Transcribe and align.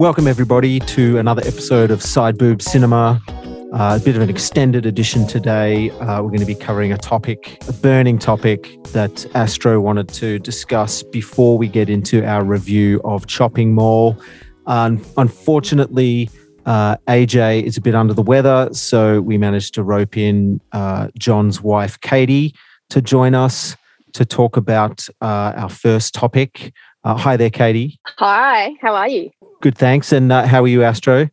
Welcome, 0.00 0.26
everybody, 0.26 0.80
to 0.80 1.18
another 1.18 1.42
episode 1.44 1.90
of 1.90 2.02
Side 2.02 2.38
Boob 2.38 2.62
Cinema. 2.62 3.20
Uh, 3.28 3.98
a 4.00 4.02
bit 4.02 4.16
of 4.16 4.22
an 4.22 4.30
extended 4.30 4.86
edition 4.86 5.26
today. 5.26 5.90
Uh, 5.90 6.22
we're 6.22 6.30
going 6.30 6.40
to 6.40 6.46
be 6.46 6.54
covering 6.54 6.90
a 6.90 6.96
topic, 6.96 7.62
a 7.68 7.72
burning 7.74 8.18
topic 8.18 8.82
that 8.94 9.26
Astro 9.36 9.78
wanted 9.78 10.08
to 10.08 10.38
discuss 10.38 11.02
before 11.02 11.58
we 11.58 11.68
get 11.68 11.90
into 11.90 12.24
our 12.24 12.42
review 12.42 13.02
of 13.04 13.26
Chopping 13.26 13.74
Mall. 13.74 14.18
Um, 14.66 15.04
unfortunately, 15.18 16.30
uh, 16.64 16.96
AJ 17.06 17.64
is 17.64 17.76
a 17.76 17.82
bit 17.82 17.94
under 17.94 18.14
the 18.14 18.22
weather, 18.22 18.70
so 18.72 19.20
we 19.20 19.36
managed 19.36 19.74
to 19.74 19.82
rope 19.82 20.16
in 20.16 20.62
uh, 20.72 21.08
Jon's 21.18 21.60
wife, 21.60 22.00
Katie, 22.00 22.54
to 22.88 23.02
join 23.02 23.34
us 23.34 23.76
to 24.14 24.24
talk 24.24 24.56
about 24.56 25.06
uh, 25.20 25.52
our 25.56 25.68
first 25.68 26.14
topic. 26.14 26.72
Uh, 27.04 27.18
hi 27.18 27.36
there, 27.36 27.50
Katie. 27.50 28.00
Hi, 28.16 28.72
how 28.80 28.94
are 28.94 29.08
you? 29.08 29.30
Good, 29.60 29.76
thanks. 29.76 30.12
And 30.12 30.32
uh, 30.32 30.46
how 30.46 30.62
are 30.62 30.68
you, 30.68 30.82
Astro? 30.82 31.28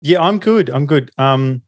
Yeah, 0.00 0.20
I'm 0.20 0.38
good. 0.38 0.68
I'm 0.68 0.86
good. 0.86 1.10
Um, 1.16 1.62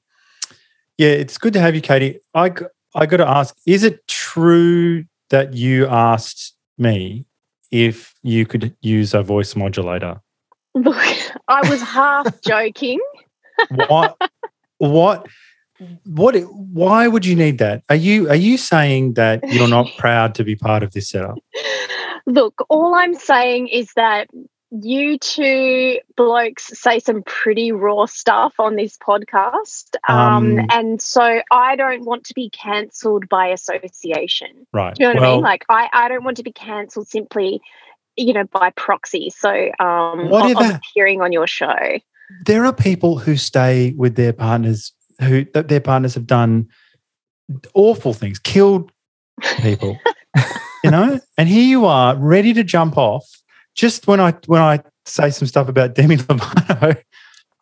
yeah, 0.98 1.10
it's 1.10 1.38
good 1.38 1.52
to 1.52 1.60
have 1.60 1.74
you, 1.74 1.80
Katie. 1.80 2.20
I 2.34 2.52
I 2.94 3.06
got 3.06 3.18
to 3.18 3.28
ask: 3.28 3.56
Is 3.66 3.84
it 3.84 4.06
true 4.08 5.04
that 5.30 5.54
you 5.54 5.86
asked 5.86 6.54
me 6.78 7.26
if 7.70 8.14
you 8.22 8.44
could 8.44 8.76
use 8.80 9.14
a 9.14 9.22
voice 9.22 9.54
modulator? 9.54 10.20
Look, 10.74 10.96
I 11.48 11.68
was 11.68 11.80
half 11.80 12.40
joking. 12.46 13.00
what? 13.70 14.16
What? 14.78 15.26
What? 16.04 16.36
Why 16.36 17.06
would 17.06 17.24
you 17.24 17.36
need 17.36 17.58
that? 17.58 17.82
Are 17.88 17.96
you 17.96 18.28
are 18.28 18.36
you 18.36 18.58
saying 18.58 19.14
that 19.14 19.40
you're 19.48 19.68
not 19.68 19.88
proud 19.98 20.34
to 20.36 20.44
be 20.44 20.56
part 20.56 20.82
of 20.82 20.92
this 20.92 21.08
setup? 21.08 21.38
Look, 22.26 22.64
all 22.68 22.94
I'm 22.94 23.14
saying 23.14 23.68
is 23.68 23.92
that 23.94 24.28
you 24.70 25.18
two 25.18 25.98
blokes 26.16 26.78
say 26.78 27.00
some 27.00 27.22
pretty 27.24 27.72
raw 27.72 28.06
stuff 28.06 28.54
on 28.58 28.76
this 28.76 28.96
podcast. 28.96 29.96
Um, 30.08 30.58
um, 30.58 30.66
and 30.70 31.02
so 31.02 31.42
I 31.50 31.76
don't 31.76 32.04
want 32.04 32.24
to 32.26 32.34
be 32.34 32.50
cancelled 32.50 33.28
by 33.28 33.48
association. 33.48 34.66
Right. 34.72 34.94
Do 34.94 35.02
you 35.02 35.08
know 35.08 35.14
what 35.14 35.20
well, 35.20 35.30
I 35.30 35.34
mean? 35.34 35.42
Like, 35.42 35.64
I, 35.68 35.88
I 35.92 36.08
don't 36.08 36.24
want 36.24 36.36
to 36.36 36.42
be 36.44 36.52
cancelled 36.52 37.08
simply, 37.08 37.60
you 38.16 38.32
know, 38.32 38.44
by 38.44 38.70
proxy. 38.70 39.30
So, 39.30 39.70
um, 39.80 40.28
whatever. 40.28 40.64
Of 40.64 40.76
appearing 40.76 41.20
on 41.20 41.32
your 41.32 41.48
show. 41.48 41.98
There 42.44 42.64
are 42.64 42.72
people 42.72 43.18
who 43.18 43.36
stay 43.36 43.92
with 43.96 44.14
their 44.14 44.32
partners 44.32 44.92
who 45.20 45.44
that 45.52 45.68
their 45.68 45.80
partners 45.80 46.14
have 46.14 46.26
done 46.26 46.68
awful 47.74 48.14
things, 48.14 48.38
killed 48.38 48.92
people, 49.58 49.98
you 50.84 50.90
know, 50.92 51.18
and 51.36 51.48
here 51.48 51.64
you 51.64 51.86
are 51.86 52.16
ready 52.16 52.54
to 52.54 52.62
jump 52.62 52.96
off 52.96 53.39
just 53.74 54.06
when 54.06 54.20
I 54.20 54.32
when 54.46 54.62
I 54.62 54.80
say 55.04 55.30
some 55.30 55.48
stuff 55.48 55.68
about 55.68 55.94
Demi 55.94 56.16
Lovato. 56.18 57.02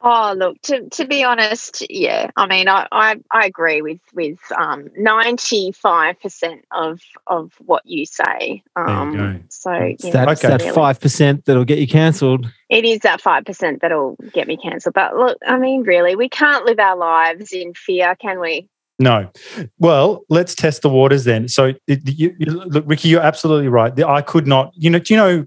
Oh, 0.01 0.33
look, 0.37 0.61
to, 0.63 0.89
to 0.91 1.07
be 1.07 1.25
honest, 1.25 1.85
yeah. 1.91 2.31
I 2.37 2.47
mean, 2.47 2.69
I, 2.69 2.87
I, 2.93 3.17
I 3.33 3.47
agree 3.47 3.83
with 3.83 4.01
with 4.15 4.39
um, 4.57 4.89
95% 4.99 6.61
of 6.71 7.01
of 7.27 7.53
what 7.59 7.85
you 7.85 8.07
say. 8.07 8.63
Um, 8.77 9.19
you 9.19 9.45
so 9.49 9.73
it's 9.73 10.05
you 10.05 10.13
know, 10.13 10.25
that, 10.25 10.45
okay. 10.45 10.49
that 10.49 10.75
5% 10.75 11.45
that'll 11.45 11.65
get 11.65 11.79
you 11.79 11.89
cancelled. 11.89 12.47
It 12.69 12.85
is 12.85 13.01
that 13.01 13.21
5% 13.21 13.81
that'll 13.81 14.17
get 14.33 14.47
me 14.47 14.57
cancelled. 14.57 14.95
But 14.95 15.17
look, 15.17 15.39
I 15.45 15.59
mean, 15.59 15.83
really, 15.83 16.15
we 16.15 16.29
can't 16.29 16.65
live 16.65 16.79
our 16.79 16.97
lives 16.97 17.53
in 17.53 17.75
fear, 17.75 18.15
can 18.15 18.39
we? 18.39 18.69
No. 19.01 19.31
Well, 19.79 20.25
let's 20.29 20.55
test 20.55 20.83
the 20.83 20.89
waters 20.89 21.25
then. 21.25 21.49
So, 21.49 21.73
you, 21.87 22.35
you, 22.39 22.47
look, 22.47 22.85
Ricky, 22.87 23.09
you're 23.09 23.21
absolutely 23.21 23.69
right. 23.69 23.99
I 24.03 24.23
could 24.23 24.47
not, 24.47 24.73
you 24.75 24.91
know, 24.91 24.99
do 24.99 25.15
you 25.15 25.19
know 25.19 25.47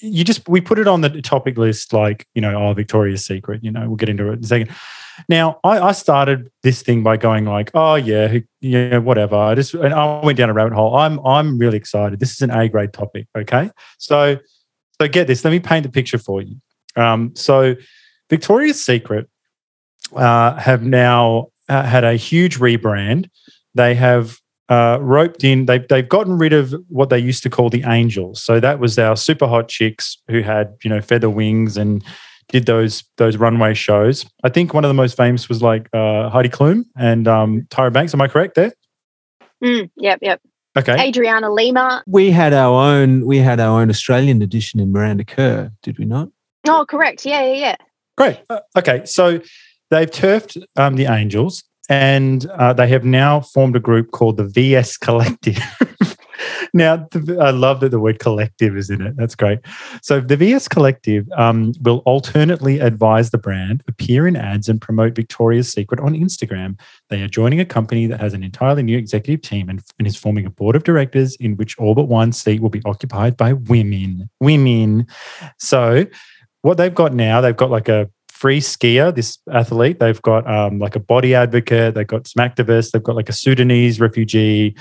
you 0.00 0.24
just 0.24 0.48
we 0.48 0.60
put 0.60 0.78
it 0.78 0.86
on 0.86 1.00
the 1.00 1.22
topic 1.22 1.56
list 1.56 1.92
like 1.92 2.26
you 2.34 2.42
know 2.42 2.54
oh 2.54 2.74
victoria's 2.74 3.24
secret 3.24 3.64
you 3.64 3.70
know 3.70 3.86
we'll 3.86 3.96
get 3.96 4.08
into 4.08 4.28
it 4.30 4.34
in 4.34 4.44
a 4.44 4.46
second. 4.46 4.70
Now 5.30 5.60
I, 5.64 5.78
I 5.80 5.92
started 5.92 6.50
this 6.62 6.82
thing 6.82 7.02
by 7.02 7.16
going 7.16 7.46
like 7.46 7.70
oh 7.74 7.94
yeah 7.94 8.38
yeah 8.60 8.98
whatever. 8.98 9.36
I 9.36 9.54
just 9.54 9.74
and 9.74 9.94
i 9.94 10.24
went 10.24 10.38
down 10.38 10.50
a 10.50 10.52
rabbit 10.52 10.74
hole. 10.74 10.96
I'm 10.96 11.18
i'm 11.24 11.58
really 11.58 11.76
excited. 11.76 12.20
This 12.20 12.32
is 12.32 12.42
an 12.42 12.50
a 12.50 12.68
grade 12.68 12.92
topic 12.92 13.26
okay? 13.36 13.70
So 13.98 14.38
so 15.00 15.08
get 15.08 15.26
this. 15.26 15.44
Let 15.44 15.50
me 15.50 15.60
paint 15.60 15.84
the 15.84 15.92
picture 15.92 16.18
for 16.18 16.40
you. 16.42 16.56
Um, 16.96 17.34
so 17.34 17.76
victoria's 18.30 18.82
secret 18.82 19.28
uh, 20.14 20.54
have 20.56 20.82
now 20.82 21.48
uh, 21.68 21.82
had 21.82 22.04
a 22.04 22.14
huge 22.14 22.58
rebrand. 22.58 23.28
They 23.74 23.94
have 23.94 24.38
uh, 24.68 24.98
roped 25.00 25.44
in. 25.44 25.66
They've 25.66 25.86
they've 25.86 26.08
gotten 26.08 26.38
rid 26.38 26.52
of 26.52 26.74
what 26.88 27.10
they 27.10 27.18
used 27.18 27.42
to 27.44 27.50
call 27.50 27.70
the 27.70 27.84
angels. 27.86 28.42
So 28.42 28.60
that 28.60 28.78
was 28.78 28.98
our 28.98 29.16
super 29.16 29.46
hot 29.46 29.68
chicks 29.68 30.18
who 30.28 30.42
had 30.42 30.76
you 30.82 30.90
know 30.90 31.00
feather 31.00 31.30
wings 31.30 31.76
and 31.76 32.04
did 32.48 32.66
those 32.66 33.04
those 33.16 33.36
runway 33.36 33.74
shows. 33.74 34.26
I 34.44 34.48
think 34.48 34.74
one 34.74 34.84
of 34.84 34.88
the 34.88 34.94
most 34.94 35.16
famous 35.16 35.48
was 35.48 35.62
like 35.62 35.88
uh, 35.92 36.28
Heidi 36.30 36.48
Klum 36.48 36.84
and 36.96 37.26
um, 37.28 37.62
Tyra 37.70 37.92
Banks. 37.92 38.14
Am 38.14 38.20
I 38.20 38.28
correct 38.28 38.54
there? 38.54 38.72
Mm, 39.62 39.90
yep, 39.96 40.18
yep. 40.22 40.40
Okay. 40.76 41.08
Adriana 41.08 41.50
Lima. 41.50 42.02
We 42.06 42.30
had 42.30 42.52
our 42.52 42.74
own. 42.74 43.24
We 43.24 43.38
had 43.38 43.60
our 43.60 43.80
own 43.80 43.88
Australian 43.88 44.42
edition 44.42 44.78
in 44.78 44.92
Miranda 44.92 45.24
Kerr, 45.24 45.70
did 45.82 45.98
we 45.98 46.04
not? 46.04 46.28
Oh, 46.68 46.84
correct. 46.86 47.24
Yeah, 47.24 47.42
yeah, 47.44 47.54
yeah. 47.54 47.76
Great. 48.16 48.40
Uh, 48.50 48.60
okay, 48.76 49.04
so 49.04 49.40
they've 49.90 50.10
turfed 50.10 50.58
um, 50.76 50.96
the 50.96 51.06
Angels, 51.06 51.64
and 51.88 52.46
uh, 52.46 52.72
they 52.72 52.88
have 52.88 53.04
now 53.04 53.40
formed 53.40 53.76
a 53.76 53.80
group 53.80 54.10
called 54.10 54.36
the 54.36 54.44
VS 54.44 54.96
Collective. 54.96 55.58
now, 56.74 57.06
I 57.40 57.50
love 57.50 57.80
that 57.80 57.90
the 57.90 58.00
word 58.00 58.18
collective 58.18 58.76
is 58.76 58.90
in 58.90 59.00
it. 59.02 59.16
That's 59.16 59.34
great. 59.34 59.60
So, 60.02 60.20
the 60.20 60.36
VS 60.36 60.68
Collective 60.68 61.26
um, 61.36 61.72
will 61.80 61.98
alternately 62.06 62.80
advise 62.80 63.30
the 63.30 63.38
brand, 63.38 63.82
appear 63.88 64.26
in 64.26 64.36
ads, 64.36 64.68
and 64.68 64.80
promote 64.80 65.14
Victoria's 65.14 65.70
Secret 65.70 66.00
on 66.00 66.14
Instagram. 66.14 66.78
They 67.08 67.22
are 67.22 67.28
joining 67.28 67.60
a 67.60 67.64
company 67.64 68.06
that 68.06 68.20
has 68.20 68.34
an 68.34 68.42
entirely 68.42 68.82
new 68.82 68.98
executive 68.98 69.42
team 69.42 69.68
and, 69.68 69.82
and 69.98 70.06
is 70.06 70.16
forming 70.16 70.46
a 70.46 70.50
board 70.50 70.76
of 70.76 70.84
directors 70.84 71.36
in 71.36 71.56
which 71.56 71.78
all 71.78 71.94
but 71.94 72.08
one 72.08 72.32
seat 72.32 72.60
will 72.60 72.70
be 72.70 72.82
occupied 72.84 73.36
by 73.36 73.52
women. 73.52 74.28
Women. 74.40 75.06
So, 75.58 76.06
what 76.62 76.78
they've 76.78 76.94
got 76.94 77.14
now, 77.14 77.40
they've 77.40 77.56
got 77.56 77.70
like 77.70 77.88
a 77.88 78.10
free 78.36 78.60
skier, 78.60 79.14
this 79.14 79.38
athlete. 79.52 79.98
They've 79.98 80.20
got 80.22 80.48
um, 80.48 80.78
like 80.78 80.94
a 80.94 81.00
body 81.00 81.34
advocate. 81.34 81.94
They've 81.94 82.06
got 82.06 82.26
some 82.26 82.46
activists. 82.46 82.90
They've 82.90 83.02
got 83.02 83.16
like 83.16 83.28
a 83.28 83.32
Sudanese 83.32 83.98
refugee. 83.98 84.76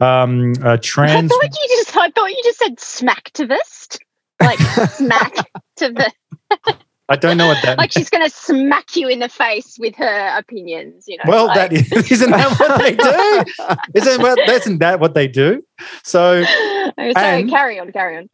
Um, 0.00 0.54
a 0.62 0.76
trans. 0.76 1.32
I 1.32 1.34
thought 1.34 1.44
you 1.44 1.68
just. 1.68 1.96
I 1.96 2.10
thought 2.10 2.30
you 2.30 2.40
just 2.44 2.58
said 2.58 2.76
smacktivist, 2.76 3.98
like 4.40 4.58
smacktivist. 4.58 6.12
I 7.08 7.14
don't 7.14 7.36
know 7.36 7.46
what 7.46 7.62
that. 7.62 7.78
like 7.78 7.92
she's 7.92 8.10
going 8.10 8.24
to 8.24 8.34
smack 8.34 8.96
you 8.96 9.08
in 9.08 9.20
the 9.20 9.28
face 9.28 9.76
with 9.78 9.94
her 9.94 10.36
opinions. 10.36 11.04
You 11.06 11.18
know. 11.18 11.24
Well, 11.28 11.46
like. 11.46 11.70
that 11.70 11.72
is, 11.72 11.92
isn't 12.10 12.30
that 12.30 12.58
what 12.58 12.80
they 12.80 12.96
do? 12.96 13.78
isn't 13.94 14.20
what 14.20 14.38
isn't 14.50 14.78
that 14.78 15.00
what 15.00 15.14
they 15.14 15.28
do? 15.28 15.62
So. 16.02 16.44
Oh, 16.98 17.12
sorry. 17.12 17.40
And, 17.42 17.50
carry 17.50 17.78
on. 17.78 17.92
Carry 17.92 18.16
on 18.16 18.30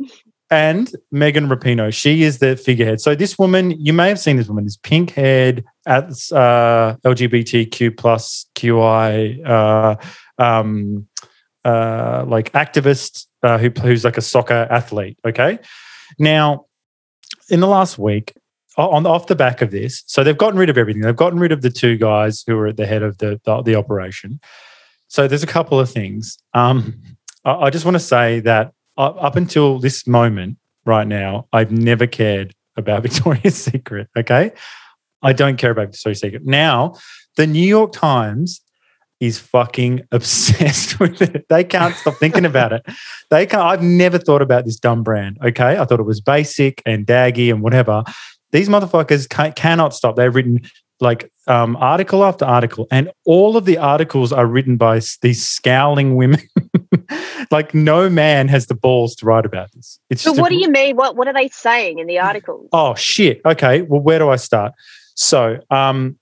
and 0.52 0.94
Megan 1.10 1.48
Rapinoe. 1.48 1.94
She 1.94 2.24
is 2.24 2.38
the 2.38 2.56
figurehead. 2.56 3.00
So 3.00 3.14
this 3.14 3.38
woman, 3.38 3.70
you 3.70 3.94
may 3.94 4.08
have 4.08 4.20
seen 4.20 4.36
this 4.36 4.48
woman, 4.48 4.66
is 4.66 4.76
pink 4.76 5.12
haired, 5.12 5.64
at 5.86 6.04
uh, 6.30 6.96
LGBTQ 7.04 7.96
plus 7.96 8.44
QI, 8.54 9.48
uh, 9.48 9.96
um, 10.36 11.08
uh, 11.64 12.26
like 12.28 12.52
activist 12.52 13.26
uh, 13.42 13.56
who, 13.56 13.70
who's 13.80 14.04
like 14.04 14.18
a 14.18 14.20
soccer 14.20 14.66
athlete. 14.70 15.18
Okay, 15.24 15.58
now 16.18 16.66
in 17.48 17.60
the 17.60 17.66
last 17.68 17.98
week. 17.98 18.34
On 18.78 19.04
off 19.04 19.26
the 19.26 19.36
back 19.36 19.60
of 19.60 19.70
this, 19.70 20.02
so 20.06 20.24
they've 20.24 20.38
gotten 20.38 20.58
rid 20.58 20.70
of 20.70 20.78
everything. 20.78 21.02
They've 21.02 21.14
gotten 21.14 21.38
rid 21.38 21.52
of 21.52 21.60
the 21.60 21.68
two 21.68 21.98
guys 21.98 22.42
who 22.46 22.56
were 22.56 22.68
at 22.68 22.78
the 22.78 22.86
head 22.86 23.02
of 23.02 23.18
the 23.18 23.38
the, 23.44 23.60
the 23.60 23.74
operation. 23.74 24.40
So 25.08 25.28
there's 25.28 25.42
a 25.42 25.46
couple 25.46 25.78
of 25.78 25.90
things. 25.90 26.38
Um, 26.54 27.02
I, 27.44 27.52
I 27.52 27.70
just 27.70 27.84
want 27.84 27.96
to 27.96 28.00
say 28.00 28.40
that 28.40 28.72
up 28.96 29.36
until 29.36 29.78
this 29.78 30.06
moment 30.06 30.58
right 30.84 31.06
now, 31.06 31.46
I've 31.52 31.72
never 31.72 32.06
cared 32.06 32.54
about 32.76 33.02
Victoria's 33.04 33.62
Secret. 33.62 34.08
Okay. 34.16 34.52
I 35.22 35.32
don't 35.32 35.56
care 35.56 35.70
about 35.70 35.92
Victoria's 35.92 36.20
Secret. 36.20 36.44
Now, 36.44 36.94
the 37.36 37.46
New 37.46 37.66
York 37.66 37.92
Times 37.92 38.60
is 39.20 39.38
fucking 39.38 40.02
obsessed 40.12 40.98
with 40.98 41.22
it. 41.22 41.46
They 41.48 41.64
can't 41.64 41.94
stop 41.94 42.14
thinking 42.16 42.44
about 42.44 42.72
it. 42.72 42.84
They 43.30 43.46
can't. 43.46 43.62
I've 43.62 43.82
never 43.82 44.18
thought 44.18 44.42
about 44.42 44.64
this 44.64 44.78
dumb 44.78 45.02
brand. 45.02 45.38
Okay. 45.44 45.78
I 45.78 45.84
thought 45.84 46.00
it 46.00 46.06
was 46.06 46.20
basic 46.20 46.82
and 46.84 47.06
daggy 47.06 47.50
and 47.50 47.62
whatever. 47.62 48.02
These 48.50 48.68
motherfuckers 48.68 49.54
cannot 49.54 49.94
stop. 49.94 50.16
They've 50.16 50.34
written 50.34 50.60
like 51.00 51.30
um, 51.46 51.76
article 51.76 52.24
after 52.24 52.44
article, 52.44 52.86
and 52.90 53.10
all 53.24 53.56
of 53.56 53.64
the 53.64 53.78
articles 53.78 54.32
are 54.32 54.46
written 54.46 54.76
by 54.76 55.00
these 55.20 55.46
scowling 55.46 56.14
women 56.16 56.40
like 57.50 57.74
no 57.74 58.08
man 58.10 58.48
has 58.48 58.66
the 58.66 58.74
balls 58.74 59.14
to 59.16 59.26
write 59.26 59.46
about 59.46 59.72
this. 59.72 59.98
It's 60.10 60.22
so 60.22 60.32
what 60.32 60.52
a, 60.52 60.54
do 60.54 60.60
you 60.60 60.70
mean? 60.70 60.96
What 60.96 61.16
what 61.16 61.28
are 61.28 61.34
they 61.34 61.48
saying 61.48 61.98
in 61.98 62.06
the 62.06 62.18
articles? 62.18 62.68
Oh 62.72 62.94
shit. 62.94 63.40
Okay. 63.44 63.82
Well, 63.82 64.00
where 64.00 64.18
do 64.18 64.28
I 64.28 64.36
start? 64.36 64.72
So, 65.14 65.58
um, 65.70 66.18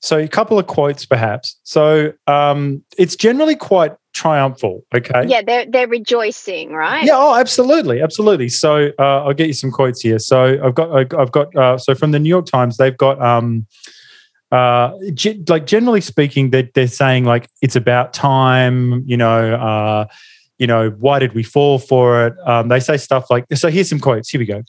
so 0.00 0.18
a 0.18 0.28
couple 0.28 0.58
of 0.58 0.66
quotes 0.66 1.06
perhaps. 1.06 1.58
So, 1.62 2.12
um, 2.26 2.84
it's 2.98 3.16
generally 3.16 3.56
quite 3.56 3.92
triumphal. 4.16 4.84
Okay. 4.94 5.26
Yeah, 5.26 5.42
they're 5.42 5.66
they're 5.66 5.88
rejoicing, 5.88 6.72
right? 6.72 7.04
Yeah. 7.04 7.16
Oh, 7.16 7.34
absolutely, 7.34 8.00
absolutely. 8.00 8.48
So 8.48 8.90
uh, 8.98 9.24
I'll 9.24 9.34
get 9.34 9.46
you 9.46 9.52
some 9.52 9.70
quotes 9.70 10.00
here. 10.00 10.18
So 10.18 10.58
I've 10.62 10.74
got 10.74 11.14
I've 11.14 11.32
got 11.32 11.54
uh, 11.56 11.78
so 11.78 11.94
from 11.94 12.12
the 12.12 12.18
New 12.18 12.28
York 12.28 12.46
Times, 12.46 12.78
they've 12.78 12.96
got 12.96 13.20
um, 13.22 13.66
uh, 14.56 14.92
like 15.48 15.66
generally 15.66 16.00
speaking, 16.00 16.50
they're, 16.50 16.68
they're 16.74 16.86
saying 16.88 17.24
like 17.24 17.48
it's 17.62 17.76
about 17.76 18.14
time. 18.14 19.02
You 19.06 19.16
know, 19.16 19.54
uh, 19.54 20.06
you 20.58 20.66
know, 20.66 20.90
why 20.90 21.18
did 21.18 21.34
we 21.34 21.42
fall 21.42 21.78
for 21.78 22.26
it? 22.26 22.34
Um, 22.46 22.68
they 22.68 22.80
say 22.80 22.96
stuff 22.96 23.26
like 23.30 23.44
so. 23.54 23.68
Here's 23.68 23.88
some 23.88 24.00
quotes. 24.00 24.30
Here 24.30 24.38
we 24.38 24.46
go. 24.46 24.62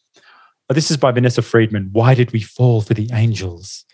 This 0.69 0.91
is 0.91 0.97
by 0.97 1.11
Vanessa 1.11 1.41
Friedman. 1.41 1.89
Why 1.93 2.13
did 2.13 2.33
we 2.33 2.41
fall 2.41 2.81
for 2.81 2.93
the 2.93 3.09
angels? 3.13 3.85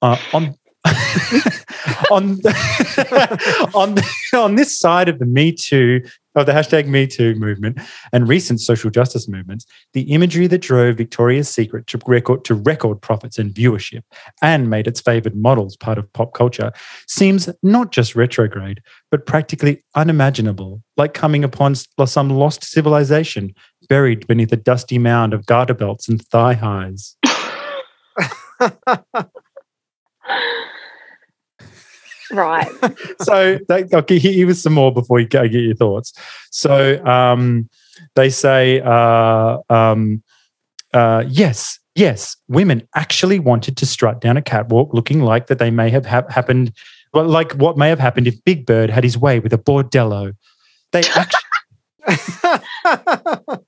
Uh, 0.00 0.16
on 0.32 0.56
on 2.10 2.40
on 3.74 3.96
on 4.34 4.54
this 4.56 4.78
side 4.78 5.08
of 5.08 5.18
the 5.18 5.26
Me 5.26 5.52
Too 5.52 6.02
of 6.34 6.46
the 6.46 6.52
hashtag 6.52 6.86
Me 6.86 7.06
Too 7.06 7.34
movement 7.36 7.78
and 8.12 8.26
recent 8.26 8.60
social 8.60 8.90
justice 8.90 9.28
movements, 9.28 9.66
the 9.92 10.02
imagery 10.12 10.46
that 10.46 10.58
drove 10.58 10.96
Victoria's 10.96 11.48
Secret 11.48 11.86
to 11.88 12.00
record 12.06 12.44
to 12.44 12.54
record 12.54 13.00
profits 13.00 13.38
and 13.38 13.52
viewership 13.52 14.02
and 14.40 14.70
made 14.70 14.86
its 14.86 15.00
favored 15.00 15.36
models 15.36 15.76
part 15.76 15.98
of 15.98 16.10
pop 16.12 16.34
culture 16.34 16.72
seems 17.06 17.48
not 17.62 17.92
just 17.92 18.16
retrograde, 18.16 18.80
but 19.10 19.26
practically 19.26 19.84
unimaginable, 19.94 20.82
like 20.96 21.14
coming 21.14 21.44
upon 21.44 21.74
some 21.74 22.30
lost 22.30 22.64
civilization 22.64 23.54
buried 23.88 24.26
beneath 24.26 24.52
a 24.52 24.56
dusty 24.56 24.98
mound 24.98 25.34
of 25.34 25.46
garter 25.46 25.74
belts 25.74 26.08
and 26.08 26.24
thigh 26.26 26.54
highs. 26.54 27.16
Right. 32.32 32.70
so 33.22 33.58
they, 33.68 33.84
okay, 33.92 34.18
here 34.18 34.46
was 34.46 34.62
some 34.62 34.72
more 34.72 34.92
before 34.92 35.20
you 35.20 35.26
get, 35.26 35.50
get 35.52 35.62
your 35.62 35.74
thoughts. 35.74 36.12
So 36.50 37.04
um, 37.04 37.68
they 38.14 38.30
say, 38.30 38.80
uh, 38.80 39.58
um, 39.68 40.22
uh, 40.94 41.24
yes, 41.28 41.78
yes, 41.94 42.36
women 42.48 42.88
actually 42.94 43.38
wanted 43.38 43.76
to 43.78 43.86
strut 43.86 44.20
down 44.20 44.36
a 44.36 44.42
catwalk 44.42 44.92
looking 44.94 45.20
like 45.20 45.46
that 45.48 45.58
they 45.58 45.70
may 45.70 45.90
have 45.90 46.06
ha- 46.06 46.26
happened, 46.28 46.72
well, 47.12 47.26
like 47.26 47.52
what 47.52 47.76
may 47.76 47.88
have 47.88 48.00
happened 48.00 48.26
if 48.26 48.42
Big 48.44 48.66
Bird 48.66 48.90
had 48.90 49.04
his 49.04 49.18
way 49.18 49.38
with 49.38 49.52
a 49.52 49.58
bordello. 49.58 50.34
They 50.92 51.02
actually. 51.14 51.40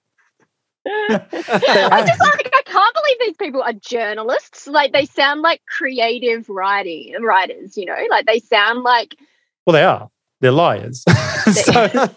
I 0.86 2.04
just 2.06 2.20
like 2.20 2.50
I 2.54 2.62
can't 2.64 2.94
believe 2.94 3.16
these 3.20 3.36
people 3.36 3.62
are 3.62 3.72
journalists. 3.72 4.66
Like 4.66 4.92
they 4.92 5.06
sound 5.06 5.40
like 5.40 5.62
creative 5.66 6.48
writing 6.48 7.14
writers, 7.20 7.76
you 7.76 7.86
know, 7.86 7.96
like 8.10 8.26
they 8.26 8.40
sound 8.40 8.82
like 8.82 9.16
Well 9.66 9.72
they 9.72 9.84
are. 9.84 10.10
They're 10.44 10.52
liars. 10.52 11.02
so, 11.52 12.10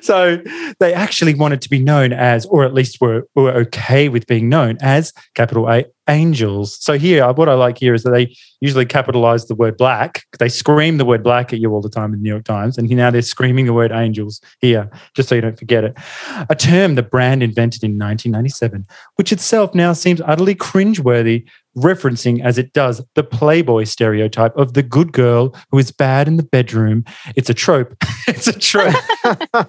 so 0.00 0.42
they 0.80 0.94
actually 0.94 1.34
wanted 1.34 1.60
to 1.60 1.68
be 1.68 1.78
known 1.78 2.14
as, 2.14 2.46
or 2.46 2.64
at 2.64 2.72
least 2.72 2.98
were, 2.98 3.28
were 3.34 3.50
okay 3.50 4.08
with 4.08 4.26
being 4.26 4.48
known 4.48 4.78
as 4.80 5.12
capital 5.34 5.68
A 5.68 5.84
angels. 6.08 6.82
So 6.82 6.96
here, 6.96 7.24
uh, 7.24 7.34
what 7.34 7.50
I 7.50 7.54
like 7.54 7.78
here 7.78 7.92
is 7.92 8.04
that 8.04 8.12
they 8.12 8.34
usually 8.60 8.86
capitalize 8.86 9.46
the 9.46 9.54
word 9.54 9.76
black. 9.76 10.24
They 10.38 10.48
scream 10.48 10.96
the 10.96 11.04
word 11.04 11.22
black 11.22 11.52
at 11.52 11.58
you 11.58 11.72
all 11.72 11.82
the 11.82 11.90
time 11.90 12.12
in 12.14 12.20
the 12.20 12.22
New 12.22 12.30
York 12.30 12.44
Times, 12.44 12.78
and 12.78 12.88
now 12.88 13.10
they're 13.10 13.20
screaming 13.20 13.66
the 13.66 13.74
word 13.74 13.92
angels 13.92 14.40
here, 14.60 14.88
just 15.14 15.28
so 15.28 15.34
you 15.34 15.42
don't 15.42 15.58
forget 15.58 15.84
it. 15.84 15.94
A 16.48 16.54
term 16.54 16.94
the 16.94 17.02
brand 17.02 17.42
invented 17.42 17.82
in 17.84 17.98
1997, 17.98 18.86
which 19.16 19.30
itself 19.30 19.74
now 19.74 19.92
seems 19.92 20.22
utterly 20.22 20.54
cringeworthy, 20.54 21.44
referencing 21.76 22.42
as 22.42 22.58
it 22.58 22.72
does 22.72 23.02
the 23.14 23.22
playboy 23.22 23.84
stereotype 23.84 24.56
of 24.56 24.74
the 24.74 24.82
good 24.82 25.12
girl 25.12 25.54
who 25.70 25.78
is 25.78 25.92
bad 25.92 26.26
in 26.26 26.36
the 26.36 26.42
bedroom. 26.42 27.04
It's 27.34 27.50
a 27.50 27.54
trope. 27.54 27.94
it's 28.28 28.46
a 28.46 28.58
trope 28.58 28.94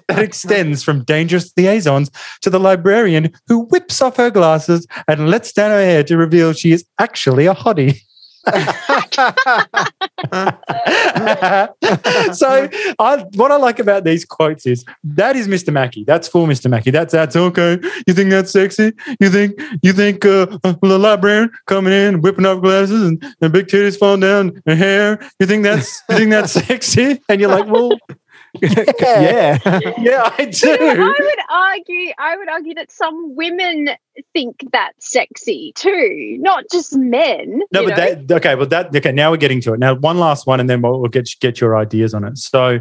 that 0.08 0.18
extends 0.18 0.82
from 0.82 1.04
dangerous 1.04 1.52
liaisons 1.56 2.10
to 2.42 2.50
the 2.50 2.60
librarian 2.60 3.32
who 3.46 3.64
whips 3.66 4.00
off 4.00 4.16
her 4.16 4.30
glasses 4.30 4.86
and 5.06 5.30
lets 5.30 5.52
down 5.52 5.70
her 5.70 5.80
hair 5.80 6.02
to 6.04 6.16
reveal 6.16 6.52
she 6.52 6.72
is 6.72 6.84
actually 6.98 7.46
a 7.46 7.54
hottie. 7.54 8.00
So 12.32 12.68
I, 12.98 13.24
what 13.34 13.52
I 13.52 13.56
like 13.56 13.78
about 13.78 14.04
these 14.04 14.24
quotes 14.24 14.66
is 14.66 14.84
that 15.04 15.36
is 15.36 15.48
Mr. 15.48 15.72
Mackey. 15.72 16.04
That's 16.04 16.28
for 16.28 16.46
Mr. 16.46 16.70
Mackey. 16.70 16.90
That's 16.90 17.12
that's 17.12 17.36
okay. 17.36 17.78
You 18.06 18.14
think 18.14 18.30
that's 18.30 18.50
sexy? 18.50 18.92
You 19.20 19.30
think 19.30 19.60
you 19.82 19.92
think 19.92 20.24
uh, 20.24 20.58
librarian 20.82 21.50
coming 21.66 21.92
in 21.92 22.20
whipping 22.20 22.46
up 22.46 22.60
glasses 22.60 23.02
and, 23.02 23.22
and 23.40 23.52
big 23.52 23.66
titties 23.66 23.98
falling 23.98 24.20
down 24.20 24.62
and 24.66 24.78
hair? 24.78 25.18
You 25.38 25.46
think 25.46 25.62
that's 25.62 26.02
you 26.08 26.16
think 26.16 26.30
that's 26.30 26.52
sexy? 26.66 27.20
And 27.28 27.40
you're 27.40 27.50
like, 27.50 27.66
well, 27.66 27.90
yeah. 28.62 29.58
yeah, 29.98 30.32
I 30.38 30.44
do. 30.46 30.76
I 30.80 30.96
would 30.96 31.38
argue 31.50 32.12
I 32.18 32.36
would 32.36 32.48
argue 32.48 32.74
that 32.74 32.90
some 32.90 33.36
women 33.36 33.90
think 34.32 34.64
that's 34.72 35.10
sexy 35.10 35.72
too, 35.74 36.36
not 36.40 36.64
just 36.72 36.96
men. 36.96 37.60
No, 37.72 37.84
but 37.84 37.96
know? 37.96 38.14
that 38.14 38.36
okay, 38.36 38.54
well 38.54 38.66
that 38.66 38.94
okay, 38.94 39.12
now 39.12 39.30
we're 39.30 39.36
getting 39.36 39.60
to 39.62 39.74
it. 39.74 39.78
Now 39.78 39.94
one 39.94 40.18
last 40.18 40.46
one 40.46 40.60
and 40.60 40.68
then 40.68 40.82
we'll, 40.82 41.00
we'll 41.00 41.10
get 41.10 41.28
get 41.40 41.60
your 41.60 41.76
ideas 41.76 42.14
on 42.14 42.24
it. 42.24 42.38
So 42.38 42.78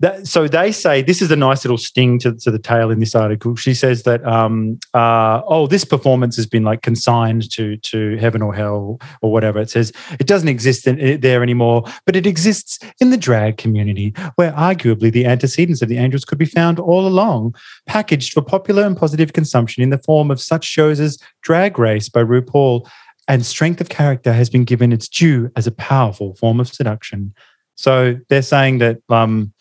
that, 0.00 0.26
so 0.26 0.48
they 0.48 0.72
say 0.72 1.02
this 1.02 1.22
is 1.22 1.30
a 1.30 1.36
nice 1.36 1.64
little 1.64 1.78
sting 1.78 2.18
to, 2.18 2.34
to 2.34 2.50
the 2.50 2.58
tale 2.58 2.90
in 2.90 2.98
this 2.98 3.14
article. 3.14 3.54
She 3.54 3.74
says 3.74 4.02
that 4.02 4.24
um, 4.26 4.78
uh, 4.92 5.42
oh, 5.46 5.68
this 5.68 5.84
performance 5.84 6.34
has 6.36 6.46
been 6.46 6.64
like 6.64 6.82
consigned 6.82 7.50
to 7.52 7.76
to 7.76 8.16
heaven 8.16 8.42
or 8.42 8.52
hell 8.52 8.98
or 9.22 9.32
whatever. 9.32 9.60
It 9.60 9.70
says 9.70 9.92
it 10.18 10.26
doesn't 10.26 10.48
exist 10.48 10.86
in, 10.88 11.20
there 11.20 11.42
anymore, 11.42 11.84
but 12.06 12.16
it 12.16 12.26
exists 12.26 12.80
in 13.00 13.10
the 13.10 13.16
drag 13.16 13.56
community, 13.56 14.12
where 14.34 14.52
arguably 14.52 15.12
the 15.12 15.26
antecedents 15.26 15.80
of 15.80 15.88
the 15.88 15.98
angels 15.98 16.24
could 16.24 16.38
be 16.38 16.44
found 16.44 16.80
all 16.80 17.06
along, 17.06 17.54
packaged 17.86 18.32
for 18.32 18.42
popular 18.42 18.82
and 18.84 18.96
positive 18.96 19.32
consumption 19.32 19.82
in 19.82 19.90
the 19.90 19.98
form 19.98 20.30
of 20.30 20.40
such 20.40 20.64
shows 20.64 20.98
as 20.98 21.18
Drag 21.42 21.78
Race 21.78 22.08
by 22.08 22.24
RuPaul, 22.24 22.86
and 23.28 23.46
strength 23.46 23.80
of 23.80 23.90
character 23.90 24.32
has 24.32 24.50
been 24.50 24.64
given 24.64 24.92
its 24.92 25.08
due 25.08 25.50
as 25.54 25.68
a 25.68 25.72
powerful 25.72 26.34
form 26.34 26.58
of 26.58 26.68
seduction. 26.68 27.32
So 27.76 28.16
they're 28.28 28.42
saying 28.42 28.78
that 28.78 28.98
um, 29.08 29.52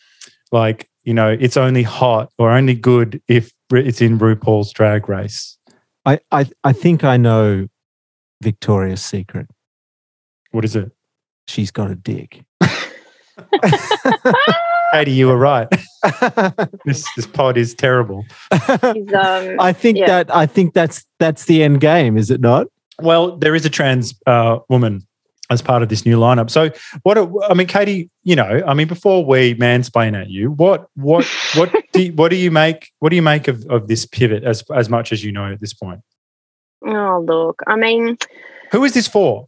like 0.54 0.88
you 1.04 1.14
know 1.14 1.36
it's 1.38 1.58
only 1.58 1.84
hot 1.84 2.32
or 2.38 2.52
only 2.52 2.76
good 2.76 3.22
if 3.28 3.52
it's 3.72 4.00
in 4.00 4.18
RuPaul's 4.18 4.72
Drag 4.72 5.10
Race. 5.10 5.58
I 6.06 6.20
I, 6.32 6.46
I 6.64 6.72
think 6.72 7.04
I 7.04 7.18
know 7.18 7.68
Victoria's 8.42 9.04
secret. 9.04 9.48
What 10.52 10.64
is 10.64 10.78
it? 10.78 10.92
She's 11.48 11.72
got 11.72 11.92
a 11.92 11.96
dick. 11.96 12.46
Katie, 14.94 15.12
you 15.12 15.28
were 15.28 15.38
right. 15.38 15.68
this 16.86 17.08
this 17.16 17.26
pod 17.26 17.58
is 17.58 17.74
terrible. 17.74 18.24
Um, 18.52 19.60
I 19.60 19.74
think 19.74 19.98
yeah. 19.98 20.06
that 20.06 20.36
I 20.36 20.46
think 20.46 20.74
that's 20.74 21.04
that's 21.20 21.46
the 21.46 21.64
end 21.64 21.82
game, 21.82 22.16
is 22.16 22.30
it 22.30 22.40
not? 22.40 22.68
Well, 23.02 23.36
there 23.38 23.56
is 23.56 23.66
a 23.66 23.72
trans 23.72 24.14
uh, 24.28 24.60
woman 24.70 25.08
as 25.50 25.62
part 25.62 25.84
of 25.84 25.90
this 25.90 26.06
new 26.06 26.18
lineup. 26.18 26.50
So, 26.50 26.72
what 27.04 27.18
I 27.50 27.54
mean, 27.54 27.68
Katie, 27.68 28.10
you 28.24 28.36
know, 28.36 28.62
I 28.66 28.74
mean, 28.74 28.88
before 28.88 29.26
we 29.26 29.56
mansplain 29.56 30.20
at 30.20 30.30
you, 30.30 30.52
what 30.52 30.88
what 30.96 31.26
what 31.56 31.74
do 31.94 32.04
you, 32.04 32.14
what 32.14 32.30
do 32.30 32.38
you 32.38 32.52
make 32.52 32.90
what 33.00 33.10
do 33.10 33.16
you 33.16 33.22
make 33.22 33.48
of, 33.48 33.66
of 33.70 33.88
this 33.88 34.06
pivot 34.06 34.44
as 34.44 34.64
as 34.76 34.90
much 34.90 35.12
as 35.12 35.24
you 35.24 35.32
know 35.32 35.52
at 35.52 35.60
this 35.60 35.74
point? 35.74 36.02
Oh, 36.86 37.24
look, 37.26 37.62
I 37.68 37.76
mean, 37.76 38.18
who 38.72 38.84
is 38.84 38.94
this 38.94 39.08
for? 39.08 39.48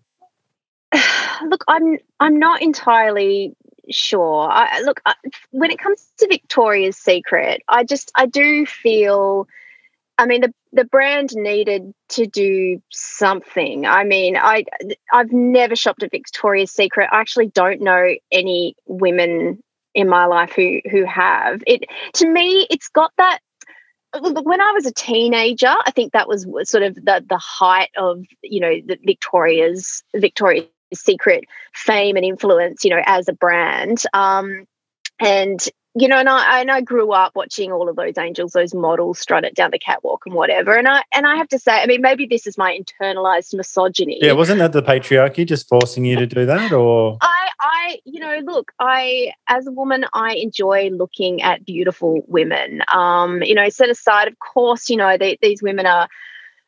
Look, 1.47 1.65
I'm 1.67 1.97
I'm 2.21 2.39
not 2.39 2.61
entirely 2.61 3.53
sure. 3.91 4.49
I, 4.49 4.79
look, 4.81 5.01
I, 5.05 5.15
when 5.51 5.69
it 5.69 5.77
comes 5.77 6.07
to 6.19 6.27
Victoria's 6.27 6.95
Secret, 6.95 7.61
I 7.67 7.83
just 7.83 8.09
I 8.15 8.25
do 8.25 8.65
feel 8.65 9.47
I 10.17 10.25
mean, 10.25 10.41
the 10.41 10.53
the 10.75 10.85
brand 10.85 11.29
needed 11.33 11.93
to 12.09 12.27
do 12.27 12.81
something. 12.91 13.85
I 13.85 14.03
mean, 14.03 14.35
I 14.37 14.65
I've 15.11 15.31
never 15.31 15.75
shopped 15.75 16.03
at 16.03 16.11
Victoria's 16.11 16.71
Secret. 16.71 17.09
I 17.11 17.21
actually 17.21 17.47
don't 17.47 17.81
know 17.81 18.15
any 18.31 18.75
women 18.85 19.63
in 19.93 20.09
my 20.09 20.25
life 20.25 20.53
who 20.53 20.81
who 20.91 21.05
have. 21.05 21.63
It 21.65 21.85
to 22.15 22.27
me, 22.27 22.67
it's 22.69 22.89
got 22.89 23.11
that 23.17 23.39
when 24.21 24.61
I 24.61 24.71
was 24.71 24.85
a 24.85 24.93
teenager, 24.93 25.73
I 25.85 25.91
think 25.91 26.13
that 26.13 26.27
was 26.27 26.45
sort 26.69 26.83
of 26.83 26.95
the 26.95 27.23
the 27.27 27.39
height 27.41 27.89
of 27.97 28.23
you 28.43 28.59
know 28.59 28.73
the 28.85 28.97
Victoria's 29.03 30.03
Victoria's 30.15 30.67
Secret 30.93 31.45
fame 31.73 32.15
and 32.15 32.25
influence, 32.25 32.83
you 32.83 32.91
know, 32.91 33.01
as 33.05 33.27
a 33.27 33.33
brand. 33.33 34.03
Um, 34.13 34.65
and 35.19 35.65
you 35.97 36.09
know, 36.09 36.17
and 36.17 36.27
I 36.27 36.59
and 36.59 36.69
I 36.69 36.81
grew 36.81 37.13
up 37.13 37.31
watching 37.35 37.71
all 37.71 37.87
of 37.87 37.95
those 37.95 38.17
angels, 38.17 38.51
those 38.51 38.73
models 38.73 39.17
strut 39.17 39.45
it 39.45 39.55
down 39.55 39.71
the 39.71 39.79
catwalk 39.79 40.23
and 40.25 40.35
whatever. 40.35 40.77
And 40.77 40.89
I 40.89 41.03
and 41.13 41.25
I 41.25 41.37
have 41.37 41.47
to 41.49 41.59
say, 41.59 41.71
I 41.71 41.85
mean, 41.85 42.01
maybe 42.01 42.25
this 42.25 42.45
is 42.45 42.57
my 42.57 42.77
internalized 42.77 43.53
misogyny. 43.53 44.19
Yeah, 44.21 44.33
wasn't 44.33 44.59
that 44.59 44.73
the 44.73 44.83
patriarchy 44.83 45.47
just 45.47 45.69
forcing 45.69 46.03
you 46.03 46.17
to 46.17 46.27
do 46.27 46.45
that, 46.45 46.73
or 46.73 47.17
I, 47.21 47.49
I, 47.61 47.99
you 48.03 48.19
know, 48.19 48.39
look, 48.43 48.73
I 48.77 49.31
as 49.47 49.67
a 49.67 49.71
woman, 49.71 50.05
I 50.13 50.35
enjoy 50.35 50.89
looking 50.89 51.41
at 51.41 51.65
beautiful 51.65 52.23
women. 52.27 52.81
Um, 52.93 53.41
you 53.41 53.55
know, 53.55 53.69
set 53.69 53.89
aside, 53.89 54.27
of 54.27 54.37
course, 54.37 54.89
you 54.89 54.97
know, 54.97 55.17
they, 55.17 55.37
these 55.41 55.63
women 55.63 55.85
are 55.85 56.09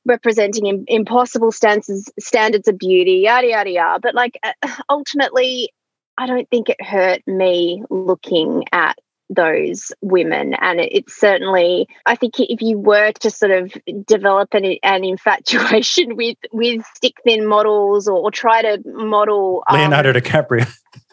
representing 0.06 0.86
impossible 0.88 1.52
standards 1.52 2.10
standards 2.18 2.70
of 2.70 2.78
beauty, 2.78 3.24
yada 3.26 3.48
yada 3.48 3.72
yada. 3.72 4.00
But 4.02 4.16
like, 4.16 4.40
uh, 4.42 4.54
ultimately, 4.90 5.74
I 6.18 6.28
don't 6.28 6.50
think 6.50 6.70
it 6.70 6.82
hurt 6.82 7.28
me 7.28 7.84
looking 7.90 8.64
at 8.72 8.98
those 9.30 9.92
women. 10.02 10.54
And 10.54 10.80
it, 10.80 10.90
it's 10.94 11.20
certainly 11.20 11.88
i 12.06 12.16
think 12.16 12.36
if 12.40 12.62
you 12.62 12.78
were 12.78 13.12
to 13.12 13.30
sort 13.30 13.52
of 13.52 13.74
develop 14.06 14.54
an, 14.54 14.78
an 14.84 15.04
infatuation 15.04 16.16
with 16.22 16.38
with 16.52 16.84
stick 16.96 17.16
thin 17.24 17.46
models 17.46 18.08
or, 18.08 18.18
or 18.18 18.32
try 18.32 18.62
to 18.62 18.82
model 18.86 19.64
leonardo 19.72 20.10
um, 20.10 20.16
dicaprio. 20.16 20.68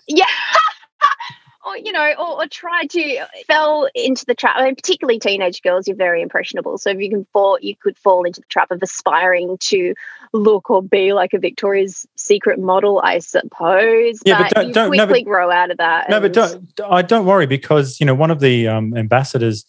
Yeah 0.06 0.26
or 1.64 1.76
you 1.76 1.92
know, 1.92 2.12
or, 2.18 2.42
or 2.42 2.46
try 2.46 2.84
to 2.84 3.26
fell 3.46 3.88
into 3.94 4.24
the 4.26 4.34
trap. 4.34 4.56
I 4.56 4.64
mean, 4.64 4.74
particularly 4.76 5.18
teenage 5.18 5.62
girls, 5.62 5.88
you're 5.88 5.96
very 5.96 6.22
impressionable. 6.22 6.78
So 6.78 6.90
if 6.90 7.00
you 7.00 7.10
can 7.10 7.26
fall, 7.32 7.58
you 7.60 7.74
could 7.76 7.98
fall 7.98 8.24
into 8.24 8.40
the 8.40 8.46
trap 8.48 8.70
of 8.70 8.82
aspiring 8.82 9.58
to 9.58 9.94
look 10.32 10.70
or 10.70 10.82
be 10.82 11.12
like 11.12 11.32
a 11.32 11.38
Victoria's 11.38 12.06
Secret 12.16 12.58
model, 12.58 13.00
I 13.02 13.20
suppose. 13.20 14.20
Yeah, 14.24 14.38
but, 14.38 14.52
but 14.54 14.54
don't, 14.54 14.68
you 14.68 14.74
don't, 14.74 14.88
quickly 14.88 14.98
no, 14.98 15.06
but, 15.06 15.24
grow 15.24 15.50
out 15.50 15.70
of 15.70 15.78
that. 15.78 16.10
No, 16.10 16.20
but 16.20 16.32
don't, 16.32 16.80
I 16.84 17.02
don't 17.02 17.26
worry 17.26 17.46
because 17.46 18.00
you 18.00 18.06
know 18.06 18.14
one 18.14 18.30
of 18.30 18.40
the 18.40 18.68
um, 18.68 18.96
ambassadors 18.96 19.64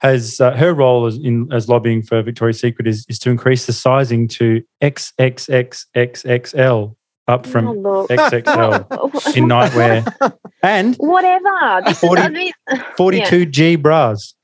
has 0.00 0.40
uh, 0.40 0.50
her 0.52 0.74
role 0.74 1.06
as 1.06 1.16
in 1.16 1.52
as 1.52 1.68
lobbying 1.68 2.02
for 2.02 2.22
Victoria's 2.22 2.60
Secret 2.60 2.86
is 2.86 3.06
is 3.08 3.18
to 3.20 3.30
increase 3.30 3.64
the 3.66 3.72
sizing 3.72 4.28
to 4.28 4.62
XXXXXL 4.82 6.94
up 7.26 7.46
from 7.46 7.68
oh, 7.86 8.06
XXL 8.08 9.36
in 9.36 9.44
nightwear 9.44 10.36
and 10.62 10.94
whatever. 10.96 11.94
40, 11.94 12.22
I 12.22 12.28
mean, 12.28 12.52
42G 12.98 13.80
bras. 13.80 14.34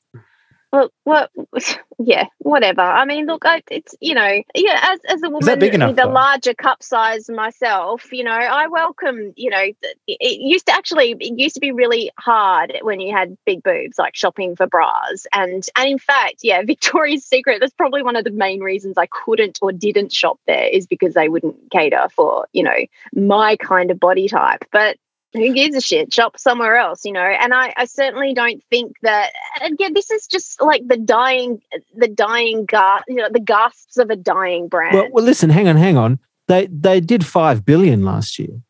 Well, 0.73 0.91
well, 1.05 1.29
yeah, 1.99 2.27
whatever. 2.39 2.83
I 2.83 3.05
mean, 3.05 3.27
look, 3.27 3.45
I, 3.45 3.63
it's 3.71 3.95
you 4.01 4.15
know, 4.15 4.43
yeah, 4.55 4.81
as 4.93 5.01
as 5.09 5.23
a 5.23 5.31
woman 5.31 5.59
with 5.59 5.99
a 5.99 6.07
larger 6.07 6.55
cup 6.55 6.83
size 6.83 7.29
myself, 7.29 8.13
you 8.13 8.23
know, 8.23 8.31
I 8.31 8.69
welcome. 8.69 9.33
You 9.37 9.51
know, 9.51 9.63
it 10.07 10.41
used 10.41 10.67
to 10.67 10.73
actually 10.73 11.17
it 11.19 11.39
used 11.39 11.57
to 11.57 11.61
be 11.61 11.73
really 11.73 12.13
hard 12.19 12.73
when 12.83 13.01
you 13.01 13.15
had 13.15 13.37
big 13.45 13.63
boobs, 13.65 13.99
like 13.99 14.15
shopping 14.15 14.55
for 14.55 14.69
bras, 14.69 15.27
and 15.35 15.67
and 15.77 15.89
in 15.89 15.99
fact, 15.99 16.37
yeah, 16.43 16.63
Victoria's 16.67 17.25
Secret. 17.25 17.59
That's 17.59 17.75
probably 17.75 18.03
one 18.03 18.17
of 18.17 18.25
the 18.25 18.31
main 18.31 18.61
reasons 18.61 18.97
I 18.97 19.07
couldn't 19.07 19.59
or 19.63 19.73
didn't 19.73 20.13
shop 20.13 20.39
there 20.47 20.69
is 20.69 20.87
because 20.87 21.15
they 21.15 21.29
wouldn't 21.29 21.71
cater 21.73 22.09
for 22.15 22.47
you 22.53 22.63
know 22.63 22.87
my 23.13 23.57
kind 23.57 23.91
of 23.91 23.99
body 23.99 24.29
type. 24.29 24.65
But 24.71 24.99
who 25.33 25.53
gives 25.53 25.77
a 25.77 25.81
shit? 25.81 26.13
Shop 26.13 26.39
somewhere 26.39 26.77
else, 26.77 27.05
you 27.05 27.13
know. 27.13 27.21
And 27.21 27.55
I, 27.55 27.73
I 27.77 27.85
certainly 27.85 28.35
don't 28.35 28.63
think 28.71 28.97
that. 29.03 29.31
Again, 29.63 29.95
this 29.95 30.11
is 30.11 30.27
just 30.27 30.61
like 30.61 30.87
the 30.87 30.97
dying, 30.97 31.61
the 31.95 32.09
dying 32.09 32.65
gasp, 32.67 33.05
you 33.09 33.17
know, 33.17 33.29
the 33.31 33.41
gasps 33.41 33.97
of 33.97 34.11
a 34.11 34.17
dying 34.17 34.69
brand. 34.69 34.95
Well, 34.95 35.09
well, 35.13 35.25
listen, 35.25 35.51
hang 35.51 35.69
on, 35.69 35.77
hang 35.77 35.97
on. 35.97 36.19
They 36.49 36.67
they 36.67 37.01
did 37.01 37.25
five 37.25 37.65
billion 37.65 38.05
last 38.05 38.39
year. 38.39 38.61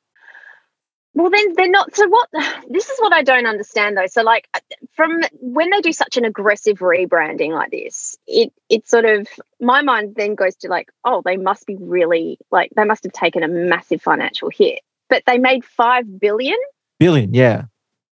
Well, 1.14 1.30
then 1.30 1.54
they're 1.54 1.68
not. 1.68 1.94
So 1.94 2.06
what? 2.08 2.28
This 2.68 2.88
is 2.88 2.98
what 3.00 3.12
I 3.12 3.22
don't 3.22 3.46
understand 3.46 3.96
though. 3.96 4.06
So 4.06 4.22
like, 4.22 4.46
from 4.92 5.20
when 5.40 5.70
they 5.70 5.80
do 5.80 5.92
such 5.92 6.16
an 6.16 6.24
aggressive 6.24 6.78
rebranding 6.78 7.50
like 7.50 7.70
this, 7.70 8.16
it 8.26 8.52
it 8.68 8.86
sort 8.88 9.06
of 9.06 9.26
my 9.60 9.82
mind 9.82 10.14
then 10.16 10.34
goes 10.34 10.56
to 10.56 10.68
like, 10.68 10.90
oh, 11.04 11.22
they 11.24 11.36
must 11.36 11.66
be 11.66 11.76
really 11.80 12.38
like 12.50 12.70
they 12.76 12.84
must 12.84 13.04
have 13.04 13.12
taken 13.12 13.42
a 13.42 13.48
massive 13.48 14.02
financial 14.02 14.50
hit 14.50 14.80
but 15.10 15.24
they 15.26 15.38
made 15.38 15.64
five 15.64 16.20
billion. 16.20 16.56
Billion, 16.98 17.34
yeah. 17.34 17.64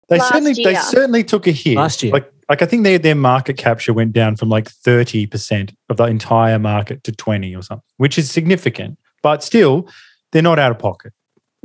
They 0.08 0.20
certainly 0.20 0.54
year. 0.54 0.74
they 0.74 0.80
certainly 0.80 1.24
took 1.24 1.48
a 1.48 1.52
hit 1.52 1.75
last 1.75 2.04
year. 2.04 2.14
Like 2.14 2.32
like 2.50 2.62
I 2.62 2.66
think 2.66 2.84
their 2.84 2.98
their 2.98 3.16
market 3.16 3.58
capture 3.58 3.94
went 3.94 4.14
down 4.14 4.36
from 4.36 4.50
like 4.50 4.70
thirty 4.70 5.25
percent 5.25 5.74
of 5.90 5.98
the 5.98 6.06
entire 6.06 6.60
market 6.60 7.04
to 7.04 7.12
twenty 7.12 7.56
or 7.56 7.62
something, 7.62 7.84
which 7.98 8.18
is 8.18 8.30
significant. 8.30 8.98
But 9.24 9.44
still, 9.44 9.90
they're 10.32 10.42
not 10.42 10.60
out 10.60 10.72
of 10.72 10.80
pocket. 10.80 11.14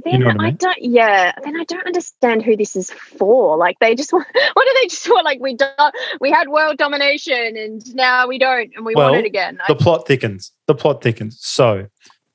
Then 0.05 0.15
you 0.15 0.19
know 0.21 0.31
I, 0.31 0.33
mean? 0.35 0.47
I, 0.47 0.51
don't. 0.53 0.79
Yeah. 0.81 1.33
Then 1.45 1.61
I 1.61 1.65
don't 1.65 1.87
understand 1.87 2.43
who 2.43 2.57
this 2.57 2.77
is 2.77 2.91
for. 2.91 3.59
Like 3.59 3.79
they 3.81 3.95
just 3.95 4.13
want. 4.13 4.27
What 4.55 4.67
do 4.67 4.81
they 4.81 4.87
just 4.87 5.09
want? 5.09 5.25
Like 5.25 5.41
we 5.41 5.55
don't. 5.55 5.95
we 6.21 6.31
had 6.31 6.49
world 6.49 6.79
domination 6.79 7.57
and 7.57 7.83
now 7.95 8.27
we 8.27 8.39
don't, 8.39 8.71
and 8.75 8.85
we 8.85 8.95
well, 8.95 9.11
want 9.11 9.25
it 9.25 9.27
again. 9.27 9.59
The 9.69 9.75
plot 9.75 10.07
thickens. 10.07 10.53
The 10.67 10.75
plot 10.75 11.03
thickens. 11.03 11.39
So 11.41 11.89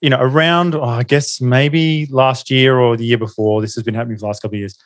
you 0.06 0.12
know, 0.12 0.20
around, 0.20 0.76
oh, 0.76 0.84
I 0.84 1.02
guess 1.02 1.42
maybe 1.42 2.06
last 2.12 2.52
year 2.52 2.78
or 2.78 2.96
the 2.96 3.04
year 3.04 3.18
before, 3.18 3.60
this 3.60 3.74
has 3.74 3.84
been 3.84 3.96
happening 3.96 4.18
for 4.18 4.20
the 4.20 4.28
last 4.28 4.44
couple 4.44 4.56
of 4.56 4.60
years. 4.60 4.78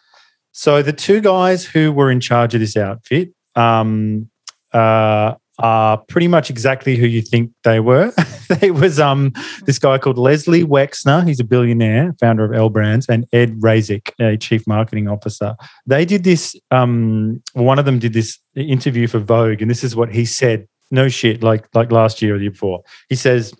So 0.54 0.82
the 0.82 0.94
two 0.94 1.20
guys 1.20 1.66
who 1.66 1.92
were 1.92 2.10
in 2.10 2.22
charge 2.22 2.54
of 2.54 2.62
this 2.62 2.78
outfit 2.78 3.34
um, 3.54 4.30
uh, 4.72 5.36
are 5.58 5.98
pretty 6.08 6.30
much 6.30 6.50
exactly 6.50 6.96
who 6.96 7.06
you 7.06 7.22
think 7.22 7.52
they 7.66 7.82
were. 7.82 8.14
they 8.62 8.72
was 8.72 8.98
um, 8.98 9.34
this 9.66 9.78
guy 9.78 9.98
called 9.98 10.18
Leslie 10.18 10.64
Wexner. 10.64 11.28
He's 11.28 11.42
a 11.42 11.44
billionaire, 11.44 12.16
founder 12.18 12.46
of 12.46 12.54
L 12.54 12.70
Brands, 12.70 13.06
and 13.10 13.26
Ed 13.34 13.60
Razek, 13.60 14.12
a 14.22 14.38
chief 14.38 14.66
marketing 14.68 15.10
officer. 15.10 15.58
They 15.86 16.06
did 16.06 16.24
this. 16.24 16.56
Um, 16.72 17.44
one 17.52 17.78
of 17.78 17.84
them 17.84 18.00
did 18.00 18.14
this 18.14 18.40
interview 18.56 19.08
for 19.08 19.20
Vogue, 19.20 19.62
and 19.62 19.70
this 19.70 19.84
is 19.84 19.98
what 19.98 20.14
he 20.14 20.24
said. 20.24 20.66
No 20.92 21.10
shit, 21.10 21.44
like 21.44 21.68
like 21.76 21.92
last 21.92 22.22
year 22.22 22.36
or 22.36 22.38
the 22.38 22.46
year 22.46 22.52
before. 22.52 22.84
He 23.10 23.16
says 23.16 23.54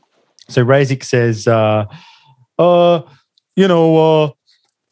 so 0.50 0.66
Razek 0.66 1.04
says, 1.04 1.48
uh, 1.48 1.86
uh, 2.58 3.02
you 3.56 3.68
know, 3.68 4.24
uh, 4.24 4.32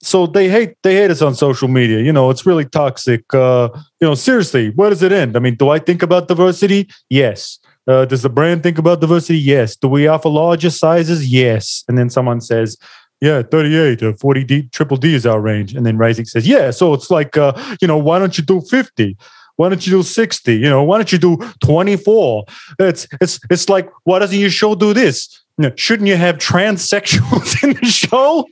so 0.02 0.28
they 0.28 0.50
hate 0.50 0.76
they 0.84 0.96
hate 0.96 1.12
us 1.12 1.22
on 1.22 1.36
social 1.36 1.68
media. 1.68 2.00
You 2.00 2.14
know, 2.14 2.30
it's 2.30 2.46
really 2.46 2.66
toxic. 2.66 3.24
Uh, 3.34 3.70
you 4.00 4.08
know, 4.08 4.16
seriously, 4.16 4.70
where 4.72 4.90
does 4.90 5.02
it 5.02 5.12
end? 5.12 5.36
I 5.36 5.40
mean, 5.40 5.56
do 5.56 5.70
I 5.70 5.80
think 5.80 6.04
about 6.04 6.28
diversity? 6.28 6.90
Yes. 7.10 7.60
Uh, 7.88 8.06
does 8.06 8.22
the 8.22 8.30
brand 8.30 8.64
think 8.64 8.78
about 8.78 9.02
diversity? 9.02 9.40
Yes. 9.40 9.76
Do 9.76 9.88
we 9.88 10.08
offer 10.08 10.30
larger 10.30 10.70
sizes? 10.70 11.28
Yes. 11.28 11.84
And 11.88 11.98
then 11.98 12.10
someone 12.10 12.42
says, 12.42 12.78
yeah, 13.22 13.42
38 13.42 14.04
or 14.04 14.14
40 14.14 14.44
D, 14.44 14.70
triple 14.72 14.98
D 14.98 15.16
is 15.16 15.26
our 15.26 15.40
range. 15.40 15.74
And 15.74 15.86
then 15.86 15.98
Razek 15.98 16.28
says, 16.28 16.48
yeah, 16.48 16.72
so 16.72 16.94
it's 16.94 17.10
like, 17.10 17.36
uh, 17.38 17.54
you 17.82 17.88
know, 17.88 17.98
why 17.98 18.20
don't 18.20 18.38
you 18.38 18.44
do 18.44 18.62
50? 18.62 19.18
Why 19.58 19.70
don't 19.70 19.86
you 19.86 19.92
do 19.92 20.04
60? 20.04 20.56
You 20.56 20.70
know, 20.70 20.84
why 20.84 20.98
don't 20.98 21.12
you 21.12 21.18
do 21.18 21.38
24? 21.62 22.46
It's, 22.80 23.08
it's, 23.20 23.40
it's 23.50 23.70
like, 23.70 23.90
why 24.06 24.20
doesn't 24.20 24.40
your 24.40 24.50
show 24.50 24.74
do 24.74 24.94
this? 24.94 25.44
shouldn't 25.76 26.08
you 26.08 26.16
have 26.16 26.38
transsexuals 26.38 27.64
in 27.68 27.74
the 27.74 27.88
show? 27.88 28.48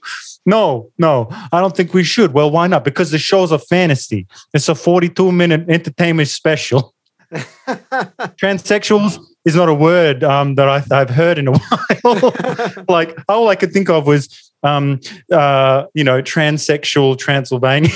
No, 0.45 0.91
no, 0.97 1.27
I 1.51 1.59
don't 1.61 1.75
think 1.75 1.93
we 1.93 2.03
should. 2.03 2.33
Well, 2.33 2.51
why 2.51 2.67
not? 2.67 2.83
Because 2.83 3.11
the 3.11 3.17
show's 3.17 3.51
a 3.51 3.59
fantasy. 3.59 4.27
It's 4.53 4.69
a 4.69 4.75
42 4.75 5.31
minute 5.31 5.69
entertainment 5.69 6.27
special. 6.29 6.93
Transsexuals 7.31 9.19
is 9.45 9.55
not 9.55 9.69
a 9.69 9.73
word 9.73 10.23
um, 10.23 10.55
that 10.55 10.69
I, 10.69 10.79
have 10.95 11.09
heard 11.09 11.39
in 11.39 11.47
a 11.47 11.51
while. 12.03 12.33
like 12.87 13.17
all 13.27 13.49
I 13.49 13.55
could 13.55 13.71
think 13.71 13.89
of 13.89 14.05
was, 14.05 14.51
um, 14.61 14.99
uh, 15.31 15.85
you 15.93 16.03
know, 16.03 16.21
transsexual 16.21 17.17
Transylvania. 17.17 17.91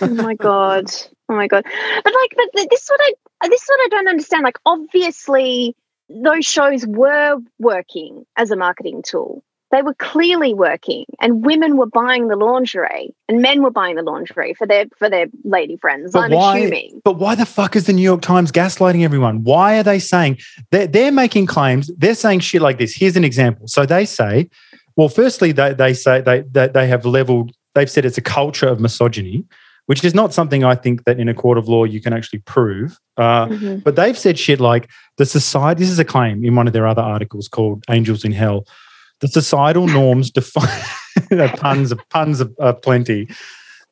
oh 0.00 0.08
my 0.08 0.34
god! 0.34 0.86
Oh 1.28 1.34
my 1.34 1.46
god! 1.46 1.64
But 1.64 2.12
like, 2.14 2.34
but 2.36 2.68
this 2.70 2.82
is 2.82 2.88
what 2.88 3.00
I 3.02 3.48
this 3.48 3.62
is 3.62 3.68
what 3.68 3.80
I 3.80 3.88
don't 3.90 4.08
understand. 4.08 4.42
Like, 4.42 4.58
obviously, 4.66 5.74
those 6.08 6.44
shows 6.44 6.86
were 6.86 7.38
working 7.58 8.24
as 8.36 8.50
a 8.50 8.56
marketing 8.56 9.02
tool. 9.02 9.42
They 9.70 9.82
were 9.82 9.94
clearly 9.94 10.54
working, 10.54 11.04
and 11.20 11.44
women 11.44 11.76
were 11.76 11.86
buying 11.86 12.28
the 12.28 12.36
lingerie, 12.36 13.12
and 13.28 13.40
men 13.42 13.62
were 13.62 13.70
buying 13.70 13.96
the 13.96 14.02
lingerie 14.02 14.54
for 14.54 14.66
their 14.66 14.84
for 14.98 15.08
their 15.08 15.26
lady 15.44 15.76
friends. 15.76 16.12
But 16.12 16.24
I'm 16.24 16.30
why, 16.32 16.58
assuming. 16.58 17.00
But 17.04 17.16
why 17.18 17.34
the 17.34 17.46
fuck 17.46 17.74
is 17.74 17.86
the 17.86 17.92
New 17.92 18.02
York 18.02 18.22
Times 18.22 18.52
gaslighting 18.52 19.02
everyone? 19.02 19.42
Why 19.42 19.78
are 19.78 19.82
they 19.82 19.98
saying 19.98 20.38
they're, 20.70 20.86
they're 20.86 21.10
making 21.10 21.46
claims? 21.46 21.90
They're 21.96 22.14
saying 22.14 22.40
shit 22.40 22.62
like 22.62 22.78
this. 22.78 22.94
Here's 22.94 23.16
an 23.16 23.24
example. 23.24 23.66
So 23.66 23.86
they 23.86 24.04
say, 24.04 24.48
well, 24.94 25.08
firstly, 25.08 25.52
they 25.52 25.72
they 25.72 25.94
say 25.94 26.20
they 26.20 26.42
they, 26.42 26.68
they 26.68 26.86
have 26.86 27.04
leveled. 27.06 27.52
They've 27.74 27.90
said 27.90 28.04
it's 28.04 28.18
a 28.18 28.22
culture 28.22 28.68
of 28.68 28.78
misogyny 28.78 29.44
which 29.86 30.04
is 30.04 30.14
not 30.14 30.32
something 30.32 30.64
I 30.64 30.74
think 30.74 31.04
that 31.04 31.20
in 31.20 31.28
a 31.28 31.34
court 31.34 31.58
of 31.58 31.68
law 31.68 31.84
you 31.84 32.00
can 32.00 32.12
actually 32.12 32.40
prove. 32.40 32.98
Uh, 33.16 33.46
mm-hmm. 33.46 33.78
But 33.78 33.96
they've 33.96 34.16
said 34.16 34.38
shit 34.38 34.60
like 34.60 34.88
the 35.18 35.26
society, 35.26 35.80
this 35.80 35.90
is 35.90 35.98
a 35.98 36.04
claim 36.04 36.44
in 36.44 36.54
one 36.54 36.66
of 36.66 36.72
their 36.72 36.86
other 36.86 37.02
articles 37.02 37.48
called 37.48 37.84
Angels 37.90 38.24
in 38.24 38.32
Hell. 38.32 38.66
The 39.20 39.28
societal 39.28 39.86
norms 39.86 40.30
define, 40.30 40.82
puns, 41.56 41.92
puns 42.10 42.40
of 42.40 42.82
plenty. 42.82 43.28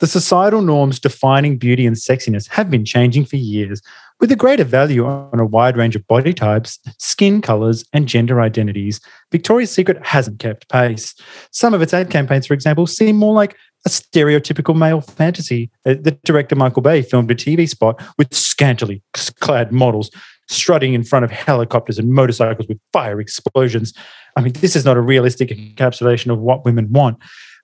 The 0.01 0.07
societal 0.09 0.63
norms 0.63 0.99
defining 0.99 1.59
beauty 1.59 1.87
and 1.87 1.95
sexiness 1.95 2.49
have 2.49 2.71
been 2.71 2.85
changing 2.85 3.25
for 3.25 3.37
years, 3.37 3.81
with 4.23 4.31
a 4.31 4.37
greater 4.37 4.62
value 4.62 5.05
on 5.05 5.41
a 5.41 5.45
wide 5.45 5.76
range 5.76 5.97
of 5.97 6.07
body 6.07 6.33
types, 6.33 6.79
skin 6.99 7.43
colors, 7.43 7.85
and 7.93 8.07
gender 8.07 8.41
identities. 8.41 9.00
Victoria's 9.33 9.73
Secret 9.73 9.99
hasn't 10.07 10.38
kept 10.38 10.69
pace. 10.69 11.12
Some 11.50 11.75
of 11.75 11.83
its 11.83 11.93
ad 11.93 12.09
campaigns, 12.09 12.47
for 12.47 12.55
example, 12.55 12.87
seem 12.87 13.17
more 13.17 13.35
like 13.35 13.57
a 13.85 13.88
stereotypical 13.88 14.76
male 14.76 15.00
fantasy. 15.00 15.73
The 15.83 16.17
director 16.25 16.55
Michael 16.55 16.83
Bay 16.83 17.02
filmed 17.02 17.33
a 17.33 17.35
TV 17.35 17.69
spot 17.69 18.00
with 18.17 18.33
scantily 18.33 19.02
clad 19.41 19.73
models 19.73 20.09
strutting 20.49 20.95
in 20.95 21.02
front 21.02 21.25
of 21.25 21.33
helicopters 21.33 21.99
and 21.99 22.11
motorcycles 22.11 22.69
with 22.69 22.79
fire 22.93 23.21
explosions. 23.21 23.93
I 24.37 24.43
mean, 24.43 24.52
this 24.52 24.76
is 24.76 24.85
not 24.85 24.97
a 24.97 25.00
realistic 25.00 25.49
encapsulation 25.49 26.31
of 26.31 26.38
what 26.38 26.64
women 26.64 26.93
want. 26.93 27.19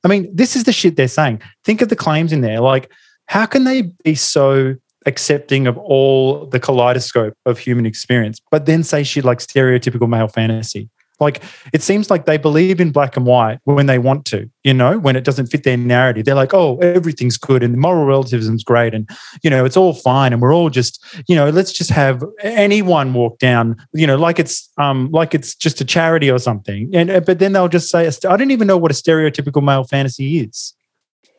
I 0.04 0.08
mean, 0.08 0.28
this 0.34 0.56
is 0.56 0.64
the 0.64 0.72
shit 0.72 0.96
they're 0.96 1.06
saying. 1.06 1.40
Think 1.62 1.82
of 1.82 1.88
the 1.88 1.94
claims 1.94 2.32
in 2.32 2.40
there. 2.40 2.58
Like, 2.60 2.90
how 3.26 3.46
can 3.46 3.62
they 3.62 3.92
be 4.02 4.16
so 4.16 4.74
accepting 5.06 5.66
of 5.66 5.78
all 5.78 6.46
the 6.46 6.60
kaleidoscope 6.60 7.34
of 7.46 7.58
human 7.58 7.86
experience, 7.86 8.40
but 8.50 8.66
then 8.66 8.82
say 8.82 9.02
shit 9.02 9.24
like 9.24 9.38
stereotypical 9.38 10.08
male 10.08 10.28
fantasy? 10.28 10.90
Like 11.20 11.42
it 11.72 11.82
seems 11.82 12.10
like 12.10 12.26
they 12.26 12.36
believe 12.36 12.80
in 12.80 12.92
black 12.92 13.16
and 13.16 13.26
white 13.26 13.58
when 13.64 13.86
they 13.86 13.98
want 13.98 14.24
to, 14.26 14.48
you 14.62 14.72
know, 14.72 14.98
when 14.98 15.16
it 15.16 15.24
doesn't 15.24 15.48
fit 15.48 15.64
their 15.64 15.76
narrative. 15.76 16.24
They're 16.24 16.34
like, 16.34 16.54
oh, 16.54 16.78
everything's 16.78 17.36
good 17.36 17.62
and 17.62 17.76
moral 17.76 18.06
relativism's 18.06 18.62
great 18.62 18.94
and, 18.94 19.08
you 19.42 19.50
know, 19.50 19.64
it's 19.64 19.76
all 19.76 19.94
fine. 19.94 20.32
And 20.32 20.40
we're 20.40 20.54
all 20.54 20.70
just, 20.70 21.04
you 21.26 21.34
know, 21.34 21.50
let's 21.50 21.72
just 21.72 21.90
have 21.90 22.22
anyone 22.42 23.14
walk 23.14 23.38
down, 23.38 23.76
you 23.92 24.06
know, 24.06 24.16
like 24.16 24.38
it's, 24.38 24.70
um, 24.78 25.10
like 25.10 25.34
it's 25.34 25.56
just 25.56 25.80
a 25.80 25.84
charity 25.84 26.30
or 26.30 26.38
something. 26.38 26.88
And, 26.94 27.10
uh, 27.10 27.20
but 27.20 27.40
then 27.40 27.52
they'll 27.52 27.68
just 27.68 27.88
say, 27.88 28.06
I 28.06 28.36
don't 28.36 28.52
even 28.52 28.68
know 28.68 28.78
what 28.78 28.92
a 28.92 28.94
stereotypical 28.94 29.62
male 29.62 29.84
fantasy 29.84 30.38
is, 30.38 30.74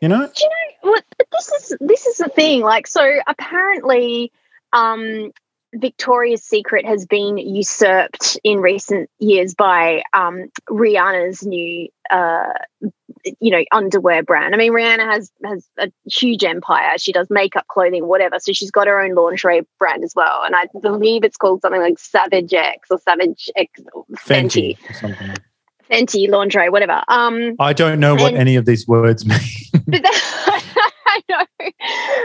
you 0.02 0.10
know? 0.10 0.28
Do 0.28 0.44
you 0.44 0.50
what? 0.92 1.06
This 1.32 1.48
is, 1.52 1.78
this 1.80 2.06
is 2.06 2.18
the 2.18 2.30
thing. 2.30 2.62
Like, 2.62 2.88
so 2.88 3.08
apparently, 3.28 4.32
um, 4.74 5.32
Victoria's 5.76 6.44
Secret 6.44 6.86
has 6.86 7.06
been 7.06 7.38
usurped 7.38 8.40
in 8.44 8.60
recent 8.60 9.10
years 9.20 9.54
by 9.54 10.02
um, 10.14 10.50
Rihanna's 10.68 11.46
new, 11.46 11.88
uh, 12.10 12.54
you 13.40 13.52
know, 13.52 13.64
underwear 13.72 14.24
brand. 14.24 14.56
I 14.56 14.58
mean, 14.58 14.72
Rihanna 14.72 15.06
has 15.06 15.32
has 15.46 15.68
a 15.78 15.92
huge 16.12 16.44
empire. 16.44 16.98
She 16.98 17.12
does 17.12 17.30
makeup, 17.30 17.68
clothing, 17.68 18.08
whatever. 18.08 18.40
So 18.40 18.52
she's 18.52 18.72
got 18.72 18.88
her 18.88 19.00
own 19.00 19.14
lingerie 19.14 19.62
brand 19.78 20.04
as 20.04 20.14
well, 20.16 20.42
and 20.44 20.56
I 20.56 20.66
believe 20.82 21.24
it's 21.24 21.38
called 21.38 21.62
something 21.62 21.82
like 21.82 22.00
Savage 22.00 22.54
X 22.54 22.90
or 22.90 23.00
Savage 23.00 23.50
X 23.56 23.80
Fenty. 24.18 24.78
Fenty. 24.80 25.38
Fenty 25.92 26.30
lingerie, 26.30 26.70
whatever. 26.70 27.04
Um, 27.08 27.56
I 27.60 27.74
don't 27.74 28.00
know 28.00 28.16
what 28.16 28.34
any 28.34 28.56
of 28.56 28.66
these 28.66 28.88
words 28.88 29.26
mean. 29.26 29.40
but 29.88 30.59
I 31.12 31.22
know, 31.30 31.72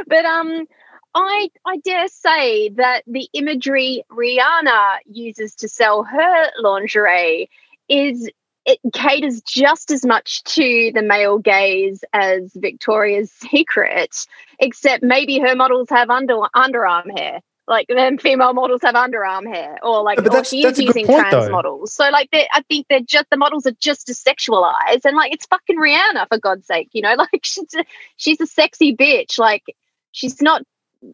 but 0.07 0.25
um, 0.25 0.67
I 1.15 1.49
I 1.65 1.77
dare 1.79 2.09
say 2.09 2.71
that 2.71 3.03
the 3.07 3.29
imagery 3.33 4.05
Rihanna 4.11 4.99
uses 5.07 5.55
to 5.57 5.69
sell 5.69 6.05
her 6.05 6.51
lingerie 6.61 7.49
is 7.89 8.31
it 8.67 8.79
caters 8.93 9.43
just 9.43 9.91
as 9.91 10.05
much 10.05 10.43
to 10.45 10.91
the 10.95 11.03
male 11.03 11.39
gaze 11.39 12.03
as 12.13 12.51
Victoria's 12.55 13.31
Secret, 13.31 14.27
except 14.59 15.03
maybe 15.03 15.39
her 15.39 15.55
models 15.55 15.89
have 15.91 16.11
under 16.11 16.37
underarm 16.55 17.17
hair. 17.17 17.41
Like 17.67 17.87
then 17.89 18.19
female 18.19 18.53
models 18.53 18.83
have 18.83 18.95
underarm 18.95 19.47
hair, 19.47 19.79
or 19.83 20.03
like 20.03 20.23
but 20.23 20.35
or 20.35 20.45
she 20.45 20.67
is 20.67 20.79
using 20.79 21.07
point, 21.07 21.21
trans 21.21 21.47
though. 21.47 21.53
models. 21.53 21.95
So 21.95 22.09
like 22.11 22.29
I 22.33 22.63
think 22.69 22.87
they're 22.91 23.01
just 23.01 23.27
the 23.31 23.39
models 23.39 23.67
are 23.67 23.73
just 23.81 24.09
as 24.11 24.23
sexualized, 24.23 25.05
and 25.05 25.17
like 25.17 25.33
it's 25.33 25.47
fucking 25.47 25.79
Rihanna 25.79 26.29
for 26.29 26.39
God's 26.39 26.67
sake, 26.67 26.91
you 26.93 27.01
know, 27.01 27.15
like 27.19 27.41
she's 27.43 27.75
a, 27.75 27.85
she's 28.17 28.41
a 28.41 28.47
sexy 28.47 28.95
bitch. 28.95 29.39
Like 29.39 29.65
she's 30.13 30.43
not 30.43 30.63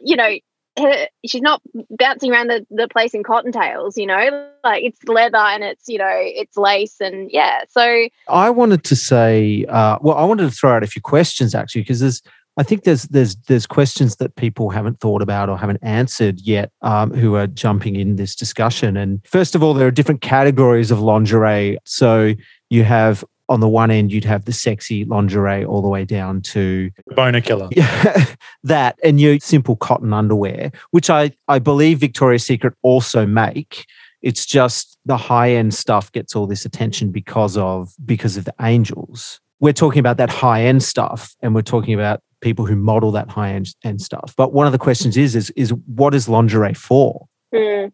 you 0.03 0.17
know, 0.17 0.37
her, 0.79 1.09
she's 1.27 1.43
not 1.43 1.61
bouncing 1.91 2.31
around 2.31 2.49
the, 2.49 2.67
the 2.71 2.89
place 2.89 3.15
in 3.15 3.23
cottontails, 3.23 3.97
you 3.97 4.07
know, 4.07 4.49
like 4.65 4.85
it's 4.85 5.03
leather 5.05 5.37
and 5.37 5.63
it's, 5.65 5.89
you 5.89 5.99
know, 5.99 6.11
it's 6.13 6.57
lace 6.57 7.01
and 7.01 7.31
yeah. 7.31 7.65
So 7.69 8.09
I 8.29 8.51
wanted 8.51 8.85
to 8.85 8.97
say, 8.97 9.65
uh, 9.69 9.99
well, 10.01 10.17
I 10.17 10.25
wanted 10.25 10.45
to 10.45 10.51
throw 10.51 10.75
out 10.75 10.83
a 10.83 10.87
few 10.87 11.03
questions 11.03 11.55
actually, 11.55 11.83
because 11.83 12.01
there's, 12.01 12.23
I 12.57 12.63
think 12.63 12.85
there's 12.85 13.05
there's 13.05 13.37
there's 13.49 13.67
questions 13.67 14.17
that 14.17 14.37
people 14.37 14.71
haven't 14.71 15.01
thought 15.01 15.23
about 15.23 15.49
or 15.49 15.57
haven't 15.57 15.79
answered 15.83 16.41
yet, 16.41 16.71
um, 16.83 17.13
who 17.13 17.35
are 17.37 17.47
jumping 17.47 17.97
in 17.97 18.17
this 18.17 18.35
discussion. 18.35 18.97
And 18.97 19.21
first 19.27 19.55
of 19.55 19.63
all, 19.63 19.73
there 19.73 19.87
are 19.87 19.93
different 19.93 20.21
categories 20.21 20.91
of 20.91 21.01
lingerie. 21.01 21.79
So 21.85 22.35
you 22.69 22.85
have 22.85 23.25
on 23.51 23.59
the 23.59 23.69
one 23.69 23.91
end, 23.91 24.13
you'd 24.13 24.25
have 24.25 24.45
the 24.45 24.53
sexy 24.53 25.05
lingerie 25.05 25.65
all 25.65 25.83
the 25.83 25.89
way 25.89 26.05
down 26.05 26.41
to 26.41 26.91
boner 27.17 27.41
killer. 27.41 27.69
Yeah, 27.73 28.27
that 28.63 28.99
and 29.03 29.21
your 29.21 29.39
simple 29.41 29.75
cotton 29.75 30.13
underwear, 30.13 30.71
which 30.93 31.11
I, 31.11 31.33
I 31.49 31.59
believe 31.59 31.99
Victoria's 31.99 32.47
Secret 32.47 32.75
also 32.83 33.27
make. 33.27 33.87
It's 34.23 34.47
just 34.47 34.99
the 35.05 35.17
high 35.17 35.51
end 35.51 35.75
stuff 35.75 36.13
gets 36.13 36.37
all 36.37 36.47
this 36.47 36.65
attention 36.65 37.11
because 37.11 37.57
of 37.57 37.93
because 38.05 38.37
of 38.37 38.45
the 38.45 38.55
angels. 38.61 39.41
We're 39.59 39.73
talking 39.73 39.99
about 40.01 40.17
that 40.19 40.31
high 40.31 40.63
end 40.63 40.83
stuff, 40.83 41.35
and 41.43 41.55
we're 41.55 41.63
talking 41.63 41.95
about 41.95 42.23
people 42.41 42.67
who 42.67 42.77
model 42.77 43.11
that 43.13 43.31
high 43.31 43.51
end, 43.51 43.75
end 43.85 44.01
stuff. 44.01 44.35
But 44.37 44.53
one 44.53 44.67
of 44.67 44.73
the 44.73 44.79
questions 44.79 45.17
is 45.17 45.35
is 45.35 45.51
is 45.51 45.73
what 45.87 46.15
is 46.15 46.29
lingerie 46.29 46.75
for? 46.75 47.27
Mm. 47.55 47.93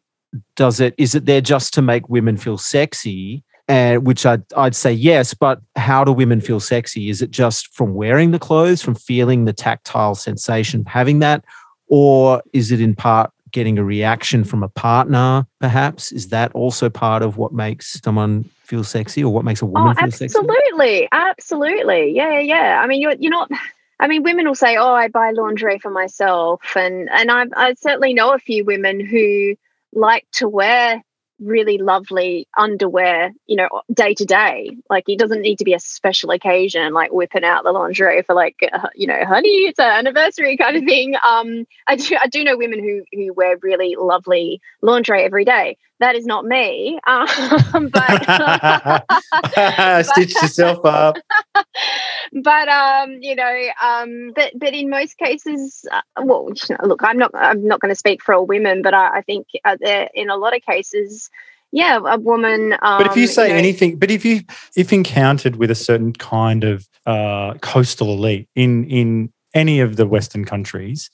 Does 0.55 0.81
it 0.81 0.95
is 0.99 1.15
it 1.15 1.27
there 1.27 1.41
just 1.41 1.75
to 1.75 1.83
make 1.83 2.09
women 2.09 2.37
feel 2.37 2.59
sexy? 2.59 3.43
and 3.69 4.07
which 4.07 4.25
I'd, 4.25 4.43
I'd 4.57 4.77
say 4.77 4.93
yes, 4.93 5.35
but 5.35 5.61
how 5.75 6.05
do 6.05 6.13
women 6.13 6.41
feel 6.41 6.61
sexy? 6.61 7.11
Is 7.11 7.21
it 7.21 7.31
just 7.31 7.75
from 7.75 7.95
wearing 7.95 8.31
the 8.31 8.39
clothes, 8.39 8.81
from 8.81 8.95
feeling 8.95 9.45
the 9.45 9.53
tactile 9.53 10.15
sensation 10.15 10.81
of 10.81 10.87
having 10.87 11.19
that? 11.21 11.45
Or 11.89 12.43
is 12.53 12.71
it 12.71 12.81
in 12.81 12.95
part 12.95 13.33
getting 13.51 13.79
a 13.79 13.85
reaction 13.85 14.45
from 14.45 14.63
a 14.63 14.69
partner, 14.69 15.47
perhaps? 15.61 16.13
Is 16.13 16.29
that 16.29 16.53
also 16.53 16.89
part 16.89 17.23
of 17.23 17.39
what 17.39 17.53
makes 17.53 18.01
someone 18.05 18.45
feel 18.65 18.85
sexy 18.85 19.23
or 19.23 19.33
what 19.33 19.45
makes 19.45 19.63
a 19.63 19.67
woman 19.67 19.91
oh, 19.91 19.95
feel 19.95 20.05
absolutely. 20.05 20.29
sexy? 20.29 20.49
Absolutely. 20.49 21.09
Absolutely. 21.13 22.11
Yeah, 22.15 22.39
yeah. 22.39 22.81
I 22.83 22.87
mean, 22.87 23.01
you're, 23.01 23.15
you're 23.19 23.31
not. 23.31 23.51
I 23.99 24.09
mean, 24.09 24.23
women 24.23 24.47
will 24.47 24.55
say, 24.55 24.77
"Oh, 24.77 24.93
I 24.93 25.09
buy 25.09 25.31
lingerie 25.31 25.79
for 25.79 25.91
myself," 25.91 26.77
and 26.77 27.09
and 27.11 27.31
I, 27.31 27.47
I 27.55 27.75
certainly 27.75 28.15
know 28.15 28.33
a 28.33 28.39
few 28.39 28.65
women 28.65 29.01
who 29.05 29.55
like 29.93 30.27
to 30.33 30.49
wear 30.49 31.03
really 31.41 31.79
lovely 31.79 32.49
underwear, 32.57 33.33
you 33.47 33.57
know, 33.57 33.69
day 33.93 34.15
to 34.15 34.25
day. 34.25 34.77
Like 34.89 35.05
it 35.09 35.19
doesn't 35.19 35.43
need 35.43 35.59
to 35.59 35.65
be 35.65 35.75
a 35.75 35.81
special 35.81 36.31
occasion, 36.31 36.93
like 36.93 37.13
whipping 37.13 37.45
out 37.45 37.65
the 37.65 37.73
lingerie 37.73 38.23
for 38.23 38.35
like, 38.35 38.57
uh, 38.73 38.89
you 38.95 39.07
know, 39.07 39.25
honey, 39.25 39.67
it's 39.67 39.79
an 39.79 39.87
anniversary 39.87 40.57
kind 40.57 40.77
of 40.77 40.85
thing. 40.85 41.15
Um, 41.17 41.67
I 41.87 41.97
do, 41.97 42.17
I 42.23 42.29
do 42.29 42.45
know 42.45 42.57
women 42.57 42.81
who 42.81 43.05
who 43.13 43.33
wear 43.33 43.57
really 43.63 43.97
lovely 43.99 44.61
lingerie 44.83 45.25
every 45.25 45.45
day. 45.45 45.77
That 45.99 46.15
is 46.15 46.27
not 46.27 46.45
me. 46.45 46.99
Um, 47.07 47.27
but 47.91 49.05
stitched 50.05 50.43
yourself 50.43 50.85
up. 50.85 51.17
but 52.33 52.69
um, 52.69 53.19
you 53.23 53.35
know, 53.35 53.69
um, 53.83 54.33
but 54.35 54.53
but 54.55 54.75
in 54.75 54.91
most 54.91 55.17
cases, 55.17 55.87
uh, 55.91 56.03
well, 56.23 56.51
look, 56.83 57.01
I'm 57.03 57.17
not 57.17 57.31
I'm 57.35 57.67
not 57.67 57.81
going 57.81 57.93
to 57.93 57.99
speak 57.99 58.23
for 58.23 58.35
all 58.35 58.45
women, 58.45 58.83
but 58.83 58.93
I, 58.93 59.19
I 59.19 59.23
think 59.23 59.47
uh, 59.65 59.77
in 60.15 60.29
a 60.29 60.37
lot 60.37 60.55
of 60.55 60.61
cases, 60.63 61.26
yeah, 61.77 61.99
a 62.07 62.19
woman. 62.19 62.73
Um, 62.81 63.03
but 63.03 63.07
if 63.07 63.19
you 63.19 63.27
say 63.27 63.49
you 63.49 63.53
know, 63.53 63.59
anything, 63.59 63.99
but 63.99 64.11
if 64.11 64.25
you 64.25 64.41
if 64.77 64.95
encountered 64.95 65.57
with 65.57 65.71
a 65.71 65.75
certain 65.75 66.15
kind 66.15 66.65
of 66.65 66.89
uh, 67.05 67.53
coastal 67.61 68.15
elite 68.15 68.49
in 68.55 68.85
in 68.85 69.31
any 69.53 69.81
of 69.81 69.97
the 69.97 70.07
Western 70.07 70.47
countries, 70.47 71.11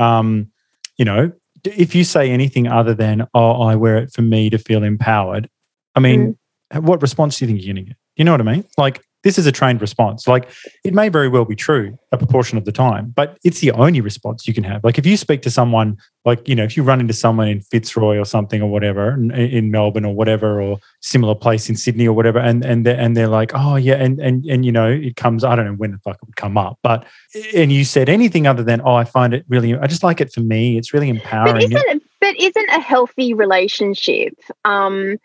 um, 0.00 0.50
you 0.96 1.04
know, 1.04 1.30
if 1.62 1.94
you 1.94 2.02
say 2.02 2.30
anything 2.30 2.66
other 2.66 2.94
than 2.94 3.28
"oh, 3.32 3.62
I 3.62 3.76
wear 3.76 3.96
it 3.98 4.12
for 4.12 4.22
me 4.22 4.50
to 4.50 4.58
feel 4.58 4.82
empowered," 4.82 5.48
I 5.94 6.00
mean, 6.00 6.36
mm. 6.72 6.82
what 6.82 7.00
response 7.00 7.38
do 7.38 7.44
you 7.44 7.52
think 7.52 7.64
you're 7.64 7.72
going 7.72 7.84
to 7.84 7.90
get? 7.90 7.96
You 8.16 8.24
know 8.24 8.32
what 8.32 8.40
I 8.40 8.44
mean? 8.44 8.64
Like 8.76 9.04
this 9.22 9.38
is 9.38 9.46
a 9.46 9.52
trained 9.52 9.80
response. 9.80 10.26
Like 10.26 10.48
it 10.84 10.94
may 10.94 11.08
very 11.08 11.28
well 11.28 11.44
be 11.44 11.56
true 11.56 11.98
a 12.10 12.18
proportion 12.18 12.58
of 12.58 12.64
the 12.64 12.72
time, 12.72 13.12
but 13.14 13.38
it's 13.44 13.60
the 13.60 13.70
only 13.72 14.00
response 14.00 14.46
you 14.46 14.54
can 14.54 14.64
have. 14.64 14.82
Like 14.84 14.98
if 14.98 15.06
you 15.06 15.16
speak 15.16 15.42
to 15.42 15.50
someone, 15.50 15.96
like, 16.24 16.46
you 16.48 16.54
know, 16.54 16.64
if 16.64 16.76
you 16.76 16.82
run 16.82 17.00
into 17.00 17.14
someone 17.14 17.48
in 17.48 17.60
Fitzroy 17.60 18.18
or 18.18 18.24
something 18.24 18.62
or 18.62 18.70
whatever 18.70 19.14
in, 19.14 19.30
in 19.32 19.70
Melbourne 19.70 20.04
or 20.04 20.14
whatever, 20.14 20.60
or 20.60 20.78
similar 21.00 21.34
place 21.34 21.68
in 21.68 21.76
Sydney 21.76 22.06
or 22.06 22.12
whatever, 22.12 22.38
and 22.38 22.64
and 22.64 22.86
they're, 22.86 22.98
and 22.98 23.16
they're 23.16 23.28
like, 23.28 23.52
oh 23.54 23.76
yeah, 23.76 23.94
and 23.94 24.20
and 24.20 24.44
and 24.46 24.64
you 24.64 24.72
know, 24.72 24.88
it 24.88 25.16
comes. 25.16 25.42
I 25.44 25.56
don't 25.56 25.66
know 25.66 25.72
when 25.74 25.92
the 25.92 25.98
fuck 25.98 26.16
it 26.16 26.26
would 26.26 26.36
come 26.36 26.56
up, 26.56 26.78
but 26.82 27.06
and 27.54 27.72
you 27.72 27.84
said 27.84 28.08
anything 28.08 28.46
other 28.46 28.62
than, 28.62 28.80
oh, 28.84 28.94
I 28.94 29.04
find 29.04 29.34
it 29.34 29.44
really. 29.48 29.74
I 29.76 29.86
just 29.86 30.02
like 30.02 30.20
it 30.20 30.32
for 30.32 30.40
me. 30.40 30.78
It's 30.78 30.94
really 30.94 31.08
empowering. 31.08 31.70
But 31.70 31.84
isn't 31.84 32.02
but 32.20 32.36
isn't 32.38 32.68
a 32.68 32.80
healthy 32.80 33.34
relationship 33.34 34.38
um, 34.64 35.18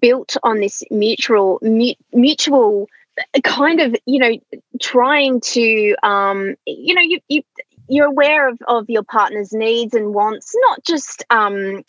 built 0.00 0.36
on 0.42 0.60
this 0.60 0.82
mutual 0.90 1.58
mutual 2.12 2.88
kind 3.42 3.80
of 3.80 3.94
you 4.06 4.18
know 4.18 4.58
trying 4.80 5.40
to 5.40 5.94
um 6.02 6.54
you 6.66 6.94
know 6.94 7.02
you 7.02 7.20
you 7.28 7.42
you're 7.88 8.06
aware 8.06 8.48
of 8.48 8.58
of 8.66 8.88
your 8.88 9.02
partner's 9.02 9.52
needs 9.52 9.94
and 9.94 10.14
wants 10.14 10.52
not 10.68 10.84
just 10.84 11.24
um 11.30 11.82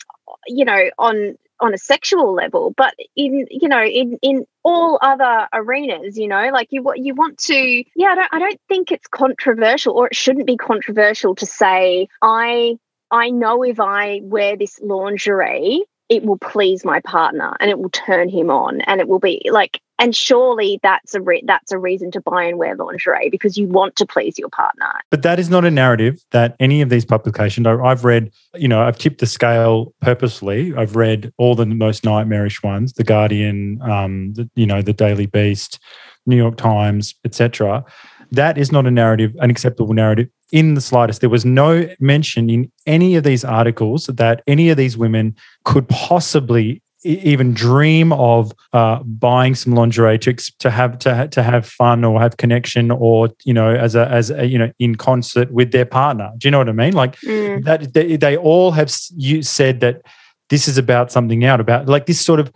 you 0.46 0.64
know 0.64 0.90
on 0.98 1.36
on 1.60 1.72
a 1.72 1.78
sexual 1.78 2.34
level 2.34 2.72
but 2.76 2.94
in 3.16 3.46
you 3.50 3.68
know 3.68 3.82
in 3.82 4.18
in 4.22 4.44
all 4.62 4.98
other 5.00 5.48
arenas 5.52 6.18
you 6.18 6.28
know 6.28 6.50
like 6.52 6.68
you 6.70 6.82
what 6.82 6.98
you 6.98 7.14
want 7.14 7.38
to 7.38 7.84
yeah 7.94 8.08
I 8.08 8.14
don't 8.14 8.34
I 8.34 8.38
don't 8.38 8.60
think 8.68 8.92
it's 8.92 9.06
controversial 9.06 9.94
or 9.94 10.08
it 10.08 10.16
shouldn't 10.16 10.46
be 10.46 10.56
controversial 10.56 11.34
to 11.36 11.46
say 11.46 12.08
I 12.20 12.76
I 13.10 13.30
know 13.30 13.62
if 13.62 13.80
I 13.80 14.20
wear 14.22 14.56
this 14.56 14.78
lingerie 14.82 15.82
it 16.08 16.24
will 16.24 16.38
please 16.38 16.84
my 16.84 17.00
partner 17.00 17.56
and 17.58 17.70
it 17.70 17.78
will 17.78 17.90
turn 17.90 18.28
him 18.28 18.50
on 18.50 18.80
and 18.82 19.00
it 19.00 19.08
will 19.08 19.18
be 19.18 19.48
like 19.50 19.80
and 19.98 20.14
surely 20.14 20.78
that's 20.82 21.14
a 21.14 21.20
re- 21.20 21.42
that's 21.46 21.72
a 21.72 21.78
reason 21.78 22.10
to 22.12 22.20
buy 22.20 22.44
and 22.44 22.58
wear 22.58 22.76
lingerie 22.76 23.30
because 23.30 23.56
you 23.56 23.66
want 23.66 23.96
to 23.96 24.06
please 24.06 24.38
your 24.38 24.48
partner. 24.48 24.92
But 25.10 25.22
that 25.22 25.38
is 25.38 25.50
not 25.50 25.64
a 25.64 25.70
narrative 25.70 26.24
that 26.32 26.56
any 26.60 26.82
of 26.82 26.88
these 26.88 27.04
publications 27.04 27.66
i've 27.66 28.04
read 28.04 28.30
you 28.54 28.68
know 28.68 28.82
i've 28.82 28.98
tipped 28.98 29.20
the 29.20 29.26
scale 29.26 29.94
purposely. 30.00 30.74
I've 30.76 30.96
read 30.96 31.32
all 31.38 31.54
the 31.54 31.66
most 31.66 32.04
nightmarish 32.04 32.62
ones 32.62 32.92
the 32.94 33.04
guardian 33.04 33.80
um, 33.82 34.34
the, 34.34 34.48
you 34.54 34.66
know 34.66 34.82
the 34.82 34.92
daily 34.92 35.26
beast 35.26 35.78
new 36.26 36.36
york 36.36 36.56
times 36.56 37.14
etc 37.24 37.84
that 38.32 38.58
is 38.58 38.72
not 38.72 38.86
a 38.86 38.90
narrative 38.90 39.34
an 39.40 39.50
acceptable 39.50 39.94
narrative 39.94 40.28
in 40.52 40.74
the 40.74 40.80
slightest. 40.80 41.20
There 41.20 41.30
was 41.30 41.44
no 41.44 41.88
mention 41.98 42.48
in 42.50 42.70
any 42.86 43.16
of 43.16 43.24
these 43.24 43.44
articles 43.44 44.06
that 44.06 44.42
any 44.46 44.70
of 44.70 44.76
these 44.76 44.96
women 44.96 45.34
could 45.64 45.88
possibly 45.88 46.82
even 47.06 47.54
dream 47.54 48.12
of 48.12 48.52
uh, 48.72 49.02
buying 49.04 49.54
some 49.54 49.74
lingerie 49.74 50.18
to 50.18 50.34
to 50.58 50.70
have 50.70 50.98
to 51.00 51.28
to 51.28 51.42
have 51.42 51.66
fun 51.66 52.04
or 52.04 52.20
have 52.20 52.36
connection 52.36 52.90
or 52.90 53.28
you 53.44 53.54
know 53.54 53.74
as 53.74 53.94
a 53.94 54.08
as 54.08 54.30
a, 54.30 54.46
you 54.46 54.58
know 54.58 54.70
in 54.78 54.94
concert 54.96 55.50
with 55.50 55.72
their 55.72 55.86
partner. 55.86 56.30
Do 56.38 56.46
you 56.46 56.50
know 56.50 56.58
what 56.58 56.68
I 56.68 56.72
mean? 56.72 56.92
Like 56.92 57.16
mm. 57.20 57.64
that 57.64 57.94
they, 57.94 58.16
they 58.16 58.36
all 58.36 58.72
have 58.72 58.92
you 59.16 59.42
said 59.42 59.80
that 59.80 60.02
this 60.48 60.68
is 60.68 60.78
about 60.78 61.12
something 61.12 61.44
out 61.44 61.60
about 61.60 61.86
like 61.86 62.06
this 62.06 62.20
sort 62.20 62.40
of 62.40 62.52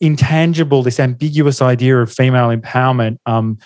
intangible, 0.00 0.82
this 0.82 1.00
ambiguous 1.00 1.62
idea 1.62 1.98
of 1.98 2.12
female 2.12 2.48
empowerment. 2.48 3.18
Um, 3.26 3.58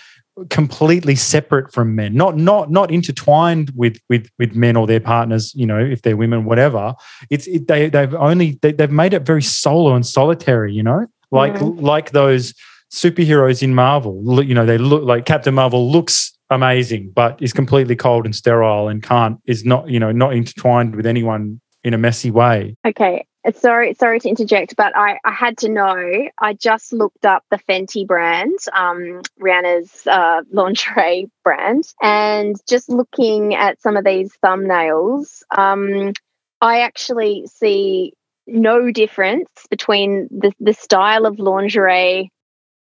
completely 0.49 1.15
separate 1.15 1.71
from 1.71 1.95
men 1.95 2.13
not 2.13 2.37
not 2.37 2.71
not 2.71 2.91
intertwined 2.91 3.71
with 3.75 3.99
with 4.09 4.29
with 4.37 4.55
men 4.55 4.75
or 4.75 4.87
their 4.87 4.99
partners 4.99 5.53
you 5.55 5.65
know 5.65 5.79
if 5.79 6.01
they're 6.01 6.17
women 6.17 6.45
whatever. 6.45 6.93
It's 7.29 7.47
it, 7.47 7.67
they 7.67 7.89
they've 7.89 8.13
only 8.15 8.59
they, 8.61 8.73
have 8.79 8.91
made 8.91 9.13
it 9.13 9.23
very 9.23 9.41
solo 9.41 9.95
and 9.95 10.05
solitary 10.05 10.73
you 10.73 10.83
know? 10.83 11.07
Like 11.31 11.55
mm. 11.55 11.81
like 11.81 12.11
those 12.11 12.53
superheroes 12.91 13.61
in 13.61 13.75
marvel 13.75 14.43
you 14.43 14.53
know 14.53 14.65
they 14.65 14.79
look 14.79 15.03
like 15.03 15.25
captain 15.25 15.53
marvel 15.53 15.91
looks 15.91 16.35
amazing 16.49 17.11
but 17.13 17.39
is 17.39 17.53
completely 17.53 17.95
cold 17.95 18.25
and 18.25 18.35
sterile 18.35 18.87
and 18.87 19.03
can't 19.03 19.37
is 19.45 19.63
not 19.63 19.87
you 19.87 19.99
know 19.99 20.11
not 20.11 20.33
intertwined 20.33 20.95
with 20.95 21.05
anyone 21.05 21.61
in 21.83 21.93
a 21.93 21.97
messy 21.97 22.31
way. 22.31 22.75
Okay 22.85 23.25
Sorry, 23.55 23.93
sorry 23.93 24.19
to 24.19 24.29
interject, 24.29 24.75
but 24.75 24.95
I, 24.97 25.17
I 25.23 25.31
had 25.31 25.59
to 25.59 25.69
know. 25.69 26.27
I 26.37 26.53
just 26.53 26.91
looked 26.91 27.25
up 27.25 27.43
the 27.49 27.57
Fenty 27.57 28.05
brand, 28.05 28.57
um, 28.73 29.21
Rihanna's 29.41 30.05
uh, 30.05 30.41
lingerie 30.51 31.31
brand, 31.43 31.85
and 32.01 32.57
just 32.67 32.89
looking 32.89 33.55
at 33.55 33.81
some 33.81 33.95
of 33.95 34.03
these 34.03 34.33
thumbnails, 34.43 35.41
um, 35.57 36.11
I 36.59 36.81
actually 36.81 37.47
see 37.47 38.13
no 38.45 38.91
difference 38.91 39.49
between 39.69 40.27
the, 40.31 40.51
the 40.59 40.73
style 40.73 41.25
of 41.25 41.39
lingerie 41.39 42.31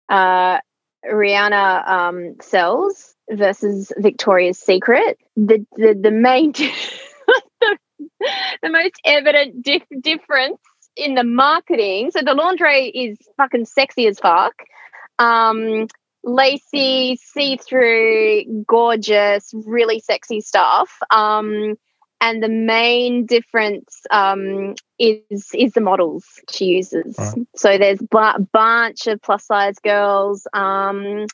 uh, 0.09 0.59
Rihanna 1.05 1.89
um, 1.89 2.37
sells 2.41 3.15
versus 3.31 3.93
Victoria's 3.97 4.59
Secret. 4.59 5.19
The 5.37 5.67
the, 5.77 5.99
the 6.01 6.11
main 6.11 6.53
the 8.63 8.71
most 8.71 8.95
evident 9.05 9.63
dif- 9.63 9.83
difference 10.01 10.61
in 10.97 11.15
the 11.15 11.25
marketing. 11.25 12.11
So 12.11 12.21
the 12.25 12.35
lingerie 12.35 12.89
is 12.89 13.19
fucking 13.37 13.67
sexy 13.67 14.07
as 14.07 14.19
fuck. 14.19 14.55
Um, 15.19 15.89
lacy, 16.25 17.19
see 17.23 17.57
through, 17.57 18.65
gorgeous, 18.67 19.53
really 19.55 20.01
sexy 20.01 20.41
stuff. 20.41 20.91
Um, 21.11 21.77
and 22.21 22.43
the 22.43 22.49
main 22.49 23.27
difference 23.27 24.01
um, 24.11 24.75
is 24.99 25.51
is 25.55 25.73
the 25.73 25.81
models 25.81 26.25
she 26.51 26.65
uses. 26.67 27.15
Right. 27.19 27.47
So 27.57 27.79
there's 27.79 28.01
a 28.01 28.41
bunch 28.41 29.07
of 29.07 29.21
plus 29.21 29.47
size 29.47 29.79
girls. 29.81 30.47
Um, 30.53 31.27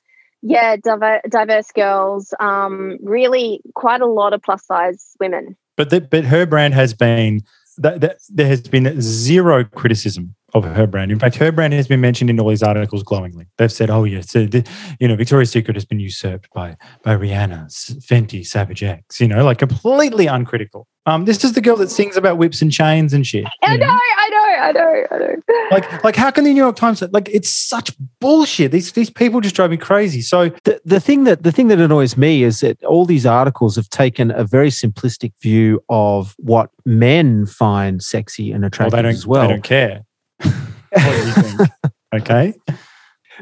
yeah, 0.42 0.76
diver- 0.76 1.22
diverse 1.28 1.70
girls. 1.70 2.34
Um, 2.38 2.98
really, 3.02 3.60
quite 3.74 4.00
a 4.00 4.06
lot 4.06 4.32
of 4.32 4.42
plus 4.42 4.66
size 4.66 5.14
women. 5.20 5.56
But 5.82 5.90
the, 5.90 6.00
but 6.00 6.24
her 6.26 6.46
brand 6.46 6.74
has 6.74 6.94
been 6.94 7.42
that, 7.78 8.00
that 8.02 8.18
there 8.28 8.46
has 8.46 8.60
been 8.60 9.00
zero 9.00 9.64
criticism 9.64 10.36
of 10.54 10.62
her 10.62 10.86
brand. 10.86 11.10
In 11.10 11.18
fact, 11.18 11.34
her 11.36 11.50
brand 11.50 11.72
has 11.72 11.88
been 11.88 12.00
mentioned 12.00 12.30
in 12.30 12.38
all 12.38 12.50
these 12.50 12.62
articles 12.62 13.02
glowingly. 13.02 13.46
They've 13.58 13.72
said, 13.72 13.90
"Oh 13.90 14.04
yes, 14.04 14.30
so 14.30 14.46
the, 14.46 14.64
you 15.00 15.08
know, 15.08 15.16
Victoria's 15.16 15.50
Secret 15.50 15.74
has 15.74 15.84
been 15.84 15.98
usurped 15.98 16.48
by 16.54 16.76
by 17.02 17.16
Rihanna, 17.16 17.66
Fenty, 18.06 18.46
Savage 18.46 18.84
X." 18.84 19.20
You 19.20 19.26
know, 19.26 19.44
like 19.44 19.58
completely 19.58 20.28
uncritical. 20.28 20.86
Um, 21.04 21.24
this 21.24 21.42
is 21.42 21.54
the 21.54 21.60
girl 21.60 21.74
that 21.78 21.90
sings 21.90 22.16
about 22.16 22.38
whips 22.38 22.62
and 22.62 22.70
chains 22.70 23.12
and 23.12 23.26
shit. 23.26 23.44
I 23.60 23.76
know, 23.76 23.88
I 23.88 24.28
I 24.62 24.72
know, 24.72 25.04
I 25.10 25.18
don't 25.18 25.44
know. 25.48 25.66
Like, 25.72 26.04
like 26.04 26.16
how 26.16 26.30
can 26.30 26.44
the 26.44 26.52
New 26.52 26.62
York 26.62 26.76
Times 26.76 27.02
like 27.10 27.28
it's 27.28 27.52
such 27.52 27.92
bullshit? 28.20 28.70
These 28.70 28.92
these 28.92 29.10
people 29.10 29.40
just 29.40 29.56
drive 29.56 29.70
me 29.70 29.76
crazy. 29.76 30.20
So 30.20 30.50
the, 30.64 30.80
the 30.84 31.00
thing 31.00 31.24
that 31.24 31.42
the 31.42 31.50
thing 31.50 31.66
that 31.68 31.80
annoys 31.80 32.16
me 32.16 32.44
is 32.44 32.60
that 32.60 32.82
all 32.84 33.04
these 33.04 33.26
articles 33.26 33.74
have 33.74 33.88
taken 33.88 34.30
a 34.30 34.44
very 34.44 34.70
simplistic 34.70 35.32
view 35.42 35.82
of 35.88 36.34
what 36.38 36.70
men 36.84 37.46
find 37.46 38.02
sexy 38.02 38.52
and 38.52 38.64
attractive 38.64 38.92
well, 38.92 39.06
as 39.06 39.26
well. 39.26 39.42
They 39.42 39.52
don't 39.54 39.64
care. 39.64 40.02
what 40.42 40.52
do 40.92 41.26
you 41.26 41.32
think? 41.32 41.70
okay 42.14 42.54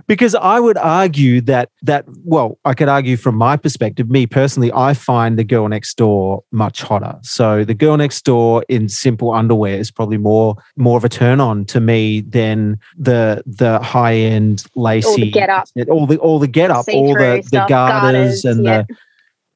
because 0.07 0.35
I 0.35 0.61
would 0.61 0.77
argue 0.77 1.41
that 1.43 1.71
that 1.83 2.05
well, 2.25 2.59
I 2.65 2.75
could 2.75 2.89
argue 2.89 3.17
from 3.17 3.37
my 3.37 3.57
perspective, 3.57 4.11
me 4.11 4.27
personally, 4.27 4.73
I 4.73 4.95
find 4.95 5.39
the 5.39 5.45
girl 5.45 5.69
next 5.69 5.97
door 5.97 6.43
much 6.53 6.83
hotter. 6.83 7.19
So 7.23 7.65
the 7.65 7.75
girl 7.75 7.97
next 7.97 8.25
door 8.25 8.65
in 8.69 8.89
simple 8.89 9.33
underwear 9.33 9.79
is 9.79 9.91
probably 9.91 10.19
more 10.19 10.57
more 10.77 10.97
of 10.97 11.05
a 11.05 11.09
turn 11.09 11.41
on 11.41 11.65
to 11.67 11.81
me 11.81 12.21
than 12.21 12.79
the 12.99 13.43
the 13.47 13.81
high 13.81 14.15
end 14.15 14.65
lacy 14.75 15.09
all 15.09 15.17
the 15.17 15.31
get 15.31 15.51
up, 15.51 15.69
all 15.89 16.07
the 16.07 16.19
all 16.19 16.39
the 16.39 16.49
get 16.49 16.71
up, 16.71 16.87
all 16.93 17.15
the 17.15 17.47
the 17.51 17.65
garters, 17.69 18.45
and 18.45 18.67
the 18.67 18.87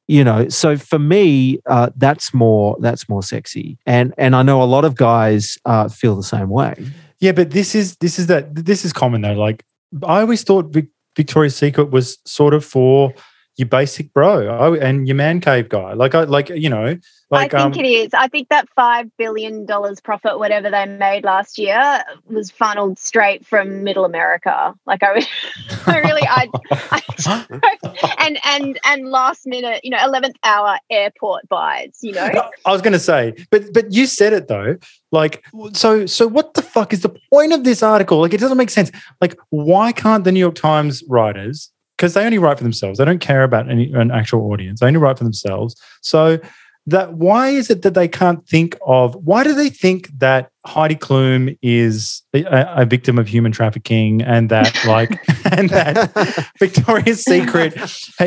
you 0.07 0.23
know 0.23 0.47
so 0.49 0.77
for 0.77 0.99
me 0.99 1.59
uh, 1.65 1.89
that's 1.95 2.33
more 2.33 2.77
that's 2.79 3.09
more 3.09 3.23
sexy. 3.23 3.77
And 3.85 4.13
and 4.17 4.35
i 4.35 4.43
know 4.43 4.61
a 4.61 4.65
lot 4.65 4.85
of 4.85 4.95
guys 4.95 5.57
uh, 5.65 5.89
feel 5.89 6.15
the 6.15 6.23
same 6.23 6.49
way. 6.49 6.75
Yeah 7.19 7.31
but 7.31 7.51
this 7.51 7.75
is 7.75 7.95
this 7.97 8.19
is 8.19 8.27
that 8.27 8.53
this 8.53 8.85
is 8.85 8.93
common 8.93 9.21
though 9.21 9.33
like 9.33 9.63
I 10.03 10.21
always 10.21 10.43
thought 10.43 10.75
Victoria's 11.15 11.55
Secret 11.55 11.91
was 11.91 12.17
sort 12.25 12.53
of 12.53 12.65
for 12.65 13.13
your 13.57 13.67
basic 13.67 14.13
bro 14.13 14.73
and 14.75 15.07
your 15.07 15.15
man 15.15 15.39
cave 15.39 15.69
guy. 15.69 15.93
Like 15.93 16.15
I 16.15 16.23
like 16.23 16.49
you 16.49 16.69
know. 16.69 16.97
Like, 17.31 17.53
I 17.55 17.63
think 17.63 17.77
um, 17.77 17.85
it 17.85 17.87
is. 17.87 18.13
I 18.13 18.27
think 18.27 18.49
that 18.49 18.69
five 18.75 19.09
billion 19.17 19.65
dollars 19.65 19.99
profit, 19.99 20.37
whatever 20.37 20.69
they 20.69 20.85
made 20.85 21.23
last 21.23 21.57
year, 21.57 22.03
was 22.25 22.51
funneled 22.51 22.99
straight 22.99 23.45
from 23.45 23.83
Middle 23.83 24.05
America. 24.05 24.75
Like 24.85 25.01
I, 25.01 25.25
I 25.87 25.99
really, 25.99 26.21
I, 26.23 26.49
I, 26.91 28.15
and 28.19 28.37
and 28.45 28.79
and 28.85 29.09
last 29.09 29.47
minute, 29.47 29.81
you 29.83 29.89
know, 29.89 30.03
eleventh 30.03 30.35
hour 30.43 30.77
airport 30.91 31.49
buys. 31.49 31.97
You 32.01 32.13
know, 32.13 32.29
I 32.65 32.71
was 32.71 32.83
going 32.83 32.93
to 32.93 32.99
say, 32.99 33.33
but 33.49 33.73
but 33.73 33.91
you 33.91 34.05
said 34.05 34.33
it 34.33 34.47
though. 34.47 34.77
Like 35.11 35.43
so 35.73 36.05
so, 36.05 36.27
what 36.27 36.53
the 36.53 36.61
fuck 36.61 36.93
is 36.93 37.01
the 37.01 37.15
point 37.31 37.53
of 37.53 37.63
this 37.63 37.81
article? 37.81 38.19
Like 38.19 38.35
it 38.35 38.39
doesn't 38.39 38.57
make 38.57 38.69
sense. 38.69 38.91
Like 39.19 39.35
why 39.49 39.91
can't 39.91 40.25
the 40.25 40.31
New 40.31 40.39
York 40.39 40.55
Times 40.55 41.03
writers 41.09 41.71
because 41.97 42.13
they 42.13 42.25
only 42.25 42.37
write 42.37 42.57
for 42.57 42.63
themselves. 42.63 42.99
They 42.99 43.05
don't 43.05 43.19
care 43.19 43.43
about 43.43 43.69
any 43.69 43.91
an 43.93 44.11
actual 44.11 44.51
audience. 44.51 44.79
They 44.79 44.87
only 44.87 44.99
write 44.99 45.17
for 45.17 45.23
themselves. 45.23 45.75
So 46.01 46.39
that 46.87 47.13
why 47.13 47.49
is 47.49 47.69
it 47.69 47.81
that 47.81 47.93
they 47.93 48.07
can't 48.07 48.47
think 48.47 48.77
of 48.85 49.15
why 49.15 49.43
do 49.43 49.53
they 49.53 49.69
think 49.69 50.07
that 50.19 50.51
Heidi 50.65 50.95
Klum 50.95 51.57
is 51.61 52.21
a, 52.33 52.45
a 52.81 52.85
victim 52.85 53.17
of 53.17 53.27
human 53.27 53.51
trafficking 53.51 54.21
and 54.21 54.49
that 54.49 54.73
like 54.87 55.19
and 55.51 55.69
that 55.69 56.51
Victoria's 56.59 57.23
Secret 57.23 57.75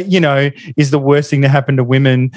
you 0.06 0.20
know 0.20 0.50
is 0.76 0.90
the 0.90 0.98
worst 0.98 1.30
thing 1.30 1.42
to 1.42 1.48
happen 1.48 1.76
to 1.76 1.84
women? 1.84 2.32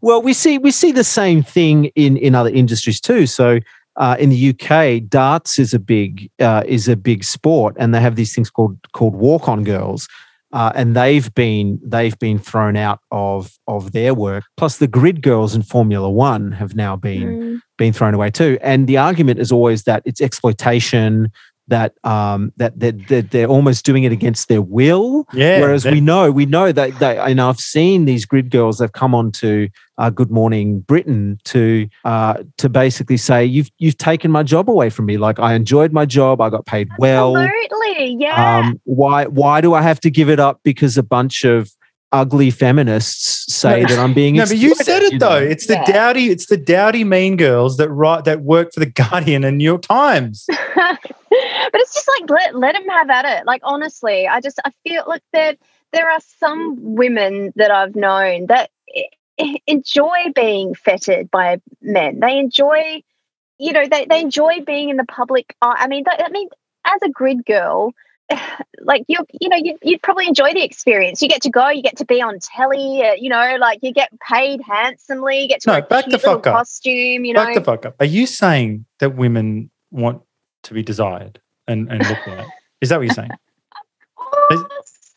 Well 0.00 0.22
we 0.22 0.32
see 0.32 0.58
we 0.58 0.70
see 0.70 0.92
the 0.92 1.04
same 1.04 1.42
thing 1.42 1.86
in 1.96 2.16
in 2.16 2.34
other 2.34 2.50
industries 2.50 3.00
too. 3.00 3.26
So 3.26 3.60
uh, 3.96 4.14
in 4.18 4.28
the 4.28 4.50
UK, 4.50 5.08
darts 5.08 5.58
is 5.58 5.72
a 5.72 5.78
big 5.78 6.30
uh, 6.38 6.62
is 6.66 6.86
a 6.86 6.96
big 6.96 7.24
sport, 7.24 7.74
and 7.78 7.94
they 7.94 8.00
have 8.00 8.16
these 8.16 8.34
things 8.34 8.50
called 8.50 8.76
called 8.92 9.14
walk 9.14 9.48
on 9.48 9.64
girls, 9.64 10.06
uh, 10.56 10.72
and 10.74 10.96
they've 10.96 11.34
been 11.34 11.78
they've 11.84 12.18
been 12.18 12.38
thrown 12.38 12.76
out 12.76 13.00
of 13.10 13.52
of 13.68 13.92
their 13.92 14.14
work. 14.14 14.44
Plus, 14.56 14.78
the 14.78 14.86
grid 14.86 15.20
girls 15.20 15.54
in 15.54 15.62
Formula 15.62 16.08
One 16.10 16.50
have 16.52 16.74
now 16.74 16.96
been 16.96 17.22
mm. 17.22 17.60
been 17.76 17.92
thrown 17.92 18.14
away 18.14 18.30
too. 18.30 18.56
And 18.62 18.86
the 18.86 18.96
argument 18.96 19.38
is 19.38 19.52
always 19.52 19.82
that 19.82 20.02
it's 20.06 20.22
exploitation. 20.22 21.30
That 21.68 21.94
um 22.04 22.52
that 22.58 22.78
that, 22.78 23.08
that 23.08 23.30
they're 23.32 23.48
almost 23.48 23.84
doing 23.84 24.04
it 24.04 24.12
against 24.12 24.48
their 24.48 24.62
will. 24.62 25.26
Yeah. 25.32 25.60
Whereas 25.60 25.84
we 25.84 26.00
know 26.00 26.30
we 26.30 26.46
know 26.46 26.70
that 26.72 26.98
they 26.98 27.18
and 27.18 27.40
I've 27.40 27.60
seen 27.60 28.04
these 28.04 28.24
grid 28.24 28.50
girls. 28.50 28.78
They've 28.78 28.92
come 28.92 29.14
on 29.14 29.32
to 29.32 29.68
uh, 29.98 30.10
Good 30.10 30.30
Morning 30.30 30.80
Britain 30.80 31.38
to 31.44 31.88
uh, 32.04 32.42
to 32.58 32.68
basically 32.68 33.16
say 33.16 33.44
you've 33.44 33.70
you've 33.78 33.98
taken 33.98 34.30
my 34.30 34.42
job 34.42 34.68
away 34.70 34.90
from 34.90 35.06
me. 35.06 35.16
Like 35.16 35.38
I 35.38 35.54
enjoyed 35.54 35.92
my 35.92 36.06
job, 36.06 36.40
I 36.40 36.50
got 36.50 36.66
paid 36.66 36.88
well. 36.98 37.36
Absolutely, 37.36 38.16
yeah. 38.20 38.58
Um, 38.58 38.80
why 38.84 39.26
why 39.26 39.60
do 39.60 39.74
I 39.74 39.82
have 39.82 40.00
to 40.00 40.10
give 40.10 40.28
it 40.28 40.38
up 40.38 40.60
because 40.62 40.96
a 40.96 41.02
bunch 41.02 41.44
of 41.44 41.70
ugly 42.16 42.50
feminists 42.50 43.52
say 43.52 43.82
no, 43.82 43.88
that 43.88 43.98
I'm 43.98 44.14
being 44.14 44.36
no, 44.36 44.46
but 44.46 44.56
you 44.56 44.74
said 44.74 45.02
it 45.02 45.20
though. 45.20 45.40
Know? 45.40 45.46
It's 45.46 45.66
the 45.66 45.74
yeah. 45.74 45.84
dowdy, 45.84 46.30
it's 46.30 46.46
the 46.46 46.56
dowdy 46.56 47.04
mean 47.04 47.36
girls 47.36 47.76
that 47.76 47.90
write 47.90 48.24
that 48.24 48.42
work 48.42 48.72
for 48.72 48.80
the 48.80 48.86
Guardian 48.86 49.44
and 49.44 49.58
New 49.58 49.64
York 49.64 49.82
Times. 49.82 50.46
but 50.48 50.98
it's 51.74 51.94
just 51.94 52.08
like 52.20 52.30
let 52.30 52.56
let 52.56 52.72
them 52.72 52.88
have 52.88 53.10
at 53.10 53.24
it. 53.24 53.46
Like 53.46 53.60
honestly, 53.64 54.26
I 54.26 54.40
just 54.40 54.60
I 54.64 54.70
feel 54.82 55.04
like 55.06 55.22
that 55.32 55.58
there 55.92 56.10
are 56.10 56.20
some 56.38 56.76
women 56.78 57.52
that 57.56 57.70
I've 57.70 57.94
known 57.94 58.46
that 58.46 58.70
enjoy 59.66 60.32
being 60.34 60.74
fettered 60.74 61.30
by 61.30 61.60
men. 61.80 62.20
They 62.20 62.38
enjoy, 62.38 63.02
you 63.58 63.72
know, 63.72 63.86
they, 63.86 64.06
they 64.06 64.20
enjoy 64.20 64.60
being 64.66 64.88
in 64.88 64.96
the 64.96 65.04
public 65.04 65.54
eye. 65.62 65.76
I 65.78 65.88
mean, 65.88 66.04
that, 66.04 66.22
I 66.24 66.30
mean, 66.30 66.48
as 66.86 67.00
a 67.02 67.08
grid 67.08 67.44
girl, 67.44 67.92
like 68.80 69.04
you, 69.08 69.18
you 69.40 69.48
know, 69.48 69.56
you, 69.56 69.78
you'd 69.82 70.02
probably 70.02 70.26
enjoy 70.26 70.52
the 70.52 70.62
experience. 70.62 71.22
You 71.22 71.28
get 71.28 71.42
to 71.42 71.50
go, 71.50 71.68
you 71.68 71.82
get 71.82 71.96
to 71.98 72.04
be 72.04 72.22
on 72.22 72.38
telly, 72.40 73.02
uh, 73.02 73.12
you 73.12 73.28
know, 73.28 73.56
like 73.60 73.80
you 73.82 73.92
get 73.92 74.10
paid 74.20 74.60
handsomely. 74.62 75.40
You 75.40 75.48
get 75.48 75.60
to 75.62 75.72
no, 75.72 75.82
back 75.82 76.06
the 76.08 76.18
fuck 76.18 76.46
up. 76.46 76.54
costume. 76.54 77.24
You 77.24 77.32
know, 77.34 77.44
back 77.44 77.54
the 77.54 77.64
fuck 77.64 77.86
up. 77.86 77.96
Are 78.00 78.06
you 78.06 78.26
saying 78.26 78.86
that 79.00 79.16
women 79.16 79.70
want 79.90 80.22
to 80.64 80.74
be 80.74 80.82
desired? 80.82 81.40
and, 81.66 81.90
and 81.90 82.06
look 82.08 82.26
like. 82.26 82.46
Is 82.80 82.88
that 82.90 82.98
what 82.98 83.06
you're 83.06 83.14
saying? 83.14 83.30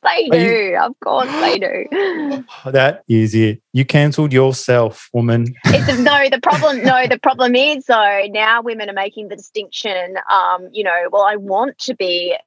They 0.02 0.30
do. 0.30 0.40
You, 0.40 0.78
of 0.78 0.98
course 1.04 1.30
they 1.42 1.60
do. 1.60 2.46
That 2.72 3.04
is 3.10 3.36
it. 3.36 3.62
You 3.74 3.84
cancelled 3.84 4.32
yourself, 4.32 5.10
woman. 5.12 5.48
It's, 5.66 6.00
no, 6.00 6.30
the 6.30 6.40
problem. 6.42 6.84
No, 6.84 7.06
the 7.06 7.20
problem 7.20 7.54
is 7.54 7.86
though. 7.86 8.26
Now 8.30 8.62
women 8.62 8.90
are 8.90 8.94
making 8.94 9.28
the 9.28 9.36
distinction. 9.36 10.16
Um, 10.32 10.70
you 10.72 10.86
know, 10.86 11.10
well, 11.12 11.24
I 11.24 11.36
want 11.36 11.80
to 11.80 11.96
be, 11.96 12.38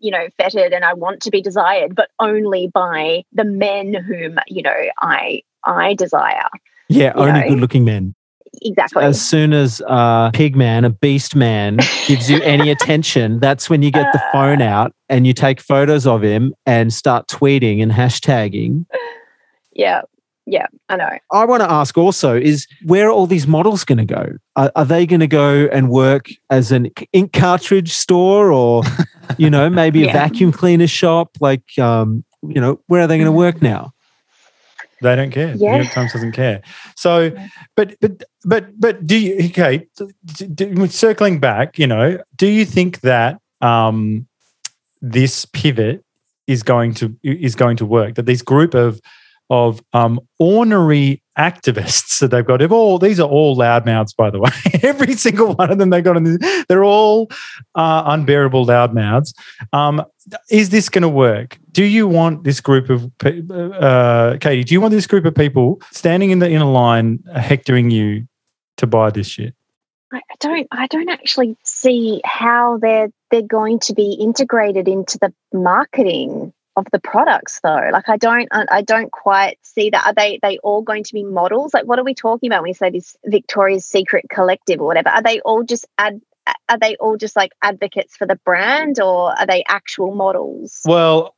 you 0.00 0.10
know, 0.10 0.26
feted 0.38 0.72
and 0.72 0.84
I 0.84 0.94
want 0.94 1.22
to 1.22 1.30
be 1.30 1.40
desired, 1.40 1.94
but 1.94 2.10
only 2.18 2.68
by 2.68 3.24
the 3.32 3.44
men 3.44 3.94
whom 3.94 4.38
you 4.48 4.62
know 4.62 4.74
I 5.00 5.42
I 5.64 5.94
desire. 5.94 6.48
Yeah, 6.88 7.12
only 7.14 7.48
good-looking 7.48 7.84
men 7.84 8.14
exactly. 8.62 9.04
As 9.04 9.20
soon 9.20 9.52
as 9.52 9.80
a 9.86 10.30
pig 10.34 10.56
man, 10.56 10.84
a 10.84 10.90
beast 10.90 11.34
man, 11.34 11.78
gives 12.06 12.30
you 12.30 12.40
any 12.42 12.70
attention, 12.70 13.40
that's 13.40 13.70
when 13.70 13.82
you 13.82 13.90
get 13.90 14.12
the 14.12 14.22
phone 14.32 14.62
uh. 14.62 14.66
out 14.66 14.94
and 15.08 15.26
you 15.26 15.32
take 15.32 15.60
photos 15.60 16.06
of 16.06 16.22
him 16.22 16.54
and 16.66 16.92
start 16.92 17.28
tweeting 17.28 17.82
and 17.82 17.92
hashtagging. 17.92 18.86
Yeah. 19.72 20.02
Yeah, 20.50 20.66
I 20.88 20.96
know. 20.96 21.10
I 21.30 21.44
want 21.44 21.62
to 21.62 21.70
ask 21.70 21.96
also 21.96 22.34
is 22.34 22.66
where 22.84 23.06
are 23.06 23.12
all 23.12 23.28
these 23.28 23.46
models 23.46 23.84
going 23.84 23.98
to 23.98 24.04
go? 24.04 24.32
Are, 24.56 24.72
are 24.74 24.84
they 24.84 25.06
going 25.06 25.20
to 25.20 25.28
go 25.28 25.68
and 25.72 25.88
work 25.88 26.28
as 26.50 26.72
an 26.72 26.90
ink 27.12 27.32
cartridge 27.32 27.92
store 27.92 28.50
or, 28.50 28.82
you 29.38 29.48
know, 29.48 29.70
maybe 29.70 30.00
yeah. 30.00 30.10
a 30.10 30.12
vacuum 30.12 30.50
cleaner 30.50 30.88
shop? 30.88 31.36
Like, 31.40 31.78
um, 31.78 32.24
you 32.42 32.60
know, 32.60 32.80
where 32.88 33.00
are 33.00 33.06
they 33.06 33.16
going 33.16 33.26
to 33.26 33.32
work 33.32 33.62
now? 33.62 33.92
They 35.02 35.14
don't 35.14 35.30
care. 35.30 35.54
Yeah. 35.54 35.70
New 35.70 35.82
York 35.82 35.92
Times 35.92 36.12
doesn't 36.12 36.32
care. 36.32 36.62
So, 36.96 37.30
but 37.76 37.94
but 38.00 38.24
but 38.44 38.78
but 38.78 39.06
do 39.06 39.16
you? 39.16 39.46
Okay, 39.46 39.86
do, 40.52 40.86
circling 40.88 41.38
back, 41.38 41.78
you 41.78 41.86
know, 41.86 42.18
do 42.36 42.46
you 42.46 42.66
think 42.66 43.00
that 43.00 43.40
um, 43.62 44.26
this 45.00 45.46
pivot 45.46 46.04
is 46.46 46.62
going 46.62 46.92
to 46.94 47.16
is 47.22 47.54
going 47.54 47.78
to 47.78 47.86
work? 47.86 48.16
That 48.16 48.26
this 48.26 48.42
group 48.42 48.74
of 48.74 49.00
of 49.50 49.82
um, 49.92 50.20
ornery 50.38 51.20
activists 51.36 52.20
that 52.20 52.30
they've 52.30 52.44
got. 52.44 52.58
They've 52.58 52.70
all 52.70 52.98
these 52.98 53.18
are 53.18 53.28
all 53.28 53.56
loudmouths, 53.56 54.14
by 54.16 54.30
the 54.30 54.38
way. 54.38 54.50
Every 54.82 55.14
single 55.14 55.54
one 55.54 55.70
of 55.70 55.78
them 55.78 55.90
they 55.90 56.00
got 56.00 56.16
in 56.16 56.24
this, 56.24 56.64
they're 56.68 56.84
all 56.84 57.28
uh, 57.74 58.04
unbearable 58.06 58.64
loudmouths. 58.64 59.34
Um, 59.72 60.04
is 60.50 60.70
this 60.70 60.88
going 60.88 61.02
to 61.02 61.08
work? 61.08 61.58
Do 61.72 61.84
you 61.84 62.06
want 62.06 62.44
this 62.44 62.60
group 62.60 62.90
of 62.90 63.10
uh, 63.24 64.36
Katie? 64.40 64.64
Do 64.64 64.74
you 64.74 64.80
want 64.80 64.92
this 64.92 65.06
group 65.06 65.24
of 65.24 65.34
people 65.34 65.80
standing 65.90 66.30
in 66.30 66.38
the 66.38 66.50
inner 66.50 66.64
line 66.64 67.22
hectoring 67.34 67.90
you 67.90 68.28
to 68.76 68.86
buy 68.86 69.10
this 69.10 69.26
shit? 69.26 69.54
I 70.12 70.20
don't. 70.40 70.66
I 70.72 70.86
don't 70.88 71.08
actually 71.08 71.56
see 71.64 72.20
how 72.24 72.78
they're 72.78 73.10
they're 73.30 73.42
going 73.42 73.78
to 73.80 73.94
be 73.94 74.12
integrated 74.12 74.88
into 74.88 75.18
the 75.18 75.32
marketing 75.52 76.52
of 76.80 76.86
the 76.92 77.00
products 77.00 77.60
though. 77.62 77.90
Like 77.92 78.08
i 78.08 78.16
don't 78.16 78.48
i 78.52 78.82
don't 78.82 79.12
quite 79.12 79.58
see 79.62 79.90
that. 79.90 80.06
Are 80.06 80.14
they 80.14 80.38
they 80.42 80.58
all 80.58 80.82
going 80.82 81.04
to 81.04 81.12
be 81.12 81.24
models? 81.24 81.74
Like 81.74 81.84
what 81.84 81.98
are 81.98 82.04
we 82.04 82.14
talking 82.14 82.48
about 82.48 82.62
when 82.62 82.70
we 82.70 82.74
say 82.74 82.90
this 82.90 83.16
victoria's 83.24 83.84
secret 83.84 84.26
collective 84.30 84.80
or 84.80 84.86
whatever? 84.86 85.10
Are 85.10 85.22
they 85.22 85.40
all 85.40 85.62
just 85.62 85.86
ad 85.98 86.20
are 86.68 86.78
they 86.78 86.96
all 86.96 87.16
just 87.16 87.36
like 87.36 87.52
advocates 87.62 88.16
for 88.16 88.26
the 88.26 88.36
brand 88.36 89.00
or 89.00 89.38
are 89.38 89.46
they 89.46 89.62
actual 89.68 90.14
models? 90.14 90.80
Well 90.84 91.34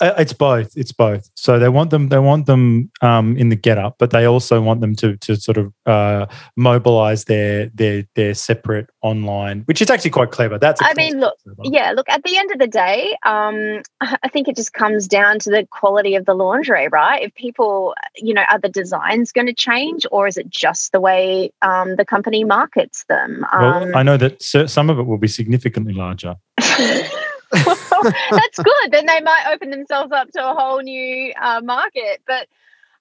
it's 0.00 0.32
both. 0.32 0.76
It's 0.76 0.92
both. 0.92 1.30
So 1.36 1.58
they 1.58 1.68
want 1.68 1.90
them. 1.90 2.08
They 2.08 2.18
want 2.18 2.46
them 2.46 2.90
um, 3.00 3.36
in 3.36 3.48
the 3.48 3.56
get 3.56 3.78
up, 3.78 3.96
but 3.98 4.10
they 4.10 4.24
also 4.24 4.60
want 4.60 4.80
them 4.80 4.94
to 4.96 5.16
to 5.18 5.36
sort 5.36 5.56
of 5.56 5.72
uh, 5.86 6.26
mobilize 6.56 7.24
their 7.24 7.70
their 7.74 8.04
their 8.14 8.34
separate 8.34 8.90
online, 9.02 9.62
which 9.62 9.80
is 9.80 9.90
actually 9.90 10.10
quite 10.10 10.30
clever. 10.30 10.58
That's. 10.58 10.80
I 10.82 10.92
mean, 10.94 11.20
look, 11.20 11.36
yeah, 11.62 11.92
look. 11.92 12.08
At 12.08 12.22
the 12.24 12.36
end 12.36 12.50
of 12.52 12.58
the 12.58 12.66
day, 12.66 13.16
um, 13.24 13.82
I 14.00 14.28
think 14.28 14.48
it 14.48 14.56
just 14.56 14.72
comes 14.72 15.08
down 15.08 15.38
to 15.40 15.50
the 15.50 15.66
quality 15.70 16.14
of 16.14 16.26
the 16.26 16.34
lingerie, 16.34 16.88
right? 16.88 17.22
If 17.22 17.34
people, 17.34 17.94
you 18.16 18.34
know, 18.34 18.42
are 18.50 18.58
the 18.58 18.68
designs 18.68 19.32
going 19.32 19.46
to 19.46 19.54
change, 19.54 20.06
or 20.10 20.26
is 20.26 20.36
it 20.36 20.50
just 20.50 20.92
the 20.92 21.00
way 21.00 21.52
um, 21.62 21.96
the 21.96 22.04
company 22.04 22.44
markets 22.44 23.04
them? 23.08 23.46
well, 23.52 23.96
I 23.96 24.02
know 24.02 24.16
that 24.16 24.42
some 24.42 24.90
of 24.90 24.98
it 24.98 25.04
will 25.04 25.18
be 25.18 25.28
significantly 25.28 25.94
larger. 25.94 26.36
that's 27.52 28.58
good. 28.58 28.92
Then 28.92 29.06
they 29.06 29.20
might 29.20 29.46
open 29.52 29.70
themselves 29.70 30.12
up 30.12 30.30
to 30.32 30.50
a 30.50 30.54
whole 30.54 30.80
new 30.80 31.32
uh, 31.40 31.60
market. 31.62 32.22
But 32.26 32.48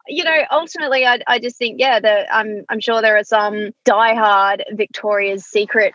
you 0.07 0.23
know, 0.23 0.43
ultimately, 0.51 1.05
I, 1.05 1.19
I 1.27 1.39
just 1.39 1.57
think, 1.57 1.79
yeah, 1.79 1.99
the, 1.99 2.31
I'm 2.33 2.63
I'm 2.69 2.79
sure 2.79 3.01
there 3.01 3.17
are 3.17 3.23
some 3.23 3.71
diehard 3.85 4.61
Victoria's 4.73 5.45
Secret 5.45 5.93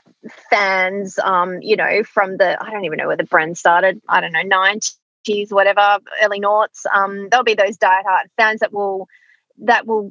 fans, 0.51 1.19
um, 1.19 1.63
you 1.63 1.77
know, 1.77 2.03
from 2.03 2.37
the 2.37 2.61
I 2.61 2.71
don't 2.71 2.85
even 2.85 2.99
know 2.99 3.07
where 3.07 3.17
the 3.17 3.25
brand 3.25 3.57
started. 3.57 4.01
I 4.09 4.21
don't 4.21 4.33
know, 4.33 4.43
nineties, 4.43 5.53
whatever, 5.53 5.99
early 6.23 6.41
noughts. 6.41 6.87
Um, 6.93 7.29
there'll 7.31 7.45
be 7.45 7.55
those 7.55 7.79
diehard 7.79 8.25
fans 8.37 8.61
that 8.61 8.73
will 8.73 9.07
that 9.61 9.87
will 9.87 10.11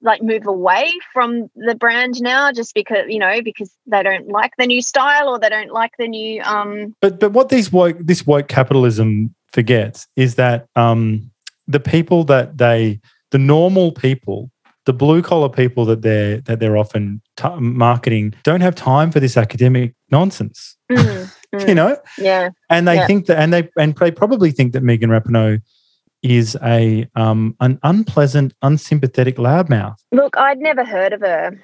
like 0.00 0.22
move 0.22 0.46
away 0.46 0.90
from 1.12 1.50
the 1.54 1.74
brand 1.74 2.20
now 2.20 2.50
just 2.52 2.74
because 2.74 3.04
you 3.08 3.18
know 3.18 3.40
because 3.42 3.70
they 3.86 4.02
don't 4.02 4.28
like 4.28 4.52
the 4.58 4.66
new 4.66 4.82
style 4.82 5.28
or 5.28 5.38
they 5.38 5.48
don't 5.48 5.72
like 5.72 5.92
the 5.98 6.08
new 6.08 6.42
um 6.42 6.94
but 7.00 7.20
but 7.20 7.32
what 7.32 7.48
these 7.48 7.70
woke 7.70 7.96
this 7.98 8.26
woke 8.26 8.48
capitalism 8.48 9.34
forgets 9.52 10.06
is 10.16 10.36
that 10.36 10.66
um 10.76 11.30
the 11.68 11.80
people 11.80 12.24
that 12.24 12.58
they 12.58 13.00
the 13.30 13.38
normal 13.38 13.92
people 13.92 14.50
the 14.84 14.92
blue 14.92 15.22
collar 15.22 15.48
people 15.48 15.84
that 15.84 16.02
they're 16.02 16.40
that 16.42 16.58
they're 16.58 16.76
often 16.76 17.20
t- 17.36 17.56
marketing 17.56 18.34
don't 18.42 18.60
have 18.60 18.74
time 18.74 19.12
for 19.12 19.20
this 19.20 19.36
academic 19.36 19.94
nonsense. 20.10 20.76
Mm, 20.90 21.32
mm, 21.54 21.68
you 21.68 21.74
know? 21.74 21.96
Yeah. 22.18 22.50
And 22.68 22.88
they 22.88 22.96
yeah. 22.96 23.06
think 23.06 23.26
that 23.26 23.38
and 23.38 23.52
they 23.52 23.68
and 23.78 23.94
they 23.96 24.10
probably 24.10 24.50
think 24.50 24.72
that 24.72 24.82
megan 24.82 25.10
rapinoe 25.10 25.60
is 26.22 26.56
a 26.62 27.08
um, 27.14 27.56
an 27.60 27.78
unpleasant, 27.82 28.54
unsympathetic 28.62 29.36
loudmouth. 29.36 29.96
Look, 30.12 30.36
I'd 30.36 30.58
never 30.58 30.84
heard 30.84 31.12
of 31.12 31.20
her. 31.20 31.58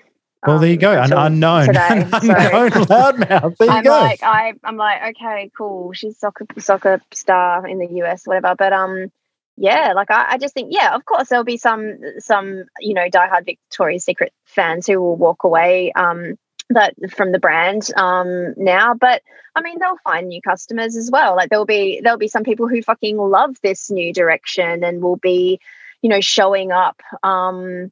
Well, 0.47 0.57
um, 0.57 0.62
there 0.62 0.71
you 0.71 0.77
go. 0.77 0.92
An 1.01 1.12
unknown, 1.12 1.66
today, 1.66 1.88
an 1.90 2.11
unknown 2.12 2.73
so 2.73 2.85
loudmouth. 2.85 3.57
There 3.57 3.66
you 3.66 3.73
I'm 3.73 3.85
go. 3.85 3.90
Like, 3.90 4.23
I, 4.23 4.53
I'm 4.64 4.77
like, 4.77 5.16
okay, 5.16 5.51
cool. 5.57 5.92
She's 5.92 6.18
soccer 6.18 6.47
soccer 6.59 7.01
star 7.12 7.66
in 7.66 7.79
the 7.79 7.88
US, 8.03 8.27
whatever. 8.27 8.55
But 8.57 8.73
um, 8.73 9.11
yeah, 9.57 9.92
like 9.94 10.11
I, 10.11 10.33
I 10.33 10.38
just 10.38 10.55
think, 10.55 10.68
yeah, 10.73 10.94
of 10.94 11.05
course 11.05 11.29
there'll 11.29 11.44
be 11.44 11.57
some 11.57 11.99
some 12.18 12.64
you 12.81 12.94
know 12.94 13.09
diehard 13.09 13.44
Victoria's 13.44 14.05
Secret 14.05 14.33
fans 14.44 14.87
who 14.87 15.01
will 15.01 15.16
walk 15.16 15.44
away 15.44 15.92
um 15.92 16.37
that 16.71 16.95
from 17.11 17.33
the 17.33 17.39
brand 17.39 17.89
um, 17.97 18.55
now. 18.57 18.95
But 18.95 19.23
I 19.55 19.63
mean, 19.63 19.79
they'll 19.79 19.99
find 20.05 20.29
new 20.29 20.43
customers 20.43 20.97
as 20.97 21.11
well. 21.11 21.37
Like 21.37 21.51
there'll 21.51 21.65
be 21.65 22.01
there'll 22.03 22.19
be 22.19 22.29
some 22.29 22.45
people 22.45 22.69
who 22.69 22.83
fucking 22.83 23.17
love 23.17 23.57
this 23.63 23.91
new 23.91 24.13
direction 24.13 24.85
and 24.85 25.03
will 25.03 25.17
be, 25.17 25.61
you 26.03 26.11
know, 26.11 26.21
showing 26.21 26.73
up. 26.73 27.01
Um, 27.23 27.91